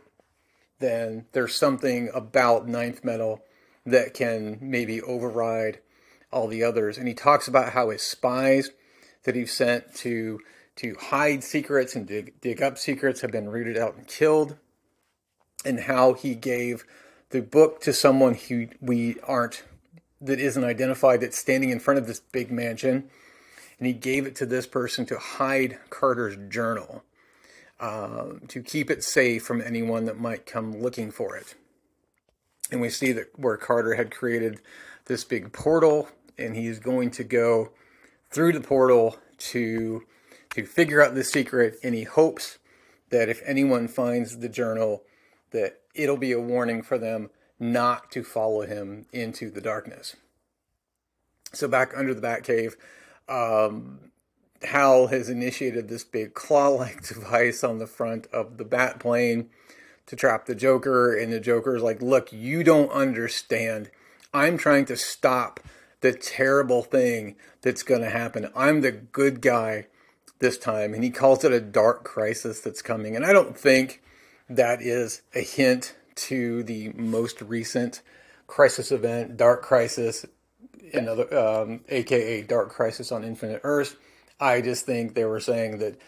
[0.80, 3.44] then there's something about ninth metal
[3.86, 5.80] that can maybe override
[6.32, 6.98] all the others.
[6.98, 8.72] And he talks about how his spies
[9.24, 10.40] that he sent to
[10.78, 14.58] to hide secrets and dig, dig up secrets have been rooted out and killed,
[15.66, 16.86] and how he gave
[17.32, 19.64] the book to someone who we aren't
[20.22, 23.10] that isn't identified that's standing in front of this big mansion,
[23.78, 27.04] and he gave it to this person to hide Carter's journal.
[27.78, 31.56] Uh, to keep it safe from anyone that might come looking for it.
[32.72, 34.62] And we see that where Carter had created
[35.08, 37.72] this big portal, and he's going to go
[38.32, 40.04] through the portal to
[40.52, 41.76] to figure out the secret.
[41.84, 42.60] And he hopes
[43.10, 45.04] that if anyone finds the journal,
[45.56, 47.30] that it'll be a warning for them
[47.60, 50.16] not to follow him into the darkness.
[51.54, 52.76] So back under the Batcave,
[53.30, 54.12] um,
[54.64, 59.50] Hal has initiated this big claw-like device on the front of the bat plane
[60.08, 63.90] to trap the Joker, and the Joker is like, "Look, you don't understand.
[64.34, 65.60] I'm trying to stop
[66.02, 68.50] the terrible thing that's going to happen.
[68.56, 69.88] I'm the good guy
[70.40, 73.16] this time." And he calls it a dark crisis that's coming.
[73.16, 74.04] And I don't think
[74.50, 78.02] that is a hint to the most recent
[78.48, 80.26] crisis event, Dark Crisis,
[80.94, 83.96] another um, aka Dark Crisis on Infinite Earths.
[84.40, 86.00] I just think they were saying that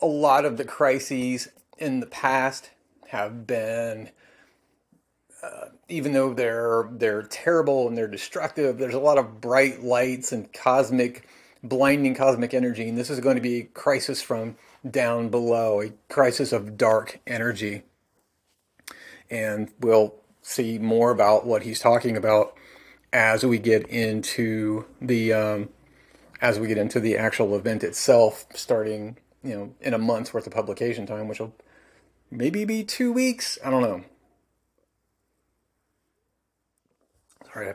[0.00, 1.48] a lot of the crises
[1.78, 2.70] in the past
[3.08, 4.10] have been,
[5.42, 10.32] uh, even though they're they're terrible and they're destructive, there's a lot of bright lights
[10.32, 11.26] and cosmic,
[11.62, 14.56] blinding cosmic energy, and this is going to be a crisis from
[14.90, 17.82] down below, a crisis of dark energy,
[19.30, 22.54] and we'll see more about what he's talking about
[23.12, 25.68] as we get into the um,
[26.40, 30.46] as we get into the actual event itself, starting you know in a month's worth
[30.46, 31.54] of publication time, which will
[32.30, 33.58] maybe be two weeks.
[33.64, 34.04] I don't know.
[37.52, 37.72] Sorry,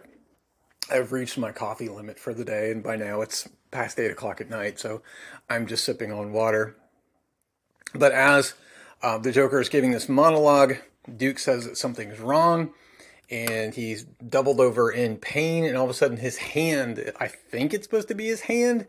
[0.91, 4.41] I've reached my coffee limit for the day, and by now it's past eight o'clock
[4.41, 5.01] at night, so
[5.49, 6.75] I'm just sipping on water.
[7.93, 8.53] But as
[9.01, 10.77] uh, the Joker is giving this monologue,
[11.17, 12.73] Duke says that something's wrong
[13.31, 17.73] and he's doubled over in pain and all of a sudden his hand i think
[17.73, 18.85] it's supposed to be his hand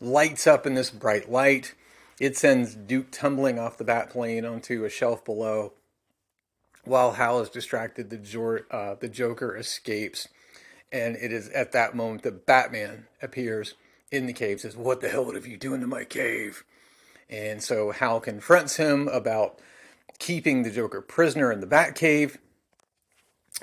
[0.00, 1.74] lights up in this bright light.
[2.20, 5.74] It sends duke tumbling off the bat plane onto a shelf below
[6.84, 10.28] while hal is distracted the, uh, the joker escapes
[10.90, 13.74] and it is at that moment that batman appears
[14.10, 16.64] in the cave says what the hell have you doing to my cave
[17.30, 19.58] and so hal confronts him about
[20.18, 22.38] keeping the joker prisoner in the Batcave.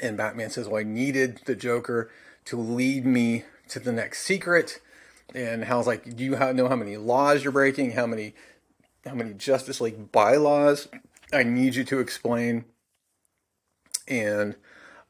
[0.01, 2.11] and Batman says, Well, I needed the Joker
[2.45, 4.79] to lead me to the next secret.
[5.33, 7.91] And Hal's like, Do you know how many laws you're breaking?
[7.91, 8.33] How many
[9.05, 10.87] how many Justice League bylaws
[11.31, 12.65] I need you to explain?
[14.07, 14.55] And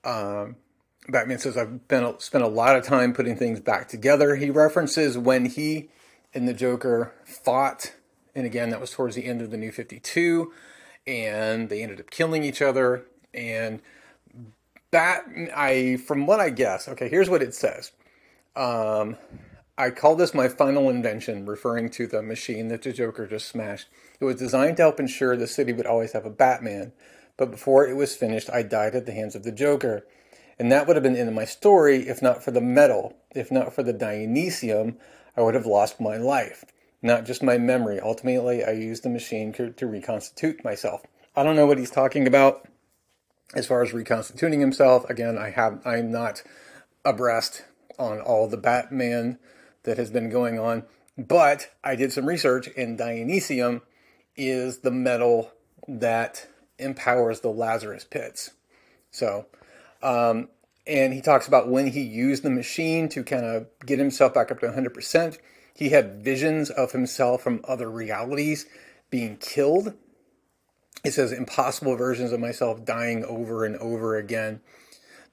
[0.04, 0.58] um,
[1.10, 4.36] Batman says, I've been spent a lot of time putting things back together.
[4.36, 5.90] He references when he
[6.34, 7.94] and the Joker fought,
[8.36, 10.52] and again, that was towards the end of the New 52,
[11.08, 13.06] and they ended up killing each other.
[13.34, 13.82] And
[14.92, 15.24] that,
[15.56, 17.92] I, from what I guess, okay, here's what it says.
[18.56, 19.18] Um,
[19.78, 23.88] I call this my final invention, referring to the machine that the Joker just smashed.
[24.20, 26.94] It was designed to help ensure the city would always have a Batman,
[27.36, 30.06] but before it was finished, I died at the hands of the Joker.
[30.58, 33.18] And that would have been the end of my story if not for the metal,
[33.32, 34.96] if not for the Dionysium,
[35.36, 36.64] I would have lost my life,
[37.06, 38.00] not just my memory.
[38.00, 41.04] Ultimately, I used the machine to, to reconstitute myself.
[41.36, 42.68] I don't know what he's talking about
[43.54, 45.08] as far as reconstituting himself.
[45.10, 46.42] Again, I have I'm not
[47.06, 47.64] abreast
[48.00, 49.38] on all the Batman
[49.84, 50.84] that has been going on,
[51.18, 53.82] but I did some research, and Dionysium
[54.36, 55.52] is the metal
[55.88, 56.48] that
[56.80, 58.52] empowers the Lazarus pits.
[59.12, 59.46] So,
[60.02, 60.50] um,
[60.88, 64.52] and he talks about when he used the machine to kind of get himself back
[64.52, 65.38] up to 100%.
[65.76, 68.66] He had visions of himself from other realities
[69.10, 69.94] being killed.
[71.04, 74.62] It says impossible versions of myself dying over and over again.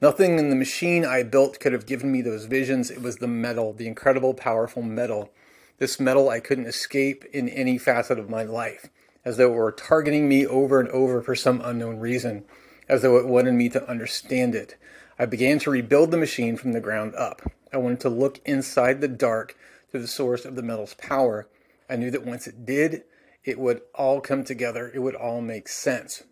[0.01, 2.91] Nothing in the machine I built could have given me those visions.
[2.91, 5.31] It was the metal, the incredible, powerful metal.
[5.77, 8.89] This metal I couldn't escape in any facet of my life,
[9.23, 12.43] as though it were targeting me over and over for some unknown reason,
[12.89, 14.75] as though it wanted me to understand it.
[15.17, 17.41] I began to rebuild the machine from the ground up.
[17.71, 19.55] I wanted to look inside the dark
[19.93, 21.47] to the source of the metal's power.
[21.89, 23.03] I knew that once it did,
[23.43, 24.91] it would all come together.
[24.93, 26.23] It would all make sense.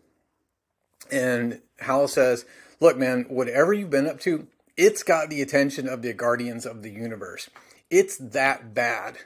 [1.11, 2.45] And Hal says,
[2.79, 6.81] Look, man, whatever you've been up to, it's got the attention of the guardians of
[6.81, 7.51] the universe.
[7.91, 9.17] It's that bad.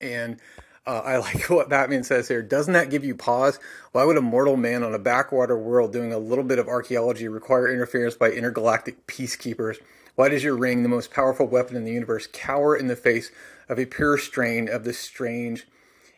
[0.00, 0.38] And
[0.84, 2.42] uh, I like what Batman says here.
[2.42, 3.60] Doesn't that give you pause?
[3.92, 7.28] Why would a mortal man on a backwater world doing a little bit of archaeology
[7.28, 9.76] require interference by intergalactic peacekeepers?
[10.16, 13.30] Why does your ring, the most powerful weapon in the universe, cower in the face
[13.68, 15.66] of a pure strain of this strange,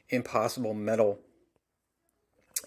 [0.08, 1.20] impossible metal?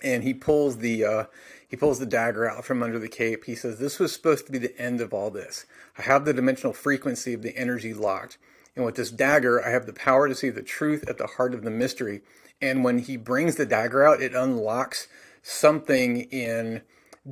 [0.04, 1.24] And he pulls the uh,
[1.68, 3.46] he pulls the dagger out from under the cape.
[3.46, 5.66] He says, "This was supposed to be the end of all this.
[5.98, 8.38] I have the dimensional frequency of the energy locked."
[8.76, 11.54] And with this dagger, I have the power to see the truth at the heart
[11.54, 12.22] of the mystery.
[12.62, 15.08] And when he brings the dagger out, it unlocks
[15.42, 16.82] something in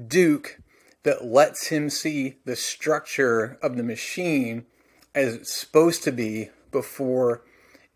[0.07, 0.59] Duke
[1.03, 4.65] that lets him see the structure of the machine
[5.15, 7.41] as it's supposed to be before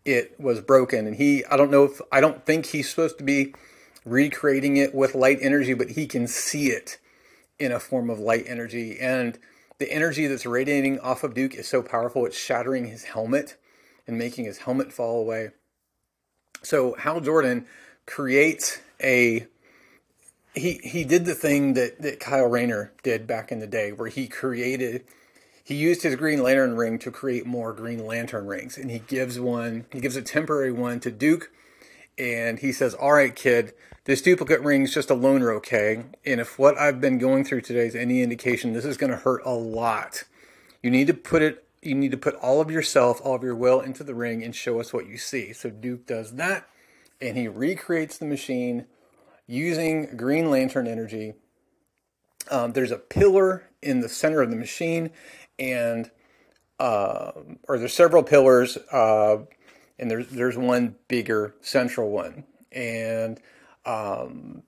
[0.04, 1.06] it was broken.
[1.06, 3.54] And he, I don't know if, I don't think he's supposed to be
[4.04, 6.98] recreating it with light energy, but he can see it
[7.58, 8.98] in a form of light energy.
[9.00, 9.38] And
[9.78, 13.56] the energy that's radiating off of Duke is so powerful, it's shattering his helmet
[14.06, 15.50] and making his helmet fall away.
[16.62, 17.66] So Hal Jordan
[18.06, 19.46] creates a
[20.54, 24.08] he he did the thing that, that Kyle Rayner did back in the day where
[24.08, 25.04] he created
[25.66, 28.78] he used his Green Lantern ring to create more Green Lantern rings.
[28.78, 31.50] And he gives one, he gives a temporary one to Duke.
[32.16, 33.74] And he says, All right, kid,
[34.04, 36.04] this duplicate ring's just a loaner, okay?
[36.24, 39.16] And if what I've been going through today is any indication, this is going to
[39.16, 40.22] hurt a lot.
[40.84, 43.56] You need to put it, you need to put all of yourself, all of your
[43.56, 45.52] will into the ring and show us what you see.
[45.52, 46.68] So Duke does that,
[47.20, 48.86] and he recreates the machine
[49.48, 51.34] using Green Lantern energy.
[52.52, 55.10] Um, there's a pillar in the center of the machine,
[55.58, 56.10] and
[56.78, 57.32] uh,
[57.68, 59.38] or there's several pillars, uh,
[59.98, 63.40] and there's there's one bigger central one, and
[63.84, 64.62] um,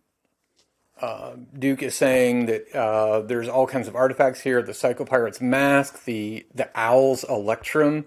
[1.01, 6.05] uh, Duke is saying that uh, there's all kinds of artifacts here: the Psychopirate's mask,
[6.05, 8.07] the the owl's electrum,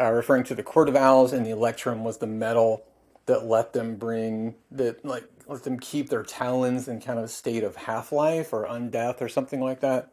[0.00, 2.84] uh, referring to the court of owls, and the electrum was the metal
[3.26, 7.28] that let them bring that like let them keep their talons in kind of a
[7.28, 10.10] state of half life or undeath or something like that.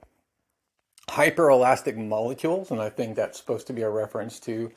[1.10, 4.72] Hyperelastic molecules, and I think that's supposed to be a reference to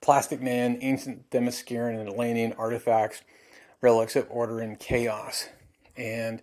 [0.00, 3.22] Plastic Man, ancient Themysciran and Atlantean artifacts
[3.80, 5.48] relics of order and chaos.
[5.96, 6.42] And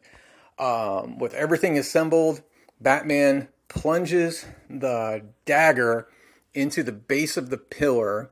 [0.60, 2.42] um, with everything assembled,
[2.80, 6.08] Batman plunges the dagger
[6.54, 8.30] into the base of the pillar,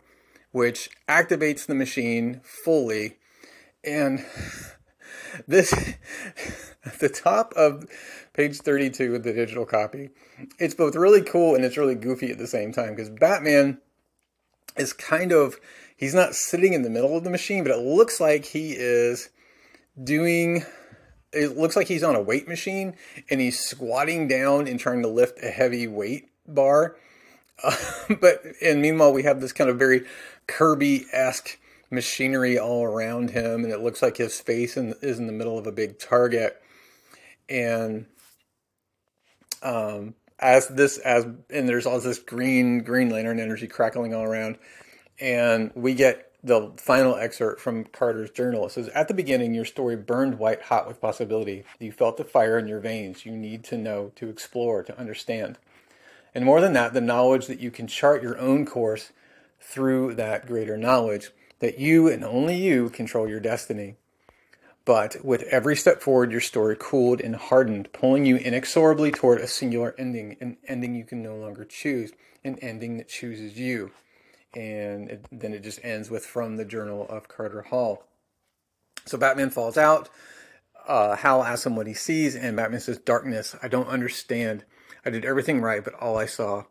[0.51, 3.17] which activates the machine fully.
[3.83, 4.25] And
[5.47, 5.73] this,
[6.85, 7.85] at the top of
[8.37, 10.11] page 32 of the digital copy,
[10.59, 13.79] it's both really cool and it's really goofy at the same time because Batman
[14.77, 15.59] is kind of
[15.97, 19.29] he's not sitting in the middle of the machine, but it looks like he is
[20.01, 20.63] doing
[21.33, 22.95] it looks like he's on a weight machine
[23.29, 26.95] and he's squatting down and trying to lift a heavy weight bar.
[27.61, 27.75] Uh,
[28.21, 30.05] but and meanwhile we have this kind of very
[30.45, 31.57] Kirby-esque
[31.89, 35.57] machinery all around him and it looks like his face in, is in the middle
[35.57, 36.61] of a big target
[37.49, 38.05] and
[39.61, 44.57] um, as this as and there's all this green Green Lantern energy crackling all around,
[45.19, 48.65] and we get the final excerpt from Carter's journal.
[48.65, 51.63] It says, At the beginning, your story burned white hot with possibility.
[51.79, 53.25] You felt the fire in your veins.
[53.25, 55.57] You need to know, to explore, to understand.
[56.33, 59.11] And more than that, the knowledge that you can chart your own course
[59.59, 63.95] through that greater knowledge, that you and only you control your destiny.
[64.87, 69.47] But with every step forward, your story cooled and hardened, pulling you inexorably toward a
[69.47, 72.11] singular ending, an ending you can no longer choose,
[72.43, 73.91] an ending that chooses you
[74.57, 78.03] and it, then it just ends with from the Journal of Carter Hall.
[79.05, 80.09] So Batman falls out.
[80.87, 83.55] Uh, Hal asks him what he sees, and Batman says, "Darkness.
[83.61, 84.63] I don't understand.
[85.05, 86.63] I did everything right, but all I saw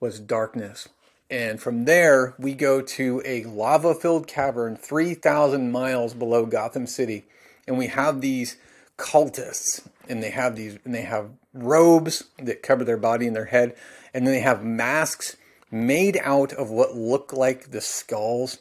[0.00, 0.88] was darkness."
[1.30, 7.24] And from there, we go to a lava filled cavern 3,000 miles below Gotham City.
[7.70, 8.56] And we have these
[8.98, 13.44] cultists, and they have these, and they have robes that cover their body and their
[13.44, 13.76] head,
[14.12, 15.36] and then they have masks
[15.70, 18.58] made out of what look like the skulls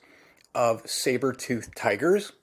[0.53, 2.33] of saber-toothed tigers.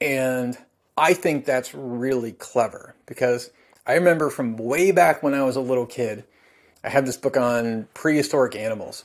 [0.00, 0.56] And
[0.96, 3.50] I think that's really clever because
[3.86, 6.24] I remember from way back when I was a little kid,
[6.82, 9.04] I had this book on prehistoric animals.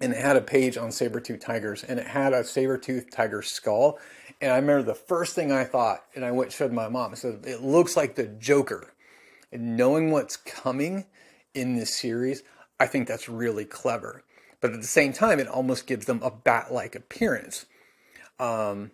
[0.00, 4.00] And it had a page on saber-toothed tigers, and it had a saber-toothed tiger skull.
[4.42, 7.12] And I remember the first thing I thought, and I went and showed my mom,
[7.12, 8.92] I said, it looks like the Joker.
[9.52, 11.06] And knowing what's coming
[11.54, 12.42] in this series,
[12.80, 14.24] I think that's really clever.
[14.60, 17.66] But at the same time, it almost gives them a bat like appearance.
[18.40, 18.90] Um,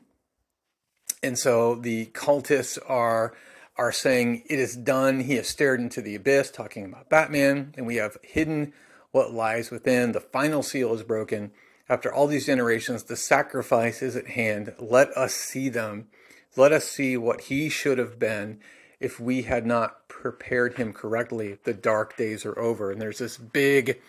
[1.22, 3.34] and so the cultists are
[3.78, 5.20] are saying it is done.
[5.20, 8.72] He has stared into the abyss, talking about Batman, and we have hidden
[9.12, 10.12] what lies within.
[10.12, 11.52] The final seal is broken.
[11.88, 14.74] After all these generations, the sacrifice is at hand.
[14.78, 16.08] Let us see them.
[16.56, 18.60] Let us see what he should have been
[19.00, 22.90] if we had not prepared him correctly, the dark days are over.
[22.90, 24.00] And there's this big,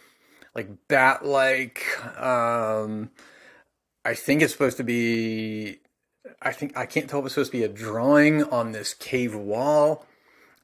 [0.55, 1.85] like bat like,
[2.19, 3.11] um,
[4.03, 5.79] I think it's supposed to be,
[6.41, 9.35] I think, I can't tell if it's supposed to be a drawing on this cave
[9.35, 10.05] wall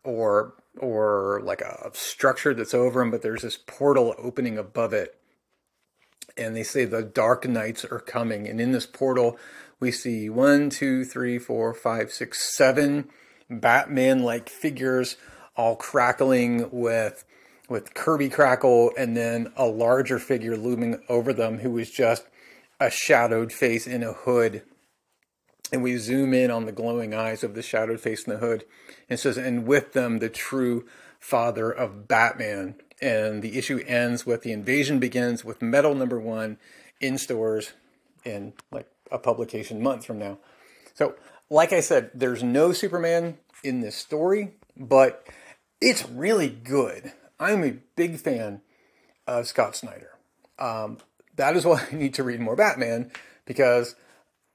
[0.03, 5.19] or, or like a structure that's over him, but there's this portal opening above it.
[6.37, 8.47] And they say the dark knights are coming.
[8.47, 9.37] And in this portal,
[9.79, 13.09] we see one, two, three, four, five, six, seven
[13.49, 15.17] Batman like figures
[15.55, 17.23] all crackling with
[17.67, 22.25] with Kirby crackle and then a larger figure looming over them who is just
[22.79, 24.61] a shadowed face in a hood.
[25.71, 28.65] And we zoom in on the glowing eyes of the shadowed face in the hood.
[29.09, 30.85] And says, and with them the true
[31.19, 32.75] father of Batman.
[33.05, 36.57] And the issue ends with the invasion begins with metal number one
[36.99, 37.73] in stores
[38.23, 40.39] in like a publication month from now.
[40.95, 41.13] So
[41.47, 45.27] like I said, there's no Superman in this story, but
[45.79, 47.13] it's really good.
[47.39, 48.61] I'm a big fan
[49.27, 50.09] of Scott Snyder.
[50.57, 50.97] Um,
[51.35, 53.11] that is why I need to read more Batman
[53.45, 53.95] because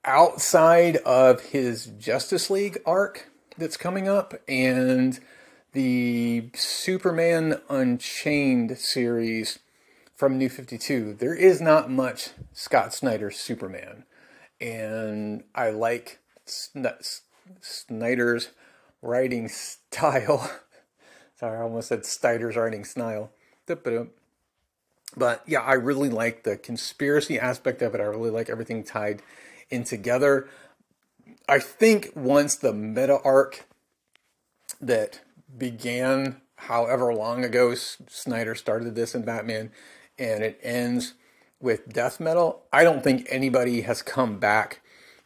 [0.05, 5.21] outside of his Justice League arc that's coming up and
[5.73, 9.61] the Superman Unchained series
[10.17, 14.05] from New 52, there is not much Scott Snyder Superman.
[14.61, 16.19] And I like
[17.61, 18.51] Snyder's
[19.01, 20.51] writing style.
[21.37, 23.31] Sorry, I almost said Snyder's writing style.
[25.17, 28.01] But yeah, I really like the conspiracy aspect of it.
[28.01, 29.23] I really like everything tied
[29.71, 30.49] in together.
[31.49, 33.67] I think once the meta arc
[34.81, 35.21] that
[35.57, 39.73] began however long ago Snyder started this in Batman
[40.19, 41.15] and it ends
[41.61, 44.81] with death metal, I don't think anybody has come back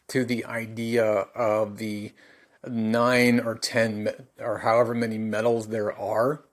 [0.09, 2.11] to the idea of the
[2.67, 6.43] nine or ten or however many metals there are.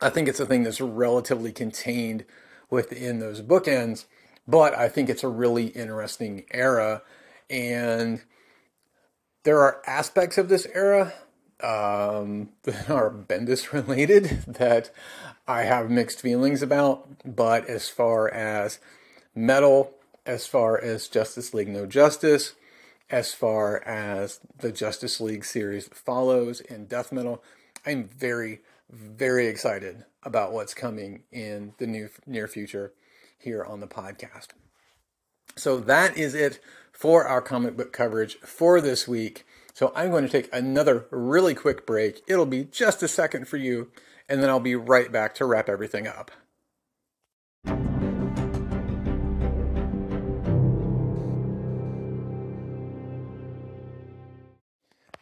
[0.00, 2.24] I think it's a thing that's relatively contained
[2.70, 4.04] within those bookends,
[4.46, 7.02] but I think it's a really interesting era.
[7.48, 8.22] And
[9.44, 11.14] there are aspects of this era
[11.60, 14.90] um, that are Bendis related that
[15.46, 17.08] I have mixed feelings about.
[17.24, 18.78] But as far as
[19.34, 19.92] metal
[20.26, 22.54] as far as Justice League No Justice,
[23.08, 27.42] as far as the Justice League series that follows in Death Metal.
[27.86, 28.60] I'm very,
[28.90, 32.92] very excited about what's coming in the new near future
[33.38, 34.48] here on the podcast.
[35.54, 36.58] So that is it
[36.92, 39.46] for our comic book coverage for this week.
[39.76, 42.22] So I'm going to take another really quick break.
[42.26, 43.90] It'll be just a second for you,
[44.26, 46.30] and then I'll be right back to wrap everything up.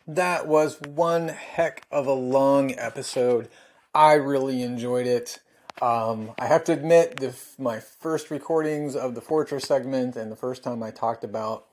[0.06, 3.48] That was one heck of a long episode.
[3.93, 5.40] I really enjoyed it.
[5.82, 10.36] Um, I have to admit, the, my first recordings of the Fortress segment and the
[10.36, 11.66] first time I talked about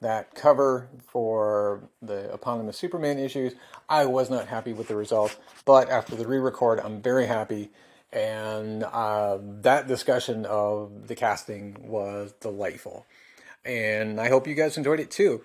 [0.00, 3.54] that cover for the eponymous Superman issues,
[3.88, 7.70] I was not happy with the result, But after the re record, I'm very happy.
[8.12, 13.06] And uh, that discussion of the casting was delightful.
[13.64, 15.42] And I hope you guys enjoyed it too.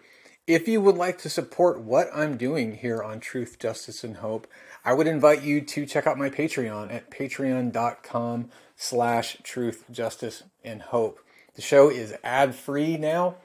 [0.47, 4.47] If you would like to support what I'm doing here on Truth, Justice, and Hope,
[4.83, 10.81] I would invite you to check out my Patreon at patreon.com slash truth, justice, and
[10.81, 11.19] hope.
[11.53, 13.35] The show is ad-free now,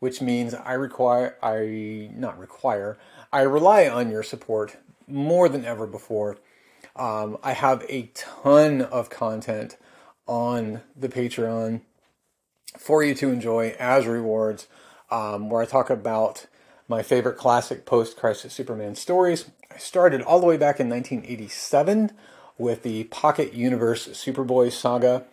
[0.00, 2.98] which means I require, I, not require,
[3.32, 6.38] I rely on your support more than ever before.
[6.96, 9.76] Um, I have a ton of content
[10.26, 11.82] on the Patreon
[12.78, 14.66] for you to enjoy as rewards,
[15.10, 16.46] um, where I talk about
[16.88, 19.50] my favorite classic post-crisis Superman stories.
[19.72, 22.12] I started all the way back in 1987
[22.58, 25.24] with the Pocket Universe Superboy saga,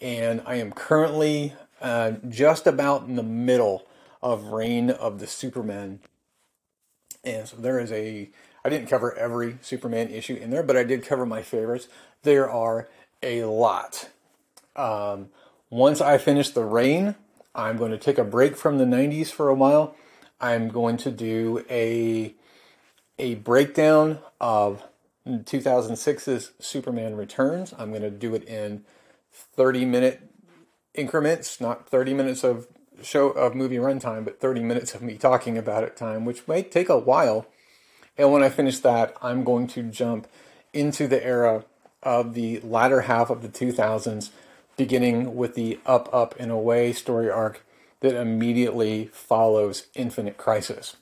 [0.00, 3.87] and I am currently uh, just about in the middle
[4.22, 6.00] of Reign of the Superman.
[7.24, 8.30] And so there is a,
[8.64, 11.88] I didn't cover every Superman issue in there, but I did cover my favorites.
[12.22, 12.88] There are
[13.22, 14.08] a lot.
[14.76, 15.28] Um,
[15.70, 17.14] once I finish the Reign,
[17.54, 19.94] I'm going to take a break from the 90s for a while.
[20.40, 22.34] I'm going to do a
[23.18, 24.84] a breakdown of
[25.26, 27.74] 2006's Superman Returns.
[27.76, 28.84] I'm going to do it in
[29.32, 30.22] 30 minute
[30.94, 32.68] increments, not 30 minutes of
[33.02, 36.62] show of movie runtime, but 30 minutes of me talking about it time, which may
[36.62, 37.46] take a while.
[38.16, 40.26] And when I finish that, I'm going to jump
[40.72, 41.64] into the era
[42.02, 44.30] of the latter half of the 2000s
[44.76, 47.64] beginning with the Up, Up, and Away story arc
[48.00, 50.96] that immediately follows Infinite Crisis,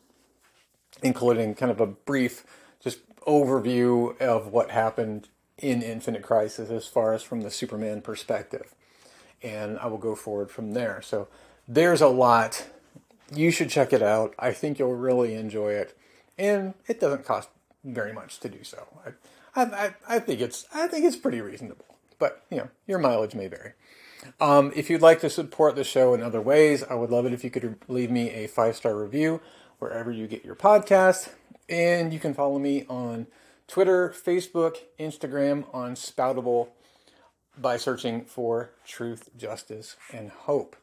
[1.02, 2.44] including kind of a brief
[2.82, 5.28] just overview of what happened
[5.58, 8.74] in Infinite Crisis as far as from the Superman perspective.
[9.42, 11.02] And I will go forward from there.
[11.02, 11.28] So
[11.68, 12.66] there's a lot.
[13.34, 14.34] You should check it out.
[14.38, 15.96] I think you'll really enjoy it.
[16.38, 17.48] And it doesn't cost
[17.84, 18.86] very much to do so.
[19.54, 21.86] I, I, I think it's I think it's pretty reasonable
[22.18, 23.72] but you know, your mileage may vary.
[24.40, 27.32] Um, if you'd like to support the show in other ways, I would love it
[27.32, 29.40] if you could leave me a five star review
[29.78, 31.30] wherever you get your podcast.
[31.68, 33.26] And you can follow me on
[33.68, 36.68] Twitter, Facebook, Instagram, on Spoutable
[37.58, 40.76] by searching for Truth, Justice, and Hope.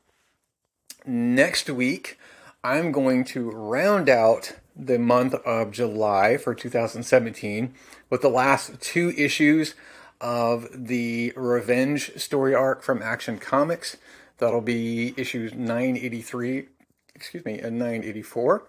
[1.06, 2.18] Next week,
[2.64, 7.74] I'm going to round out the month of July for 2017
[8.10, 9.76] with the last two issues
[10.22, 13.98] of the Revenge story arc from Action Comics.
[14.38, 16.70] That'll be issues 983,
[17.14, 18.64] excuse me, and 984.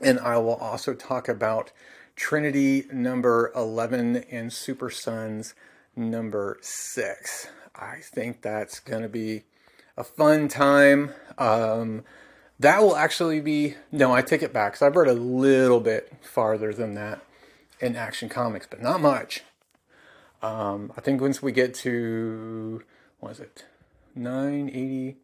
[0.00, 1.72] And I will also talk about
[2.14, 5.56] Trinity number 11 and Super Sons
[5.96, 7.48] number 6.
[7.74, 9.42] I think that's going to be
[9.98, 11.12] a fun time.
[11.36, 12.04] Um,
[12.60, 16.12] that will actually be, no, I take it back because I've read a little bit
[16.22, 17.20] farther than that
[17.80, 19.42] in Action Comics, but not much.
[20.40, 22.82] Um, I think once we get to
[23.18, 23.64] what is it,
[24.14, 25.16] 980?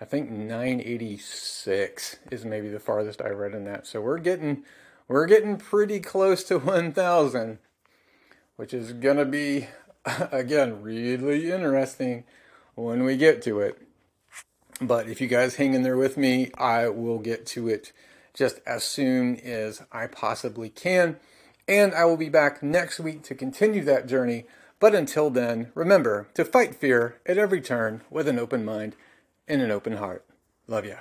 [0.00, 3.86] I think 986 is maybe the farthest I read in that.
[3.86, 4.62] So we're getting
[5.08, 7.58] we're getting pretty close to 1000,
[8.56, 9.68] which is gonna be
[10.30, 12.24] again really interesting
[12.76, 13.85] when we get to it.
[14.80, 17.92] But if you guys hang in there with me, I will get to it
[18.34, 21.16] just as soon as I possibly can.
[21.66, 24.44] And I will be back next week to continue that journey.
[24.78, 28.94] But until then, remember to fight fear at every turn with an open mind
[29.48, 30.24] and an open heart.
[30.68, 30.96] Love ya.